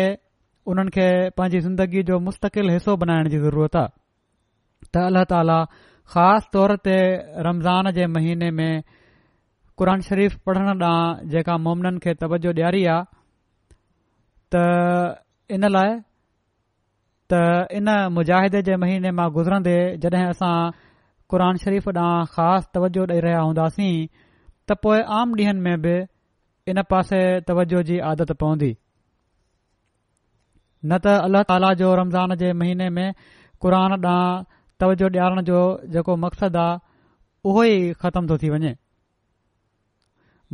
उन्हनि 0.71 0.91
खे 0.95 1.07
पंहिंजी 1.37 1.59
ज़िंदगीअ 1.67 2.07
जो 2.11 2.19
मुस्तक़िल 2.31 2.69
हिसो 2.77 2.95
बनाइण 3.03 3.29
जी 3.35 3.39
ज़रूरत 3.45 3.75
आहे 3.83 4.93
त 4.95 5.05
अल्लाह 5.11 5.27
ताला 5.35 5.59
ख़ासि 6.15 6.49
तौर 6.57 6.75
ते 6.87 6.97
रमज़ान 7.49 7.91
जे 7.99 8.07
महीने 8.19 8.51
में 8.61 8.71
क़ुर 9.79 9.89
शरीफ़ 10.07 10.35
पढ़णु 10.45 10.65
ॾांहुं 10.67 11.27
जेका 11.31 11.53
मुमिननि 11.65 11.99
खे 12.03 12.11
तवजो 12.19 12.51
ॾियारी 12.57 12.81
आहे 12.91 14.53
त 14.55 15.55
इन 15.55 15.63
लाइ 15.75 15.89
त 17.31 17.33
इन 17.79 17.87
मुजाहिदे 18.17 18.61
जे 18.67 18.75
महीने 18.83 19.11
मां 19.17 19.25
गुज़रंदे 19.37 19.73
जॾहिं 20.05 20.21
असां 20.27 20.51
क़रान 21.31 21.55
शरीफ़ 21.63 21.89
ॾांहुं 21.89 22.29
ख़ासि 22.35 22.67
तवजो 22.75 23.03
ॾेई 23.15 23.19
रहिया 23.25 23.41
हूंदासीं 23.47 23.89
त 24.63 24.69
पोइ 24.83 25.01
आम 25.17 25.35
ॾींहनि 25.41 25.59
में 25.67 25.83
बि 25.87 25.95
इन 26.71 26.79
पासे 26.93 27.21
तवजो 27.51 27.83
जी 27.91 27.99
आदत 28.11 28.31
पवंदी 28.45 28.71
न 30.87 30.93
त 31.03 31.17
अल्ला 31.27 31.41
ताला 31.51 31.73
जो 31.83 31.91
रमज़ान 32.03 32.35
जे 32.45 32.53
महीने 32.63 32.89
में 32.95 33.07
क़रान 33.67 33.91
ॾांहुं 33.99 34.41
तवजो 34.79 35.07
ॾियारण 35.19 35.43
जो 35.53 35.59
जेको 35.99 36.15
मक़सदु 36.25 36.59
आहे 36.65 36.81
उहो 37.49 37.63
ई 37.75 37.93
ख़तम 38.07 38.31
थो 38.33 38.37
थी 38.43 38.49
वञे 38.55 38.73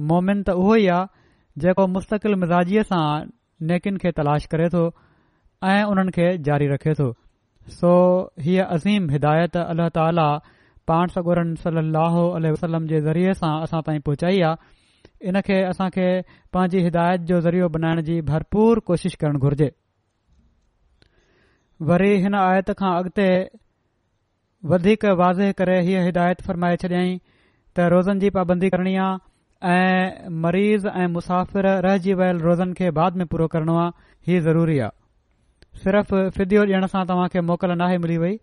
मोमिन 0.09 0.43
त 0.43 0.55
उहो 0.61 0.75
ई 0.75 0.85
आहे 0.95 1.61
जेको 1.63 1.85
मुस्तक़िल 1.93 2.35
मिज़ाजीअ 2.41 2.83
सां 2.89 3.05
नेकियुनि 3.71 3.99
खे 4.03 4.11
तलाश 4.19 4.45
करे 4.51 4.67
थो 4.75 4.83
ऐं 5.67 5.83
उन्हनि 5.91 6.11
खे 6.17 6.27
जारी 6.47 6.67
रखे 6.73 6.93
थो 6.99 7.11
सो 7.79 7.89
हीअ 8.45 8.65
अज़ीम 8.75 9.09
हिदायत 9.15 9.57
अल्लाह 9.63 9.89
ताला 9.97 10.27
पाण 10.91 11.07
सगोरन 11.15 11.53
सली 11.65 11.83
लह 11.97 12.15
वसलम 12.55 12.85
जे 12.93 13.01
ज़रिए 13.09 13.33
सां 13.41 13.51
असां 13.67 13.81
ताईं 13.89 13.99
पहुचाई 14.09 14.39
आहे 14.51 15.29
इन 15.31 15.39
खे 15.49 15.59
असां 15.71 15.89
खे 15.97 16.07
पंहिंजी 16.55 16.83
हिदायत 16.87 17.25
जो 17.31 17.39
ज़रियो 17.47 17.69
बनाइण 17.75 18.01
जी 18.11 18.19
भरपूर 18.31 18.79
कोशिश 18.91 19.15
करणु 19.23 19.39
घुर्जे 19.49 19.69
वरी 21.91 22.09
हिन 22.23 22.37
आयत 22.45 22.71
खां 22.83 22.93
अॻिते 23.01 23.27
वधीक 24.71 25.05
वाज़े 25.23 25.51
करे 25.61 25.77
हीअ 25.89 26.03
हिदायत 26.07 26.41
फरमाए 26.47 26.75
छॾियईं 26.85 27.17
त 27.75 27.91
रोज़नि 27.95 28.19
जी 28.25 28.29
पाबंदी 28.39 28.69
करणी 28.75 28.95
आहे 29.07 29.30
ऐं 29.69 30.27
मरीज़ 30.41 30.87
ऐं 30.87 31.07
मुसाफ़िर 31.13 31.65
रहिजी 31.85 32.13
वियल 32.19 32.37
रोज़नि 32.41 32.73
खे 32.75 32.89
बाद 32.91 33.15
में 33.17 33.25
पूरो 33.31 33.47
करणो 33.53 33.77
आहे 33.79 33.91
ही 34.31 34.39
ज़रूरी 34.41 34.77
आहे 34.85 35.79
सिर्फ़ु 35.83 36.29
फिदियो 36.37 36.61
ॾियण 36.65 36.85
सां 36.93 37.05
तव्हांखे 37.07 37.41
मोकल 37.49 37.71
नाहे 37.77 37.97
मिली 38.05 38.17
वई 38.17 38.37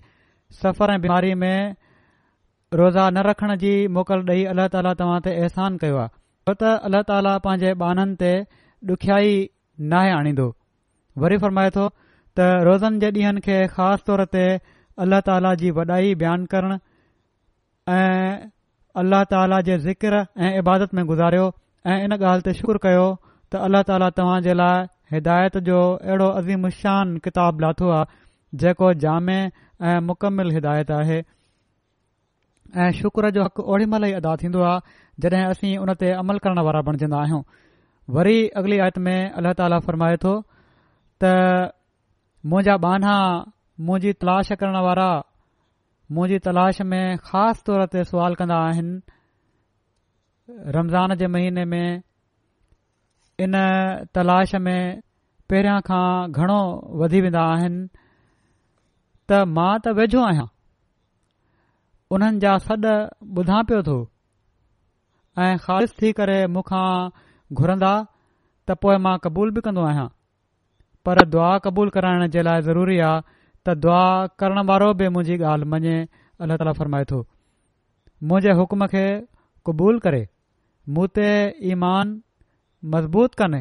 सफ़र 0.62 0.91
ऐं 0.93 1.01
बीमारी 1.01 1.35
में 1.43 1.75
रोज़ा 2.75 3.09
न 3.11 3.19
रखण 3.27 3.55
जी 3.62 3.73
मोकल 3.99 4.23
ॾेई 4.29 4.45
अला 4.53 4.66
ताला 4.77 4.93
तव्हां 5.03 5.19
ते 5.27 5.35
अहसान 5.43 5.77
कयो 5.85 5.97
आहे 6.03 6.09
छो 6.51 6.55
त 6.62 6.73
अल्ला 6.91 7.01
ताला 7.11 7.37
पंहिंजे 7.49 7.73
बाननि 7.83 8.16
ते 8.23 8.33
ॾुखियाई 8.93 9.35
नाहे 9.95 10.12
आणींदो 10.21 10.49
वरी 11.27 11.39
फरमाए 11.47 11.71
थो 11.79 11.89
त 11.89 12.47
रोज़नि 12.71 13.01
जे 13.07 13.11
ॾींहनि 13.19 13.41
खे 13.49 13.59
ख़ासि 13.75 14.07
तौर 14.11 14.25
ते 14.37 14.47
अल्ला 15.07 15.21
ताला 15.31 15.55
जी 15.64 15.71
वॾाई 15.81 16.14
बयानु 16.25 16.47
करणु 16.55 16.79
ऐं 17.99 18.49
अल्लाह 19.01 19.24
ताली 19.30 19.57
जे 19.64 19.76
ज़िक्र 19.84 20.20
ऐं 20.45 20.53
इबादत 20.59 20.95
में 20.99 21.05
गुज़ारियो 21.09 21.49
ऐं 21.86 21.97
इन 22.05 22.12
ॻाल्हि 22.16 22.43
ते 22.47 22.53
शुक्र 22.61 22.76
कयो 22.84 23.03
त 23.53 23.57
अल्लाह 23.66 23.82
ताली 23.91 24.09
तव्हां 24.20 24.36
जे 24.47 24.55
लाइ 24.61 24.86
हिदायत 25.14 25.57
जो 25.68 25.80
अहिड़ो 25.95 26.70
शान 26.78 27.12
किताब 27.26 27.61
लाथो 27.64 27.91
आहे 27.99 28.59
जेको 28.62 28.93
जाम 29.05 29.28
ऐं 29.34 29.99
मुकमिल 30.11 30.51
हिदायत 30.57 30.91
आहे 31.01 31.18
ऐं 32.84 32.91
शुक्र 33.01 33.30
जो 33.36 33.45
हक़ 33.49 33.61
ओड़ी 33.74 33.86
महिल 33.95 34.09
ई 34.09 34.12
अदा 34.22 34.34
थींदो 34.45 34.61
आहे 34.70 35.05
जॾहिं 35.26 35.45
असीं 35.53 35.76
उन 35.84 35.95
ते 36.03 36.11
अमल 36.22 36.39
करण 36.47 36.59
वारा 36.70 36.80
बणजंदा 36.89 37.18
आहियूं 37.26 37.43
वरी 38.18 38.36
अगली 38.62 38.78
आयत 38.86 38.99
में 39.09 39.16
अल्लाह 39.20 39.53
ताला 39.62 39.78
फ़रमाए 39.86 40.16
थो 40.24 40.34
त 41.24 41.32
मुंहिंजा 42.53 42.76
बाना 42.86 43.14
मुंहिंजी 43.80 44.12
तलाश 44.24 44.53
करण 44.64 44.76
वारा 44.89 45.09
मुंहिंजी 46.17 46.39
तलाश 46.45 46.79
में 46.91 47.17
ख़ासि 47.25 47.63
तौर 47.69 47.83
ते 47.93 48.03
सुवाल 48.11 48.35
कंदा 48.41 48.59
आहिनि 48.69 48.93
रमज़ान 50.77 51.15
जे 51.23 51.27
महीने 51.33 51.65
में 51.73 52.03
इन 53.47 53.53
तलाश 54.19 54.55
में 54.67 55.03
पहिरियां 55.53 55.81
खां 55.89 56.33
घणो 56.33 56.61
वधी 57.03 57.21
वेंदा 57.27 57.43
आहिनि 57.57 57.83
त 57.93 59.45
मां 59.59 59.69
त 59.69 59.97
वेझो 60.01 60.25
आहियां 60.31 60.49
उन्हनि 62.17 62.41
जा 62.47 62.57
सॾ 62.71 62.79
ॿुधा 63.43 63.63
पियो 63.69 63.83
थो 63.93 63.99
ऐं 65.49 65.87
थी 66.03 66.13
करे 66.23 66.39
मूंखां 66.59 66.85
घुरंदा 67.61 67.97
त 68.07 68.83
पोइ 68.87 68.97
मां 69.09 69.17
क़बूल 69.29 69.55
बि 69.59 69.67
कन्दो 69.69 69.87
आहियां 69.93 70.09
पर 71.09 71.27
दुआ 71.37 71.57
क़बूल 71.69 71.95
कराइण 71.99 72.29
जे 72.39 72.49
लाइ 72.51 72.71
ज़रूरी 72.71 72.99
आहे 73.13 73.27
त 73.69 73.73
दुआ 73.85 74.03
करण 74.41 74.59
वारो 74.69 74.87
बि 74.99 75.07
मुंहिंजी 75.14 75.35
ॻाल्हि 75.53 75.69
मञे 75.73 75.97
अल्ला 76.43 76.55
ताला 76.61 76.73
फरमाए 76.79 77.05
थो 77.11 77.16
मुंहिंजे 78.31 78.53
हुकम 78.61 78.85
खे 78.93 79.03
क़बूल 79.69 79.99
करे 80.05 80.21
मूं 80.99 81.07
ते 81.19 81.25
ईमान 81.73 82.14
मज़बूत 82.95 83.35
कान्हे 83.41 83.61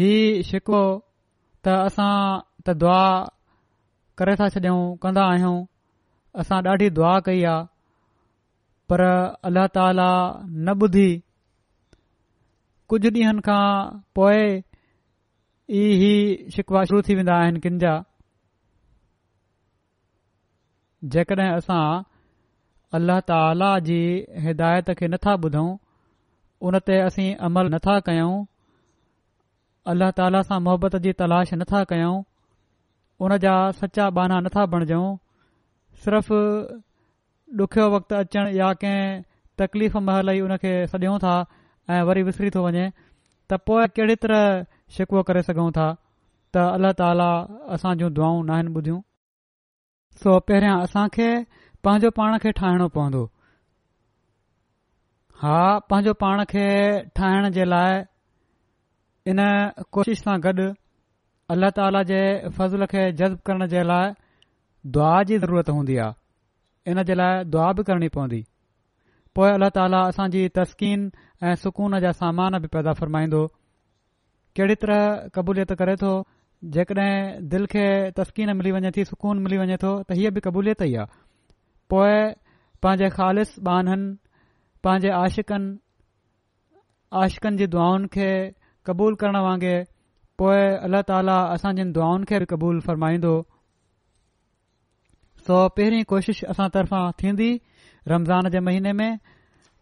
ही 0.00 0.10
शिको 0.52 0.82
त 1.64 1.80
असां 1.88 2.12
त 2.68 2.76
दुआ 2.84 3.00
करे 4.20 4.34
था 4.40 4.48
छॾूं 4.56 4.76
कंदा 5.06 5.24
आहियूं 5.32 5.56
असां 6.44 6.60
ॾाढी 6.74 6.90
दुआ 7.00 7.16
कई 7.30 7.42
आहे 7.54 7.68
पर 8.90 9.08
अल्ल्ह 9.08 9.66
ताला 9.80 10.10
न 10.44 10.80
ॿुधी 10.86 11.08
कुझु 12.92 13.08
ॾींहनि 13.16 13.48
खां 13.48 13.64
पोइ 14.20 14.44
इ 15.78 15.82
शिकुवा 16.54 16.82
शुरू 16.88 17.00
थी 17.08 17.14
वेंदा 17.18 17.34
आहिनि 17.40 17.60
किन 17.64 17.76
जा 17.82 17.90
जेकॾहिं 21.14 21.50
असां 21.58 21.82
अल्ला 22.98 23.16
ताला 23.30 23.68
जी 23.88 23.98
हिदायत 24.46 24.90
खे 25.00 25.08
नथा 25.12 25.34
ॿुधूं 25.44 25.68
उन 26.68 26.78
ते 26.90 26.96
असीं 27.10 27.26
अमल 27.48 27.70
नथा 27.74 27.94
कयूं 28.08 28.32
अल्ला 29.92 30.08
ताला 30.22 30.40
सां 30.48 30.58
मोहबत 30.66 30.96
जी 31.06 31.12
तलाश 31.22 31.54
नथा 31.62 31.82
कयूं 31.94 32.16
उन 33.26 33.36
जा 33.46 33.54
सचा 33.82 34.08
बाना 34.18 34.40
नथा 34.48 34.66
बणिजऊं 34.74 35.08
सिर्फ़ 36.02 36.32
ॾुख्यो 37.62 37.86
वक़्ति 37.94 38.14
अचणु 38.24 38.50
या 38.56 38.72
कंहिं 38.82 39.22
तकलीफ़ 39.62 39.96
महिल 40.10 40.28
ई 40.38 40.44
उन 40.48 40.56
खे 40.66 40.74
सॾियूं 40.92 41.16
था 41.28 41.38
ऐं 41.94 42.02
वरी 42.10 42.22
विसरी 42.28 42.50
थो 42.56 42.66
वञे 42.68 42.90
त 43.50 43.60
पोइ 43.70 44.14
तरह 44.26 44.46
शिकु 44.96 45.18
करे 45.26 45.40
सघूं 45.48 45.68
था 45.78 45.88
त 46.54 46.62
अल्ला 46.76 46.90
ताला 47.00 47.28
असां 47.74 47.92
जूं 47.98 48.10
दुआऊं 48.14 48.38
न 48.48 48.74
ॿुधियूं 48.78 49.00
सो 50.22 50.32
पहिरियां 50.50 50.78
असां 50.86 51.04
खे 51.16 51.28
पंहिंजो 51.86 52.10
पाण 52.16 52.36
खे 52.44 52.52
ठाहिणो 52.60 52.88
पवंदो 52.96 53.20
हा 55.42 55.58
पंहिंजो 55.90 56.14
पाण 56.22 56.42
खे 56.54 56.64
ठाहिण 57.20 57.48
जे 57.58 57.68
लाइ 57.74 58.00
इन 59.34 59.44
कोशिश 59.96 60.24
सां 60.24 60.34
गॾु 60.48 60.66
अल्ल्हा 61.54 61.70
ताला 61.78 62.02
जे 62.12 62.20
फज़ुल 62.58 62.84
खे 62.94 63.04
जज़्ब 63.20 63.38
करण 63.48 63.66
जे 63.76 63.86
लाइ 63.92 64.10
दुआ 64.96 65.14
जी 65.30 65.38
ज़रूरत 65.44 65.70
हूंदी 65.76 65.96
आहे 66.06 66.92
इन 66.94 67.02
जे 67.08 67.14
लाइ 67.22 67.44
दुआ 67.54 67.70
बि 67.78 67.86
करणी 67.90 68.08
पवंदी 68.16 68.42
पोइ 69.38 69.48
अलाह 69.56 69.72
ताला 69.78 70.02
असांजी 70.12 70.44
तस्कीन 70.58 71.10
ऐं 71.48 71.54
सुकून 71.64 71.98
जा 72.06 72.12
सामान 72.22 72.58
बि 72.66 72.70
पैदा 72.76 72.92
फ़रमाईंदो 73.00 73.42
कहिड़ी 74.56 74.74
तरह 74.82 75.30
क़बूलियत 75.34 75.72
करे 75.80 75.94
थो 75.98 76.10
जेकॾहिं 76.76 77.44
दिलि 77.50 77.66
खे 77.74 77.84
तस्कीन 78.18 78.54
मिली 78.56 78.70
वञे 78.76 78.90
थी 78.96 79.04
सुकून 79.10 79.38
मिली 79.46 79.58
वञे 79.58 79.76
थो 79.82 79.90
त 80.02 80.18
हीअ 80.18 80.30
बि 80.36 80.40
क़बूलियत 80.46 80.82
ई 80.82 80.94
आहे 81.02 81.06
पोइ 81.92 82.16
पंहिंजे 82.86 83.08
ख़ालि 83.18 83.44
बाननि 83.68 84.08
पंहिंजे 84.86 85.10
आशिक़नि 85.22 85.68
आशिक़नि 87.22 87.56
जी 87.62 87.66
दुआनि 87.76 88.10
खे 88.16 88.28
क़बूलु 88.90 89.20
करण 89.22 89.38
वांगुरु 89.46 89.88
पोइ 90.42 90.60
अल्ला 90.88 91.00
ताला 91.10 91.36
जिन 91.80 91.92
दुआउनि 91.98 92.24
खे 92.30 92.38
बि 92.42 92.46
क़बूल 92.54 92.76
फ़रमाईंदो 92.86 93.34
सो 95.46 95.58
पहिरीं 95.78 96.02
कोशिश 96.12 96.42
असां 96.54 96.68
तर्फ़ा 96.78 97.00
थींदी 97.22 97.50
रमज़ान 98.14 98.50
जे 98.56 98.60
महीने 98.70 98.92
में 99.02 99.10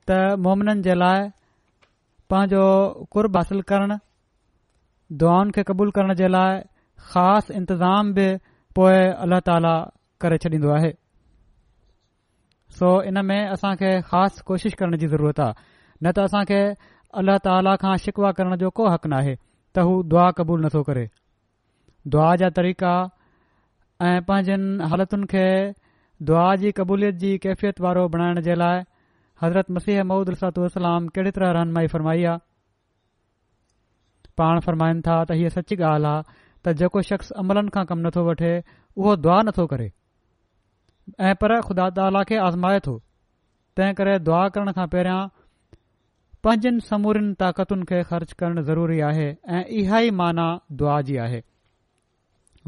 त 0.09 0.19
मोमिनन 0.49 0.83
जे 0.89 0.95
लाइ 1.03 1.25
पंहिंजो 2.31 2.65
कुर्ब 3.17 3.37
हासिल 3.43 3.63
करणु 3.73 3.97
दुआउनि 5.21 5.51
खे 5.57 5.63
क़बूल 5.69 5.91
करण 5.97 6.15
जे 6.15 6.29
लाइ 6.29 6.59
ख़ासि 7.11 7.55
इंतज़ाम 7.59 8.13
बि 8.17 8.25
पोइ 8.79 8.97
अल्ला 9.27 9.39
ताला 9.49 9.71
करे 10.25 10.39
छॾींदो 10.45 10.71
आहे 10.77 10.91
सो 12.79 12.91
इन 13.11 13.23
में 13.29 13.41
असां 13.45 13.73
खे 13.83 13.93
ख़ासि 14.11 14.43
कोशिश 14.51 14.75
करण 14.81 14.97
जी 14.97 15.07
ज़रूरत 15.15 15.41
आहे 15.41 15.55
न 16.03 16.13
त 16.13 16.27
असां 16.29 16.43
खे 16.51 16.61
अल्ला 17.23 17.37
ताला 17.47 17.75
खां 17.85 17.97
शिकवा 18.07 18.33
करण 18.41 18.57
जो 18.65 18.71
को 18.81 18.89
हक़ 18.97 19.07
नाहे 19.15 19.35
त 19.37 19.87
हू 19.89 19.97
दुआ 20.15 20.29
क़बूलु 20.41 20.65
नथो 20.67 20.83
करे 20.91 21.07
दुआ 22.17 22.29
जा 22.45 22.51
तरीक़ा 22.61 22.93
ऐं 24.11 24.15
पंहिंजनि 24.29 24.91
हालतुनि 24.93 25.31
खे 25.35 25.47
दुआ 26.31 26.45
जी 26.65 26.73
क़बूलियत 26.83 27.15
जी 27.25 27.33
कैफ़ियत 27.47 27.81
वारो 27.89 28.09
बणाइण 28.17 28.43
जे 28.51 28.55
लाइ 28.65 28.85
हज़रत 29.43 29.71
मसीह 29.79 30.03
महूद 30.13 30.29
अलसातू 30.37 30.63
वलाम 30.77 31.09
कहिड़ी 31.17 31.31
तरह 31.41 31.51
रहनमाई 31.59 31.87
फरमाई 31.97 32.25
आहे 32.35 32.47
पाण 34.41 34.61
फरमाइन 34.67 35.01
था 35.07 35.17
त 35.31 35.37
हीअ 35.41 35.53
सची 35.57 35.77
ॻाल्हि 35.81 36.11
आहे 36.11 36.39
त 36.67 36.75
जेको 36.83 37.03
शख़्स 37.11 37.35
अमलनि 37.43 37.75
खां 37.77 37.85
कमु 37.91 38.05
नथो 38.07 38.23
वठे 38.29 38.53
उहो 39.01 39.15
दुआ 39.25 39.39
नथो 39.49 39.67
करे 39.73 39.89
ऐं 41.29 41.35
पर 41.43 41.55
ख़ुदा 41.69 41.87
ताला 41.99 42.23
खे 42.31 42.39
आज़माए 42.47 42.81
थो 42.87 42.95
तंहिं 43.79 43.97
करे 44.01 44.15
दुआ 44.29 44.43
करण 44.57 44.73
खां 44.79 44.87
पहिरीं 44.95 45.19
पंजनि 46.47 46.85
समूरनि 46.89 47.35
ताक़तुनि 47.43 47.89
खे 47.91 48.01
ख़र्च 48.13 48.35
करणु 48.43 48.65
ज़रूरी 48.71 49.01
आहे 49.11 49.27
ऐं 49.59 49.63
इहा 49.83 50.01
ई 50.09 50.15
माना 50.23 50.49
दुआ 50.83 50.99
जी 51.11 51.19
आहे 51.27 51.41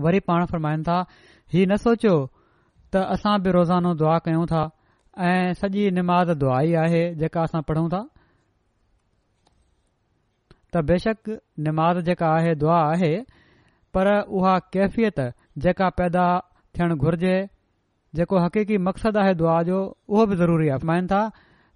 वरी 0.07 0.21
पाण 0.31 0.51
फ़र्माइनि 0.55 0.87
था 0.91 0.99
हीउ 1.55 1.67
न 1.71 1.77
सोचियो 1.87 2.17
त 2.95 3.05
असां 3.17 3.37
बि 3.47 3.55
रोज़ानो 3.59 3.95
दुआ 4.03 4.17
कयूं 4.29 4.47
था 4.55 4.65
ऐं 5.29 5.55
सॼी 5.63 5.85
निमाज़ 6.01 6.33
दुआ 6.45 6.59
ई 6.71 6.77
आहे 6.87 7.05
जेका 7.25 7.45
असां 7.51 7.63
पढ़ूं 7.71 7.87
था 7.97 8.03
त 10.75 10.83
बेशक 10.91 11.29
निमाज़ 11.67 11.99
जेका 12.09 12.27
आहे 12.39 12.55
दुआ 12.63 12.79
आहे 12.91 13.13
पर 13.97 14.09
उहा 14.41 14.53
कैफ़ियत 14.77 15.21
जेका 15.65 15.89
पैदा 16.01 16.27
थियणु 16.79 16.97
घुर्जे 17.07 17.35
जेको 18.19 18.43
हक़ीक़ी 18.45 18.79
मक़सदु 18.89 19.19
आहे 19.23 19.35
दुआ 19.43 19.57
जो 19.71 19.81
उहो 20.09 20.27
बि 20.33 20.37
ज़रूरी 20.43 20.69
आहे 20.69 20.79
अपमाइन 20.83 21.07
था 21.15 21.23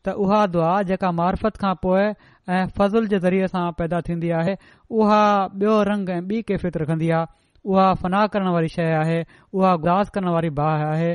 त 0.05 0.14
उहा 0.26 0.38
दुआ 0.57 0.70
जेका 0.92 1.11
मार्फत 1.20 1.57
खां 1.64 1.74
पोइ 1.82 2.03
ऐं 2.03 2.66
फज़ुल 2.78 3.07
जे 3.12 3.18
ज़रिए 3.26 3.47
सां 3.55 3.64
पैदा 3.80 4.01
थींदी 4.09 4.30
आहे 4.40 4.57
उहा 5.03 5.20
ॿियो 5.61 5.82
रंग 5.90 6.11
ऐं 6.16 6.20
ॿी 6.32 6.42
कैफ़ियत 6.51 6.76
रखंदी 6.84 7.11
आहे 7.18 7.32
उहा 7.72 7.86
फ़नाह 8.01 8.26
करण 8.32 8.49
वारी 8.55 8.68
शइ 8.78 8.90
आहे 9.03 9.20
उहा 9.59 9.76
गुदास 9.84 10.11
करण 10.16 10.28
वारी 10.36 10.51
बाह 10.61 10.82
आहे 10.88 11.11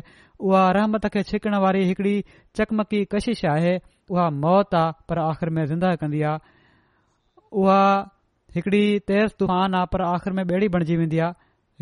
उहा 0.47 0.69
रहमत 0.77 1.05
खे 1.15 1.23
छिकण 1.31 1.55
वारी 1.65 1.83
हिकड़ी 1.89 2.13
चकमकी 2.61 3.03
कशिश 3.13 3.43
आहे 3.55 3.75
उहा 4.11 4.29
मौत 4.47 4.75
आहे 4.83 4.93
पर 5.11 5.19
आख़िर 5.27 5.49
में 5.59 5.65
ज़िंदह 5.73 5.95
कंदी 6.03 6.21
आहे 6.31 6.57
उहा 7.57 7.83
हिकिड़ी 8.55 8.99
तेज़ 9.07 9.31
तूफ़ान 9.39 9.75
आहे 9.75 9.85
पर 9.93 10.01
आख़िर 10.07 10.33
में 10.33 10.43
ॿेड़ी 10.43 10.67
बणिजी 10.75 10.95
वेंदी 10.97 11.19
आहे 11.19 11.33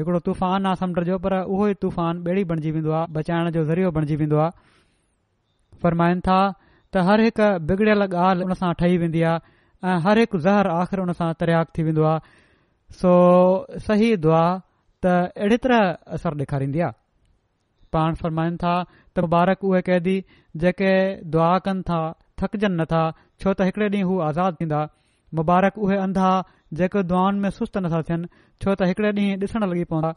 हिकिड़ो 0.02 0.20
तूफ़ानु 0.28 0.68
आहे 0.70 0.76
समुंड 0.82 1.04
जो 1.10 1.18
पर 1.26 1.38
उहो 1.40 1.68
ई 1.70 1.74
तूफ़ान 1.84 2.24
ॿेड़ी 2.28 2.44
बणिजी 2.52 2.72
वेंदो 2.78 2.92
आहे 3.00 3.06
बचाइण 3.18 3.50
जो 3.56 3.64
ज़रियो 3.72 3.92
बणिजी 3.98 4.16
वेंदो 4.24 4.38
आहे 4.38 4.52
फ़र्माइनि 5.86 6.20
था 6.28 6.40
त 6.94 7.04
हर 7.10 7.22
हिकु 7.26 7.48
बिगड़ियल 7.72 8.04
ॻाल्हि 8.08 8.46
उनसां 8.50 8.74
ठही 8.82 8.98
वेंदी 9.04 9.22
आहे 9.22 9.40
ऐं 9.88 10.00
हर 10.08 10.20
हिकु 10.24 10.40
ज़हर 10.46 10.68
आख़िर 10.76 11.00
उन 11.06 11.12
सां 11.20 11.32
तरयाकु 11.40 11.78
थी 11.78 11.84
वेंदो 11.88 12.04
आहे 12.12 12.38
सो 13.02 13.12
सही 13.88 14.12
दुआ 14.28 14.44
त 15.06 15.16
अहिड़ी 15.24 15.58
तरह 15.66 16.14
असर 16.20 16.40
ॾेखारींदी 16.44 16.80
आहे 16.88 16.98
पाण 17.98 18.16
फ़रमाइनि 18.22 18.58
था 18.64 18.76
त 18.84 19.28
मुबारक 19.28 19.64
उहे 19.72 19.82
क़ैदी 19.90 20.18
जेके 20.66 20.92
दुआ 21.36 21.50
कनि 21.68 21.82
था 21.92 22.00
थकजनि 22.44 22.76
नथा 22.84 23.04
छो 23.42 23.54
त 23.54 23.70
हिकड़े 23.70 23.90
ॾींहुं 23.98 24.18
उहे 24.18 24.28
आज़ादु 24.32 24.88
मुबारक 25.36 25.78
उहे 25.78 25.96
अंधा 26.02 26.30
जेको 26.80 27.02
दुआनि 27.04 27.40
में 27.40 27.50
सुस्त 27.58 27.78
नथा 27.84 28.02
थियनि 28.10 28.28
छो 28.64 28.74
त 28.76 28.88
हिकड़े 28.90 29.12
ॾींहुं 29.12 29.38
ॾिसणु 29.44 29.68
लॻी 29.74 29.84
पवंदा 29.92 30.12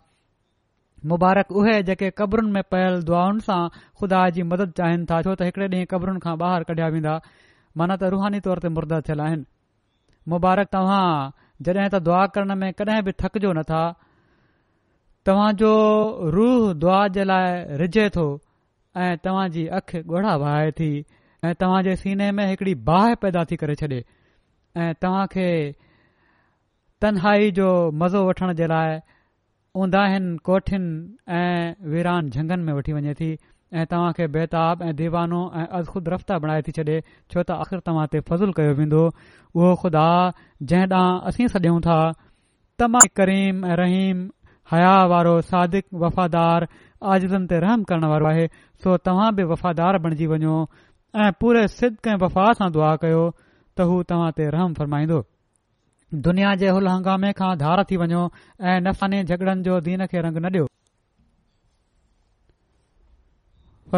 मुबारक 1.12 1.50
उहे 1.62 1.82
जेके 1.88 2.10
क़बरुनि 2.20 2.50
में 2.56 2.62
पयल 2.74 3.02
दुआनि 3.10 3.40
सां 3.46 3.58
खुदा 4.02 4.20
जी 4.36 4.42
मदद 4.52 4.72
चाहिनि 4.80 5.06
था 5.10 5.20
छो 5.28 5.34
त 5.40 5.48
हिकिड़े 5.48 5.68
ॾींहुं 5.76 5.88
क़बरुनि 5.94 6.20
खां 6.26 6.34
ॿाहिरि 6.50 6.68
कढिया 6.70 6.88
वेंदा 6.96 7.14
माना 7.82 7.96
त 8.02 8.12
रुहानी 8.16 8.40
तौर 8.46 8.62
ते 8.66 8.72
मुर्दा 8.76 9.00
थियल 9.10 9.24
आहिनि 9.24 9.44
मुबारक 10.34 10.70
तव्हां 10.76 11.08
जॾहिं 11.70 11.88
त 11.96 12.02
दुआ 12.10 12.22
करण 12.38 12.54
में 12.62 12.70
कॾहिं 12.82 13.00
बि 13.10 13.16
थकिजो 13.24 13.52
नथा 13.60 13.82
तव्हांजो 15.28 15.72
रूह 16.36 16.72
दुआ 16.84 17.00
जे 17.18 17.24
लाइ 17.32 17.80
रिझे 17.84 18.08
थो 18.18 18.26
ऐं 19.06 19.10
तव्हांजी 19.26 19.66
अखि 19.80 19.98
ॻोड़ा 20.12 20.36
बहाए 20.44 20.70
थी 20.78 20.92
ऐं 21.48 21.52
तव्हांजे 21.64 21.96
सीने 22.04 22.30
में 22.38 22.46
हिकिड़ी 22.52 22.74
बाहि 22.92 23.14
पैदा 23.24 23.44
थी 23.50 23.56
करे 23.64 23.74
छॾे 23.82 24.00
ऐं 24.76 24.92
तव्हां 25.02 25.26
खे 25.26 25.44
तनहाई 27.02 27.50
जो 27.58 27.64
मज़ो 28.02 28.22
वठण 28.28 28.52
जे 28.60 28.66
लाइ 28.72 28.98
उंदाहिनि 29.84 30.36
कोठियुनि 30.46 31.32
ऐं 31.38 31.88
वीरान 31.92 32.28
झंगनि 32.30 32.62
में 32.64 32.72
वठी 32.74 32.92
वञे 32.92 33.14
थी 33.20 33.30
ऐं 33.32 33.86
तव्हां 33.92 34.12
खे 34.18 34.26
बेताब 34.36 34.82
ऐं 34.82 34.94
दीवानो 34.96 35.40
ऐं 35.62 35.66
अज 35.78 35.86
ख़ुद 35.88 36.08
रफ़्ता 36.14 36.38
बणाए 36.46 36.62
थी 36.68 36.72
छॾे 36.78 37.00
छो 37.32 37.42
त 37.42 37.50
आख़िर 37.64 37.80
तव्हां 37.90 38.06
ते 38.14 38.20
फज़ुलु 38.30 38.52
कयो 38.60 38.74
वेंदो 38.82 39.02
उहो 39.08 39.74
ख़ुदा 39.82 40.04
जंहिं 40.62 40.86
ॾांहुं 41.00 41.18
असीं 41.32 41.48
सॾियूं 41.56 41.80
था 41.88 41.98
तमामु 42.82 43.10
करीम 43.22 43.64
ऐं 43.64 43.76
रहीम 43.84 44.24
हया 44.72 44.94
वारो 45.14 45.34
सादिक 45.52 45.86
वफ़ादार 46.06 46.68
आज़िज़न 47.12 47.46
ते 47.54 47.58
रहम 47.68 47.82
करण 47.92 48.06
वारो 48.14 48.30
आहे 48.34 48.46
सो 48.86 48.96
तव्हां 49.10 49.34
बि 49.36 49.50
वफ़ादार 49.54 49.98
बणजी 50.06 50.26
वञो 50.34 50.56
ऐं 51.26 51.30
पूरे 51.42 51.66
सिदके 51.78 52.10
ऐं 52.10 52.18
वफ़ा 52.26 52.50
सां 52.62 52.70
दुआ 52.78 52.96
कयो 53.06 53.26
त 53.78 53.86
हू 53.90 53.98
तव्हां 54.12 54.30
ते 54.38 54.46
रहम 54.54 54.72
फ़रमाईंदो 54.78 55.18
दुनिया 56.26 56.54
जे 56.62 56.70
हंगामे 56.76 57.32
खां 57.40 57.50
धार 57.62 57.82
थी 57.90 57.96
वञो 58.04 58.22
ऐं 58.24 58.80
नफ़ाने 58.86 58.92
फ़ने 59.00 59.24
झगड़नि 59.36 59.62
जो 59.68 59.80
दीन 59.88 60.06
खे 60.14 60.22
रंग 60.28 60.38
न 60.44 60.66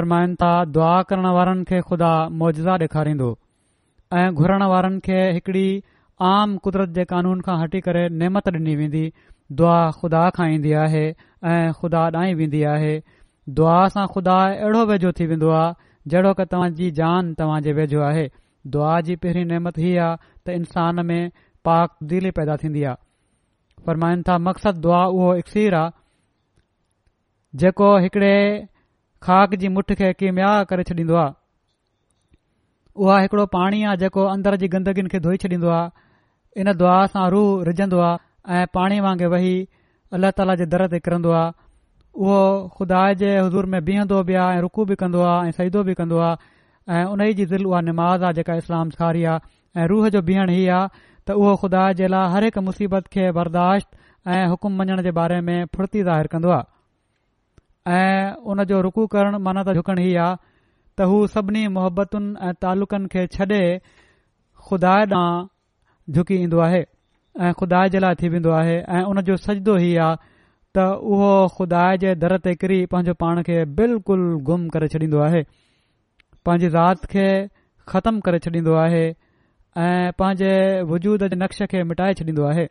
ॾियो 0.00 0.50
दुआ 0.74 0.90
करण 1.12 1.26
वारनि 1.38 1.64
खे 1.70 1.80
ख़ुदा 1.88 2.10
मौजदा 2.42 2.74
ॾेखारींदो 2.84 3.30
ऐं 4.20 4.26
घुरण 4.42 4.62
वारनि 4.72 5.00
खे 5.08 5.18
हिकड़ी 5.38 5.64
आम 6.32 6.56
कुदरत 6.66 6.94
जे 6.98 7.04
क़ानून 7.14 7.40
खां 7.48 7.56
हटी 7.62 7.80
करे 7.88 8.04
नेमत 8.22 8.48
ॾिनी 8.54 8.76
वेंदी 8.82 9.04
दुआ 9.60 9.76
ख़ुदा 10.02 10.22
खां 10.38 10.48
ईंदी 10.58 10.72
आहे 10.84 11.04
ऐं 11.54 11.72
ख़ुदा 11.80 12.04
ॾांई 12.20 12.34
वेंदी 12.42 12.62
आहे 12.74 12.94
दुआ 13.60 13.76
सां 13.96 14.06
ख़ुदा 14.16 14.36
अहिड़ो 14.52 14.84
वेझो 14.92 15.12
थी 15.20 15.26
वेंदो 15.34 15.50
आहे 15.62 15.74
जहिड़ो 16.12 16.32
की 16.40 16.44
तव्हांजी 16.54 16.90
जान 17.00 17.34
तव्हांजे 17.42 17.72
वेझो 17.80 18.00
आहे 18.10 18.26
दुआ 18.70 18.94
जी 19.06 19.14
पहिरीं 19.22 19.44
नेमत 19.50 19.78
हीअ 19.82 20.00
आहे 20.02 20.16
त 20.46 20.54
इंसान 20.58 21.00
में 21.06 21.22
पाक 21.68 21.96
दिली 22.12 22.30
पैदा 22.38 22.56
थींदी 22.62 22.82
आहे 22.84 22.96
फरमाइनि 23.86 24.22
था 24.28 24.36
دعا 24.38 24.72
दुआ 24.84 25.04
उहो 25.06 25.34
इक्सीर 25.42 25.74
आहे 25.74 25.90
जेको 27.62 27.88
हिकड़े 28.04 28.34
खाक 29.22 29.54
जी 29.62 29.68
मुठ 29.76 29.92
खे 30.00 30.12
की 30.20 30.30
मिया 30.38 30.52
करे 30.70 30.82
छॾींदो 30.90 31.14
आहे 31.14 31.40
उहा 33.02 33.18
हिकड़ो 33.20 33.46
पाणी 33.58 33.82
आहे 33.84 33.96
जेको 34.04 34.24
अंदर 34.34 34.56
जी 34.62 34.68
गंदगीनि 34.74 35.08
खे 35.08 35.20
धोई 35.26 35.36
छॾींदो 35.46 35.68
आहे 35.74 36.60
इन 36.62 36.72
दुआ 36.80 36.94
सां 37.16 37.28
रूह 37.34 37.64
रिझंदो 37.66 37.98
आहे 38.08 38.56
ऐं 38.60 38.66
पाणीअ 38.74 39.02
वांगुरु 39.04 39.30
वेही 39.34 39.52
अलाह 40.16 40.30
ताला 40.38 40.54
जे 40.62 40.66
दर 40.74 40.84
ते 40.94 40.98
किरंदो 41.06 41.30
आहे 41.42 41.50
उहो 42.22 42.40
खुदा 42.78 43.02
जे 43.20 43.28
हज़ूर 43.36 43.66
में 43.74 43.78
बीहंदो 43.84 44.22
बि 44.30 44.34
आहे 44.44 44.56
ऐं 44.56 44.60
रुकू 44.64 44.84
बि 44.90 44.94
कंदो 45.02 45.20
आहे 45.34 45.48
ऐं 45.48 45.52
सईदो 45.58 45.82
बि 45.90 45.94
कंदो 46.00 46.18
ऐं 46.90 47.04
उनजी 47.06 47.34
जी 47.38 47.44
दिलि 47.46 47.64
उहा 47.64 47.80
निमाज़ 47.80 48.22
आहे 48.24 48.32
जेका 48.34 48.54
इस्लाम 48.62 48.90
सारी 48.98 49.22
आहे 49.32 49.80
ऐं 49.82 49.86
रूह 49.88 50.08
जो 50.14 50.22
बीहण 50.30 50.50
ई 50.50 50.66
आहे 50.76 50.86
त 51.26 51.36
उहो 51.38 51.54
ख़ुदा 51.56 51.82
जे 52.00 52.06
लाइ 52.14 52.30
हर 52.32 52.44
हिकु 52.44 52.60
मुसीबत 52.68 53.06
खे 53.12 53.30
बर्दाश्त 53.38 53.88
ऐं 54.28 54.46
हुकुम 54.52 54.76
मञण 54.82 55.02
जे 55.06 55.10
बारे 55.18 55.40
में 55.48 55.58
फुर्ती 55.76 56.02
जाहिर 56.08 56.26
कंदो 56.32 56.50
आहे 56.56 57.94
ऐं 58.00 58.34
उन 58.54 58.64
जो 58.72 58.80
रुकू 58.88 59.06
करणु 59.14 59.38
मन 59.48 59.62
त 59.68 59.74
झुकण 59.78 59.98
इहा 60.06 60.26
आहे 60.26 60.36
त 60.98 61.08
हू 61.12 61.26
सभिनी 61.36 61.66
मुहबतुनि 61.78 62.34
ऐं 62.48 62.52
तालुक़नि 62.66 63.06
खे 63.14 63.26
छॾे 63.38 63.62
खुदा 64.68 64.94
ॾांहुं 65.06 65.48
झुकी 66.14 66.42
ईंदो 66.42 66.58
आहे 66.68 66.82
ऐं 67.40 67.52
खुदा 67.62 67.86
जे 67.94 67.98
लाइ 68.06 68.14
थी 68.22 68.28
वेंदो 68.28 68.50
आहे 68.62 68.76
ऐं 68.82 69.02
उन 69.12 69.20
जो 69.30 69.36
सजदो 69.46 69.76
ई 69.86 69.94
आहे 70.08 71.32
खुदा 71.56 71.84
जे 72.02 72.14
दर 72.24 72.36
ते 72.44 72.54
किरी 72.60 72.84
पंहिंजो 72.92 73.14
पाण 73.24 73.42
गुम 74.50 74.68
करे 74.76 74.88
छॾींदो 74.96 75.18
आहे 75.26 75.42
पंहिंजी 76.46 76.68
ज़ात 76.76 77.04
खे 77.12 77.24
ख़तमु 77.90 78.20
करे 78.28 78.38
छॾींदो 78.44 78.72
आहे 78.84 79.02
ऐं 79.08 80.12
पंहिंजे 80.20 80.48
वजूद 80.92 81.24
जे 81.32 81.36
नक्श 81.42 81.62
खे 81.74 81.82
मिटाए 81.90 82.14
छॾींदो 82.20 82.44
आहे 82.52 82.64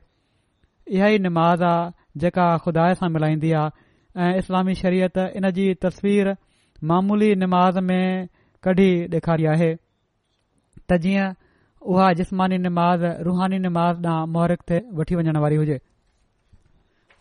इहा 0.96 1.08
ई 1.08 1.20
नमाज़ 1.28 1.64
आहे 1.70 2.20
जेका 2.24 2.48
खुदा 2.66 2.88
सां 3.02 3.10
मिलाईंदी 3.18 3.52
आहे 3.62 4.28
ऐं 4.28 4.32
इस्लामी 4.44 4.76
शरीयत 4.82 5.18
इन 5.42 5.50
जी 5.60 5.68
तस्वीर 5.86 6.32
मामूली 6.92 7.32
नमाज़ 7.46 7.80
में 7.92 8.28
कढी 8.68 8.90
ॾेखारी 9.20 9.46
आहे 9.54 9.70
त 9.76 10.98
जीअं 11.06 11.28
उहा 11.94 12.12
जिस्मानी 12.22 12.58
नमाज़ 12.68 13.06
रुहानी 13.30 13.60
नमाज़ 13.68 14.04
ॾांहुं 14.08 14.28
मोहरक 14.34 14.68
ते 14.72 14.82
वठी 15.00 15.16
वञण 15.22 15.38
वारी 15.46 15.56
हुजे 15.64 15.78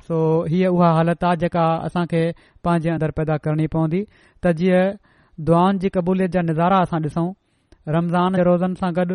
सो 0.09 0.23
हीअ 0.55 0.73
उहा 0.79 0.91
हालति 0.99 1.27
आहे 1.31 1.41
जेका 1.45 1.69
असांखे 1.91 2.25
पंहिंजे 2.67 2.91
अंदरु 2.97 3.17
पैदा 3.21 3.37
करणी 3.47 3.67
पवंदी 3.77 4.03
त 4.45 4.53
जीअं 4.61 4.99
दुआनि 5.49 5.79
जी 5.83 5.89
क़बूलियत 5.97 6.31
जा 6.37 6.41
नज़ारा 6.43 6.79
असां 6.87 7.01
ॾिसूं 7.03 7.29
रमज़ान 7.95 8.35
ऐं 8.35 8.43
रोज़नि 8.49 8.75
सां 8.81 8.91
गॾु 8.97 9.15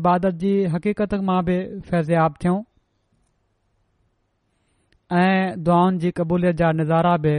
इबादत 0.00 0.38
जी 0.44 0.52
हक़ीक़त 0.74 1.14
मां 1.30 1.42
बि 1.48 1.56
फैज़याब 1.88 2.38
थियूं 2.44 2.60
ऐं 5.24 5.62
दुआनि 5.68 5.98
जी 6.04 6.10
क़बूलियत 6.20 6.56
जा 6.62 6.70
नज़ारा 6.78 7.16
बि 7.26 7.34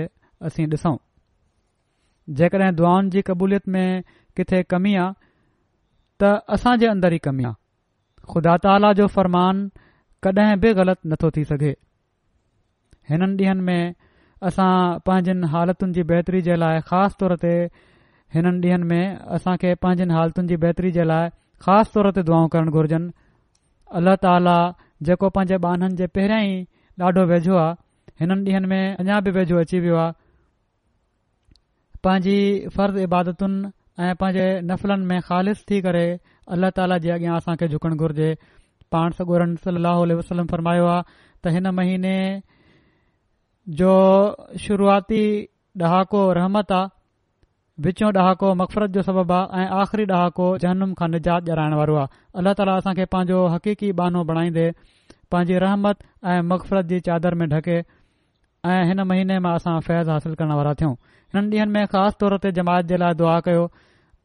असीं 0.49 0.67
ॾिसूं 0.75 0.95
जेकॾहिं 2.41 2.75
दुआउनि 2.81 3.09
जी 3.17 3.21
क़बूलियत 3.31 3.67
में 3.77 4.03
किथे 4.37 4.61
कमी 4.75 4.93
आहे 5.05 5.13
त 6.21 6.33
असांजे 6.59 6.87
अंदर 6.93 7.13
ई 7.13 7.29
कमी 7.29 7.47
आहे 7.51 8.33
ख़ुदा 8.33 8.55
ताला 8.69 8.91
जो 9.03 9.07
फ़र्मान 9.19 9.63
कॾहिं 10.25 10.59
बि 10.65 10.73
ग़लति 10.83 11.09
नथो 11.13 11.31
थी 11.37 11.47
सघे 11.53 11.73
हिननि 13.09 13.43
ॾींहनि 13.43 13.69
में 13.69 13.95
असां 14.51 14.71
पंहिंजनि 15.09 15.47
हालतुनि 15.57 15.93
जी 15.99 16.03
बहितरी 16.13 16.41
जे 16.49 16.59
लाइ 16.65 16.81
ख़ासि 16.91 17.15
तौर 17.23 17.35
ते 17.45 17.55
हिननि 18.33 18.67
ॾींहनि 18.69 18.83
में 18.87 19.17
असांखे 19.35 19.73
पंहिंजनि 19.83 20.13
हालतुनि 20.13 20.47
जी 20.47 20.55
बहितरी 20.63 20.91
जे 20.95 21.03
लाइ 21.09 21.29
ख़ासि 21.65 21.89
तौर 21.93 22.09
ते 22.17 22.21
दुआ 22.29 22.41
करणु 22.53 22.71
घुर्जनि 22.77 23.11
अलाह 23.99 24.15
ताला 24.25 24.57
जेको 25.09 25.29
पंहिंजे 25.37 25.57
बाननि 25.65 25.95
जे 26.01 26.07
पहिरियां 26.15 26.43
ई 26.45 26.55
ॾाढो 27.03 27.23
वेझो 27.31 27.55
आहे 27.57 27.73
हिननि 28.19 28.51
ॾींहनि 28.51 28.67
में 28.71 28.95
अञा 29.01 29.19
बि 29.25 29.31
वेझो 29.37 29.57
अची 29.63 29.79
वियो 29.85 29.95
आहे 30.03 30.13
पंहिंजी 32.03 32.37
फर्ज़ 32.77 32.99
इबादतुनि 33.05 33.71
ऐं 34.03 34.13
पंहिंजे 34.21 34.45
नफ़लनि 34.69 35.05
में 35.09 35.19
ख़ालि 35.27 35.53
थी 35.69 35.81
करे 35.87 36.05
अला 36.53 36.69
ताला 36.77 36.97
जे 37.05 37.09
अॻियां 37.17 37.37
असां 37.41 37.55
खे 37.61 37.67
झुकण 37.73 37.97
घुर्जे 38.01 38.29
पाण 38.91 39.17
सगोरन 39.21 39.55
सलाहु 39.65 40.05
वसलम 40.21 40.45
फरमायो 40.53 40.85
आहे 40.93 41.01
त 41.41 41.53
हिन 41.57 41.67
महीने 41.81 42.13
जो 43.81 43.91
शुरूआती 44.67 45.23
डहाको 45.83 46.21
रहमत 46.39 46.71
आहे 46.77 46.97
विचो 47.83 48.07
ॾहाको 48.19 48.47
मक़फ़रत 48.59 48.89
जो 48.95 49.01
सबबु 49.07 49.33
आहे 49.33 49.63
ऐं 49.63 49.67
आख़िरी 49.81 50.05
ॾहाको 50.15 50.45
जनुम 50.63 50.93
खां 51.01 51.07
निजात 51.11 51.45
ॼाराइण 51.49 51.73
वारो 51.79 51.93
आहे 52.01 52.17
अलाह 52.41 52.53
ताला 52.59 52.73
असांखे 52.83 53.05
पंहिंजो 53.13 53.37
हक़ीक़ी 53.53 53.91
बानो 53.99 54.23
बणाईंदे 54.31 54.65
पंहिंजी 55.35 55.55
रहमत 55.65 56.03
ऐं 56.31 56.41
मक़फ़रत 56.49 56.85
जी 56.91 56.99
चादर 57.07 57.35
में 57.41 57.45
ढके 57.55 57.77
ऐं 58.71 58.79
हिन 58.91 59.03
महीने 59.11 59.37
मां 59.47 59.53
असां 59.61 59.77
फैज़ 59.87 60.09
हासिल 60.15 60.35
करण 60.35 60.53
वारा 60.59 60.73
थियूं 60.83 60.93
हिननि 61.39 61.59
ॾींहनि 61.61 61.71
में 61.79 61.85
ख़ासि 61.95 62.19
तौर 62.23 62.37
ते 62.47 62.51
जमायत 62.59 62.85
जे 62.91 62.99
लाइ 63.05 63.17
दुआ 63.23 63.39
कयो 63.49 63.63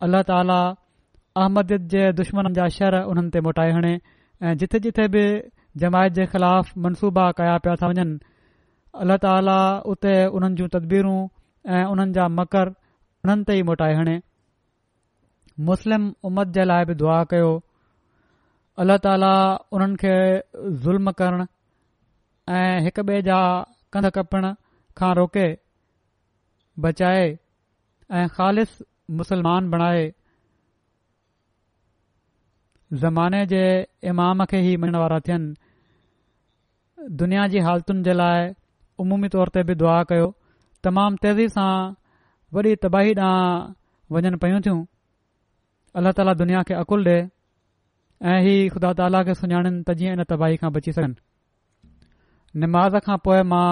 अल्लाह 0.08 0.26
ताला 0.34 0.58
अहमद 1.46 1.74
जे 1.96 2.04
दुश्मन 2.24 2.52
जा 2.60 2.68
शर 2.82 3.00
उन्हनि 3.14 3.34
ते 3.38 3.44
मोटाए 3.48 3.80
हणे 3.80 3.94
ऐं 4.42 4.60
जिथे 4.64 4.82
जिथे 4.88 5.08
बि 5.16 5.24
जमायत 5.84 6.18
जे 6.22 6.28
ख़िलाफ़ 6.34 6.74
मनसूबा 6.88 7.30
कया 7.42 7.56
पिया 7.68 7.78
था 7.84 7.94
वञनि 7.96 8.18
अल्ला 9.04 9.22
ताला 9.28 9.60
उते 9.94 10.16
उन्हनि 10.38 10.56
जूं 10.62 10.72
तदबीरूं 10.76 11.18
ऐं 11.74 11.90
उन्हनि 11.94 12.14
जा 12.20 12.26
मकर 12.40 12.74
उन्हनि 13.24 13.44
ते 13.48 13.54
ई 13.58 13.62
मोटाए 13.66 13.94
हणे 13.98 14.14
मुस्लिम 15.66 16.02
उमद 16.28 16.50
जे 16.56 16.64
लाइ 16.70 16.84
बि 16.88 16.94
दुआ 17.02 17.18
कयो 17.32 17.50
अल्ला 18.82 18.96
ताला 19.06 19.30
उन्हनि 19.76 19.96
खे 20.02 20.12
ज़ुल्म 20.84 21.10
करण 21.20 21.46
ऐं 22.56 22.80
हिकु 22.86 23.02
ॿिए 23.10 23.22
जा 23.28 23.38
कंध 23.96 24.10
कपण 24.16 24.48
खां 25.00 25.12
रोके 25.18 25.46
बचाए 26.86 27.22
ऐं 28.18 28.26
खालिस 28.38 28.76
मुसलमान 29.20 29.70
बणाए 29.74 30.04
ज़माने 33.04 33.44
जे 33.54 33.62
इमाम 34.12 34.44
खे 34.50 34.60
ई 34.72 34.76
मञण 34.82 34.96
वारा 35.02 35.20
थियनि 35.28 35.54
दुनिया 37.22 37.46
जी 37.54 37.58
हालतुनि 37.68 38.02
जे 38.02 38.12
लाइ 38.20 38.52
उमूमी 39.04 39.28
तौर 39.36 39.48
ते 39.56 39.62
बि 39.70 39.74
दुआ 39.84 39.96
कयो 40.12 40.28
तमामु 40.88 41.16
तेज़ी 41.24 41.48
सां 41.56 41.72
वॾी 42.54 42.72
तबाही 42.84 43.12
ॾांहुं 43.18 43.68
वञनि 44.14 44.36
पियूं 44.42 44.60
थियूं 44.64 44.78
अल्ला 45.98 46.10
ताली 46.18 46.32
दुनिया 46.42 46.60
खे 46.66 46.74
अकुल 46.82 47.00
ॾे 47.14 47.18
ऐं 48.32 48.38
ही 48.46 48.54
ख़ुदा 48.74 48.90
ताला 48.98 49.22
खे 49.26 49.34
सुञाणनि 49.40 49.80
त 49.88 49.94
जीअं 50.00 50.12
इन 50.16 50.22
तबाही 50.32 50.56
खां 50.62 50.70
बची 50.76 50.92
सघनि 50.98 51.14
निमाज़ 52.64 52.96
खां 53.06 53.16
पोइ 53.26 53.40
मां 53.52 53.70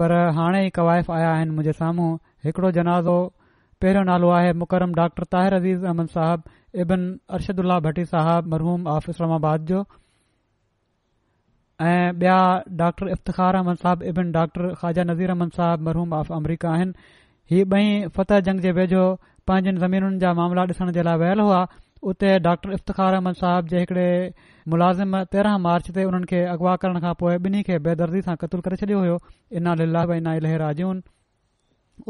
पर 0.00 0.14
हाणे 0.40 0.64
ई 0.66 0.72
कवाइफ़ 0.80 1.10
आया 1.18 1.28
आहिनि 1.36 1.54
मुंहिंजे 1.60 1.74
साम्हूं 1.82 2.08
हिकिड़ो 2.46 2.70
जनाज़ो 2.80 3.14
पहिरियों 3.84 4.04
नालो 4.10 4.30
आहे 4.38 4.50
मुकरम 4.64 4.96
डॉक्टर 5.00 5.28
ताहिर 5.36 5.54
अज़ीज़ 5.60 5.86
अहमद 5.90 6.10
साहब 6.16 6.50
इबन 6.80 7.02
अर्शदुल्ला 7.36 7.76
भट्टी 7.86 8.04
साहब 8.10 8.46
मरहूम 8.52 8.86
ऑफ 8.90 9.08
इस्लामाबाद 9.12 9.64
जो 9.70 9.80
ऐं 11.86 12.12
ॿिया 12.22 12.38
डॉक्टर 12.82 13.08
इफ़्तख़ार 13.14 13.56
अहमद 13.58 13.80
साहिब 13.82 14.02
इबन 14.12 14.30
डॉक्टर 14.36 14.68
ख़्वाजा 14.82 15.04
नज़ीर 15.10 15.30
अहमद 15.34 15.52
साहिबु 15.58 15.84
मरहूम 15.88 16.12
ऑफ 16.18 16.32
अमरीका 16.36 16.70
आहिनि 16.76 17.08
हीउ 17.52 17.66
ॿई 17.78 17.90
फतह 18.18 18.40
जंग 18.48 18.60
जे 18.66 18.72
वेझो 18.78 19.02
पंहिंजनि 19.50 19.82
ज़मीनुनि 19.84 20.18
जा 20.24 20.32
मामला 20.40 20.64
ॾिसण 20.72 20.92
जे 20.98 21.02
लाइ 21.10 21.18
वियल 21.24 21.40
हुआ 21.46 21.60
उते 22.12 22.32
डॉक्टर 22.48 22.72
इफ़्तख़ार 22.78 23.18
अहमद 23.20 23.38
साहब 23.42 23.72
जे 23.74 23.84
हिकड़े 23.84 24.08
मुलाज़िम 24.76 25.22
तेरहां 25.36 25.58
मार्च 25.66 25.90
ते 25.98 26.06
हुननि 26.10 26.30
खे 26.32 26.42
अॻु 26.54 26.76
करण 26.86 27.00
खां 27.08 27.14
पोइ 27.24 27.34
ॿिन्ही 27.48 27.62
खे 27.70 27.78
बेदर्दी 27.90 28.22
सां 28.30 28.38
कतलु 28.46 28.64
करे 28.70 28.80
छॾियो 28.86 29.04
हो 29.10 29.18
इना 29.62 29.74
लीला 29.82 30.06
इना 30.22 30.34
इहेहराजून 30.40 31.04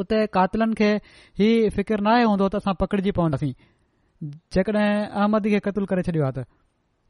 उते 0.05 0.23
कातिलनि 0.41 0.81
खे 0.85 0.93
ई 0.95 1.51
फ़िकिरु 1.79 2.07
न 2.11 2.17
आयो 2.17 2.33
हूंदो 2.35 2.51
त 2.57 2.65
असां 2.65 2.77
पकड़िजी 2.87 3.17
पवंदासीं 3.21 3.55
जेकॾहिं 4.23 5.07
अहमदी 5.21 5.51
खे 5.53 5.61
क़तल 5.67 5.85
करे 5.93 6.03
छॾियो 6.09 6.23
आहे 6.27 6.33
त 6.33 6.47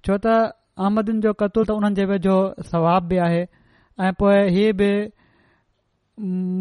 छो 0.06 0.14
त 0.16 0.56
अहमदिन 0.84 1.16
जो 1.26 1.32
क़लु 1.42 1.60
त 1.68 1.76
उन्हनि 1.78 1.94
जे 2.00 2.04
वेझो 2.10 2.36
सवाब 2.72 3.02
बि 3.08 3.16
आहे 3.26 3.42
ऐं 4.02 4.12
पोइ 4.22 4.36
हीअ 4.56 4.72
बि 4.80 4.90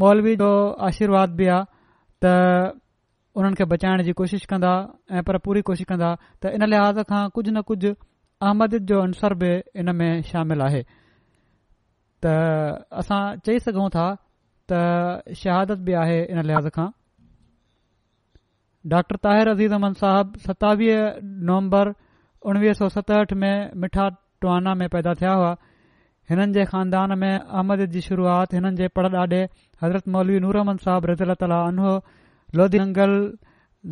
मौलवी 0.03 0.33
जो 0.43 0.51
आशीर्वाद 0.87 1.29
बि 1.39 1.45
आहे 1.55 1.69
त 2.25 2.33
उन्हनि 3.37 3.55
खे 3.59 3.65
बचाइण 3.73 4.03
जी 4.07 4.11
कोशिशि 4.23 4.45
कंदा 4.51 4.73
ऐं 5.17 5.23
पर 5.29 5.33
पूरी 5.45 5.61
कोशिशि 5.71 5.85
कंदा 5.93 6.09
त 6.19 6.43
इन 6.59 6.67
लिहाज़ 6.75 6.99
खां 7.11 7.21
कुझु 7.37 7.49
न 7.55 7.61
कुझु 7.71 7.91
अहमद 8.43 8.71
जो 8.91 8.97
अंसर 9.07 9.31
बि 9.43 9.51
इन 9.83 9.87
में 10.03 10.11
शामिल 10.31 10.59
आहे 10.67 10.81
त 12.25 12.35
असां 13.03 13.21
चई 13.45 13.57
सघूं 13.67 13.89
था 13.97 14.07
त 14.71 14.79
शहादत 15.43 15.79
बि 15.89 15.93
आहे 16.03 16.19
इन 16.35 16.39
लिहाज़ 16.51 16.67
खां 16.79 16.87
ڈاکٹر 18.89 19.15
ताहिर 19.25 19.47
अज़ीज़ 19.51 19.73
अहमद 19.75 19.99
साहिबु 20.03 20.39
सतावीह 20.43 21.01
नवंबर 21.49 21.89
उणिवीह 22.51 22.73
सौ 22.79 22.87
सतहठि 22.95 23.35
में 23.41 23.75
मिठा 23.83 24.05
टुआना 24.45 24.73
में 24.79 24.87
पैदा 24.95 25.13
थिया 25.19 25.33
हुआ 25.41 25.49
हिननि 26.31 26.53
जे 26.55 26.63
ख़ानदान 26.71 27.17
में 27.25 27.33
अहमद 27.35 27.85
जी 27.97 28.01
शुरूआति 28.07 28.57
हिननि 28.57 28.75
जे 28.81 28.87
पर 28.97 29.11
ॾाढे 29.25 29.41
हज़रत 29.83 30.09
मौलवी 30.17 30.39
नूर 30.47 30.57
अहमन 30.63 30.81
साहिब 30.87 31.33
ताला 31.45 31.59
अनो 31.67 31.91
लोधी 32.63 32.81
गंगल 32.83 33.13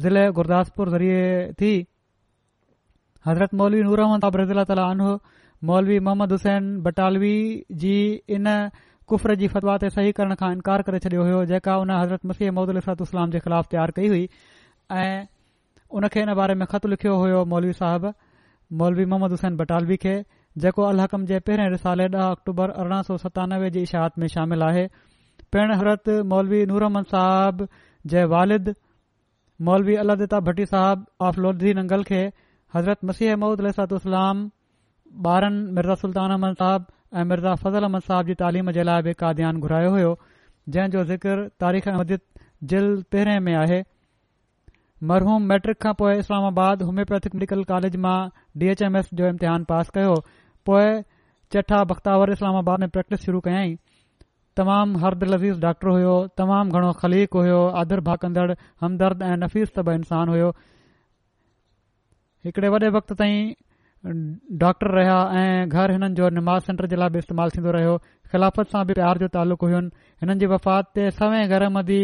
ज़िले 0.06 0.28
गुरुदासपुर 0.40 0.94
ज़रिए 0.98 1.22
थी 1.64 1.72
हज़रत 3.32 3.58
मौलवी 3.64 3.84
नूर 3.94 4.06
अहमन 4.10 4.26
साहिब 4.28 4.42
रज़ी 4.46 4.62
ताला 4.74 4.90
अनो 4.98 5.14
मौलवी 5.72 6.00
मोहम्मद 6.08 6.32
हुसैन 6.40 6.74
बटालवी 6.90 7.36
जी 7.84 7.96
इन 8.40 8.56
कुफर 9.14 9.40
जी 9.44 9.48
फतवा 9.54 9.78
ते 9.86 9.90
सही 10.00 10.12
करण 10.22 10.36
खां 10.44 10.54
इनकार 10.58 10.82
करे 10.90 11.00
छडि॒यो 11.06 11.34
हो 11.42 11.46
जेका 11.54 11.78
हुन 11.84 12.00
हज़रत 12.04 12.32
मसीह 12.34 12.52
मौदूल 12.62 12.78
इफ़रतु 12.84 13.06
इस्लाम 13.12 13.32
जे 13.38 13.48
तयारु 13.52 14.02
कई 14.02 14.10
हुई 14.16 14.28
ऐं 14.98 15.26
उन 15.98 16.06
इन 16.18 16.34
बारे 16.36 16.54
में 16.56 16.66
ख़तु 16.72 16.88
लिखियो 16.88 17.16
होयो 17.18 17.44
मौलवी 17.54 17.74
साहिब 17.80 18.06
मौलवी 18.80 19.06
मोहम्मद 19.12 19.32
हुसैन 19.36 19.58
बटालवी 19.58 19.98
खे 20.06 20.14
जेको 20.64 20.84
अलक़म 20.86 21.26
जे 21.32 21.40
पहिरें 21.50 21.70
रिसाले 21.74 22.08
ॾह 22.18 22.30
अक्टूबर 22.30 22.70
अरिड़हं 22.84 23.04
सौ 23.10 23.18
सतानवे 23.24 23.70
जी 23.78 23.82
इशाहत 23.90 24.20
में 24.24 24.28
शामिल 24.36 24.64
आहे 24.68 24.86
पिणि 25.56 25.76
हज़रत 25.82 26.10
मौलवी 26.34 26.66
नूर 26.72 26.86
अहमद 26.88 27.66
जे 28.14 28.24
वालिद 28.36 28.74
मौलवी 29.70 29.96
अलाद्ता 30.06 30.40
भट्टी 30.50 30.66
साहिब 30.74 31.06
आफ 31.30 31.38
लोधी 31.46 31.74
नंगल 31.82 32.04
खे 32.10 32.22
हज़रत 32.78 33.12
मसीह 33.12 33.36
महमूद 33.44 33.66
अलसातलाम 33.66 34.48
ॿारनि 35.36 35.62
मिर्ज़ा 35.78 35.96
सुल्तान 36.06 36.34
अहमद 36.38 36.58
साहिब 36.66 36.90
ऐं 37.20 37.28
मिर्ज़ा 37.36 37.54
फज़ल 37.62 37.88
अहमद 37.90 38.08
साहिब 38.10 38.28
जी 38.34 38.40
तालीम 38.42 38.72
जे 38.80 38.84
लाइ 38.92 39.06
बि 39.08 39.14
काद्यान 39.22 39.62
घुरायो 39.68 39.94
होयो 40.00 40.12
जंहिं 40.76 40.96
जो 40.98 41.04
ज़िकिर 41.14 41.48
तारीख़ 41.66 41.90
ऐं 41.96 41.98
जिल 42.74 42.92
पहिरें 43.16 43.40
में 43.48 43.56
आहे 43.62 43.82
मरहूम 45.08 45.44
मैट्रिक 45.50 45.78
खां 45.84 45.94
पोइ 46.00 46.18
इस्लामाबाद 46.22 46.82
होमियोपैथिक 46.88 47.36
मेडिकल 47.36 47.64
कॉलेज 47.72 47.96
मां 48.06 48.16
डी 48.64 48.74
जो 48.82 49.28
इम्तिहान 49.28 49.64
पास 49.70 49.90
कयो 49.98 50.16
पोइ 50.70 50.90
चठा 51.56 51.84
भख़्तावर 51.92 52.32
इस्लामाबाद 52.38 52.80
में 52.80 52.90
प्रैक्टिस 52.98 53.20
शुरू 53.28 53.40
कयाईं 53.46 53.76
तमामु 54.60 55.00
हर 55.04 55.16
दलीज़ 55.22 55.60
डॉक्टर 55.62 55.90
हुयो 55.96 56.16
तमामु 56.42 56.78
घणो 56.80 56.92
ख़लीक़ियो 57.04 57.62
आदर 57.82 58.00
भाकंदड़ 58.10 58.56
हमदर्द 58.84 59.24
ऐं 59.30 59.36
नफ़ीस 59.44 59.74
तब 59.78 59.90
इंसानु 59.94 60.32
हुयो 60.36 60.50
हिकिड़े 62.48 62.70
वॾे 62.76 62.90
वक़्त 62.98 63.14
ताईं 63.24 64.20
डॉक्टर 64.66 64.92
रहिया 64.98 65.16
ऐं 65.42 65.70
घर 65.70 65.92
हिननि 65.92 66.14
जो 66.20 66.30
नमाज़ 66.40 66.66
सेंटर 66.72 66.88
जे 66.94 67.02
लाइ 67.04 67.10
बि 67.16 67.20
इस्तेमालु 67.24 67.56
थींदो 67.58 67.72
रहियो 67.80 67.98
ख़िलाफ़त 68.34 68.76
सां 68.76 68.86
बि 68.92 69.00
प्यार 69.00 69.18
जो 69.24 69.28
तालुक़ु 69.40 69.68
हुयो 69.68 69.82
हिननि 70.22 70.36
जी 70.44 70.52
वफ़ात 70.58 70.92
ते 71.00 71.10
सभई 71.22 71.48
घर 71.58 71.68
मंद 71.80 71.98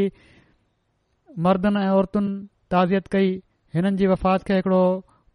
मर्दनि 1.47 1.85
ऐं 1.85 1.89
औरतुनि 2.01 2.33
ताज़ियत 2.75 3.07
कई 3.15 3.27
हिननि 3.75 3.97
जी 3.99 4.07
वफ़ात 4.11 4.43
खे 4.47 4.53
हिकिड़ो 4.59 4.85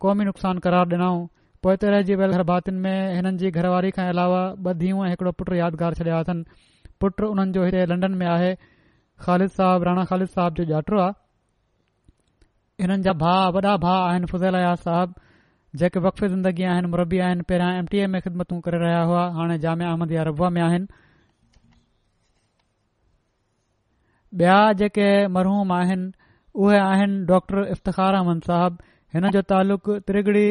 क़ौमी 0.04 0.24
नुक़सानु 0.28 0.60
करार 0.64 0.86
ॾिनऊं 0.96 1.20
पोइ 1.64 1.76
त 1.80 1.92
रहिजी 1.94 2.14
वियल 2.20 2.30
गरभातियुनि 2.36 2.80
में 2.84 3.14
हिननि 3.16 3.36
जी 3.40 3.50
घरवारी 3.60 3.90
खां 3.98 4.06
अलावा 4.12 4.40
ॿ 4.66 4.74
धीअ 4.82 5.00
ऐं 5.04 5.08
हिकिड़ो 5.12 5.32
पुट 5.38 5.52
यादगार 5.60 5.94
छॾिया 6.00 6.18
अथनि 6.24 6.44
पुटु 7.04 7.30
हुननि 7.32 7.58
जो 7.58 7.64
हेॾे 7.68 7.86
लंडन 7.94 8.18
में 8.22 8.26
आहे 8.34 8.52
ख़ालिद 9.26 9.56
साहिब 9.56 9.88
राणा 9.90 10.04
ख़ालिद 10.12 10.32
साहिब 10.36 10.60
जो 10.60 10.68
डाटरो 10.72 11.00
आहे 11.06 11.18
हिननि 12.84 13.08
जा 13.08 13.16
भाउ 13.24 13.56
वॾा 13.58 13.74
भा 13.86 13.96
आहिनि 13.96 14.32
फुज़लायाज़ 14.34 14.86
साहब 14.90 15.18
जेके 15.82 16.06
वक़ी 16.08 16.28
ज़िंदगी 16.36 16.70
आहिनि 16.76 16.94
मुरबी 16.94 17.18
आहिनि 17.30 17.42
पहिरियां 17.50 17.82
एमटीए 17.82 18.06
में 18.14 18.20
ख़िदमतू 18.28 18.60
करे 18.68 18.78
रहिया 18.86 19.02
हुआ 19.10 19.24
हाणे 19.40 19.58
जाम 19.66 19.88
अहमद 19.94 20.12
या 20.20 20.30
रबा 20.32 20.48
में 20.60 20.62
आहिनि 20.68 21.00
ॿिया 24.46 24.56
जेके 24.80 25.08
मरहूम 25.36 25.72
आहिनि 25.82 26.19
उहे 26.58 26.78
आहिनि 26.84 27.18
डॉर 27.26 27.60
इफ़्तख़ार 27.72 28.14
अहमद 28.20 28.40
साहिबु 28.50 28.82
हिन 29.16 29.30
जो 29.36 29.42
तालुक़ु 29.50 29.98
त्रिगड़ी 30.08 30.46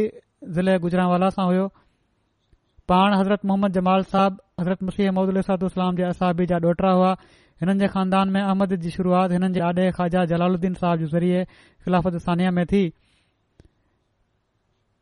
ज़िले 0.56 0.72
जे 0.72 0.80
गुजरांवाला 0.84 1.30
सां 1.36 1.46
हुयो 1.48 1.66
पाण 2.90 3.14
हज़रत 3.20 3.46
मोहम्मद 3.46 3.72
जमाल 3.80 4.04
साहिबु 4.14 4.64
हज़रत 4.64 4.84
मुलात 5.20 5.64
असाबी 6.10 6.46
जा 6.52 6.58
डोहरा 6.68 6.92
हुआ 7.00 7.12
हिननि 7.12 7.80
जे 7.84 7.88
ख़ानदान 7.96 8.30
में 8.36 8.42
अहमद 8.42 8.74
जी 8.86 8.90
शुरूआत 8.96 9.32
हिननि 9.36 9.54
जे 9.54 9.62
आॾे 9.72 9.90
ख़्वाजा 10.00 10.24
जलालुद्दीन 10.32 10.74
साहब 10.84 11.00
जे 11.04 11.06
ज़रिए 11.16 11.44
ख़िलाफ़त 11.86 12.18
सानिया 12.28 12.52
में 12.60 12.66
थी 12.72 12.84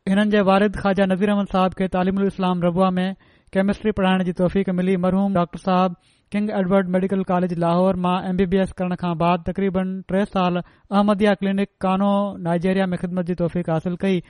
हिननि 0.08 0.30
जे 0.34 0.40
वारिद 0.50 0.76
ख़्वाजा 0.82 1.06
नज़ीर 1.14 1.30
अहमद 1.30 1.54
साहिब 1.56 1.78
खे 1.82 1.88
तालिमल 1.98 2.26
इस्लाम 2.34 2.62
रबुआ 2.68 2.90
में 3.00 3.08
केमिस्ट्री 3.54 3.90
पढ़ाइण 4.02 4.24
जी 4.24 4.32
तौफ़ीक़ 4.42 4.70
मिली 4.82 4.96
मरहूम 5.06 5.34
डॉक्टर 5.34 5.58
साहिबु 5.68 5.96
King 6.32 6.48
Edward 6.54 6.88
Medical 6.94 7.22
College 7.28 7.52
Lahore 7.64 7.96
मां 8.06 8.14
एम 8.30 8.36
बी 8.38 8.46
बी 8.54 8.58
एस 8.62 8.72
करण 8.78 8.94
खां 9.02 9.10
बाद 9.20 9.44
तक़रीबन 9.44 9.92
टे 10.12 10.24
साल 10.32 10.56
अहमदिया 10.64 11.32
क्लिनिक 11.42 11.68
कानो 11.84 12.08
नाइजेरिया 12.48 12.86
में 12.92 12.96
ख़िदमत 13.02 13.26
जी 13.30 13.34
तौफ़ 13.42 13.56
हासिल 13.70 13.94
कई 14.02 14.20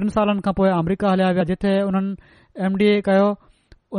टिन 0.00 0.08
सालनि 0.16 0.44
खां 0.48 0.52
पोइ 0.58 0.68
अमरिका 0.78 1.10
हलिया 1.14 1.28
विया 1.38 1.44
जिथे 1.52 1.72
हुननि 1.76 2.66
एम 2.66 2.76
डी 2.82 2.86
ए 2.90 3.00
कयो 3.06 3.30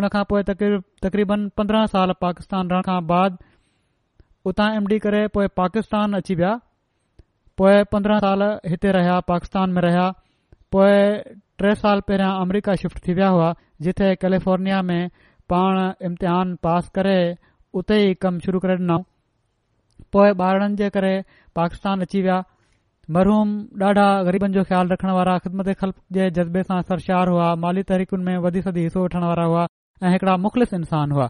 उन 0.01 0.07
खां 0.17 0.23
पोइ 0.33 0.41
तक़रीबन 0.51 1.47
पंद्रहं 1.61 1.85
साल 1.95 2.13
पाकिस्तान 2.27 2.69
रहण 2.75 2.87
खां 2.91 2.99
बाद 3.13 3.41
उतां 4.53 4.69
एम 4.81 4.91
डी 4.93 4.99
करे 5.07 5.23
पोइ 5.39 5.51
पाकिस्तान 5.61 6.13
अची 6.21 6.35
विया 6.43 6.53
पोइ 7.63 7.83
पंद्रहं 7.95 8.23
साल 8.27 8.43
हिते 8.75 8.91
रहिया 8.99 9.17
पाकिस्तान 9.33 9.75
में 9.79 9.81
रहिया 9.87 10.05
पोए 10.75 10.95
टे 11.65 11.73
साल 11.81 12.05
पहिरियां 12.11 12.31
अमरिका 12.45 12.73
शिफ्ट 12.85 13.01
थी 13.07 13.13
विया 13.21 13.27
हुआ 13.39 13.51
जिथे 13.87 14.13
कैलिफोर्निया 14.27 14.81
में 14.93 15.01
पाण 15.51 15.77
इम्तिहान 16.07 16.55
पास 16.65 16.89
करे 16.97 17.19
उते 17.79 17.97
ई 18.03 18.13
कमु 18.25 18.45
शुरू 18.45 18.59
करे 18.65 18.75
ॾिनऊं 18.81 19.01
पोएं 20.15 20.33
ॿारनि 20.49 20.75
जे 20.81 20.89
करे 20.97 21.13
पाकिस्तान 21.59 22.05
अची 22.07 22.21
विया 22.25 22.37
मरहूम 23.17 23.49
ॾाढा 23.87 24.05
ग़रीबनि 24.27 24.53
जो 24.57 24.63
ख़्यालु 24.69 24.93
रखण 24.93 25.09
वारा 25.17 25.35
ख़िदमत 25.45 25.67
ख़लफ़ 25.81 25.99
जे 26.17 26.29
जज़्बे 26.37 26.63
सां 26.69 26.79
सरशार 26.91 27.29
हुआ 27.33 27.47
माली 27.65 27.83
तहरीकुनि 27.91 28.23
में 28.27 28.37
वधी 28.45 28.61
सदी 28.67 28.83
हिसो 28.87 29.03
वठण 29.05 29.23
वारा 29.29 29.45
हुआ 29.51 29.63
ऐं 30.03 30.11
हिकड़ा 30.15 30.35
मुख़लिस 30.45 30.73
इंसान 30.79 31.15
हुआ 31.17 31.27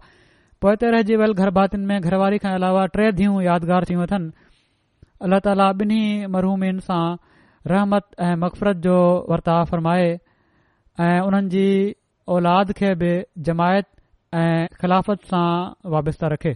पोइ 0.66 0.76
त 0.84 0.90
रहिजी 0.96 1.18
वियल 1.24 1.34
घर 1.44 1.50
भातियुनि 1.58 1.86
में 1.92 2.00
घरवारी 2.02 2.40
खां 2.46 2.54
अलावा 2.62 2.86
टे 2.98 3.12
धीअ 3.20 3.38
यादगार 3.50 3.88
थियूं 3.92 4.08
अथनि 4.08 4.48
अलाह 5.28 5.44
ताला 5.50 5.68
ॿिन्ही 5.84 6.02
मरहूमिन 6.38 6.80
सां 6.88 7.04
रहमत 7.74 8.10
ऐं 8.30 8.34
मक़फ़रत 8.46 8.82
जो 8.88 8.98
वर्ताव 9.36 9.70
फ़रमाए 9.74 10.10
ऐं 11.10 11.20
उन्हनि 11.30 11.68
औलाद 12.38 12.74
खे 12.82 12.90
बि 13.04 13.14
जमायत 13.52 13.88
ऐं 14.36 14.68
ख़िलाफ़त 14.82 15.22
सां 15.32 15.90
वाबस्ता 15.92 16.28
रखे 16.36 16.56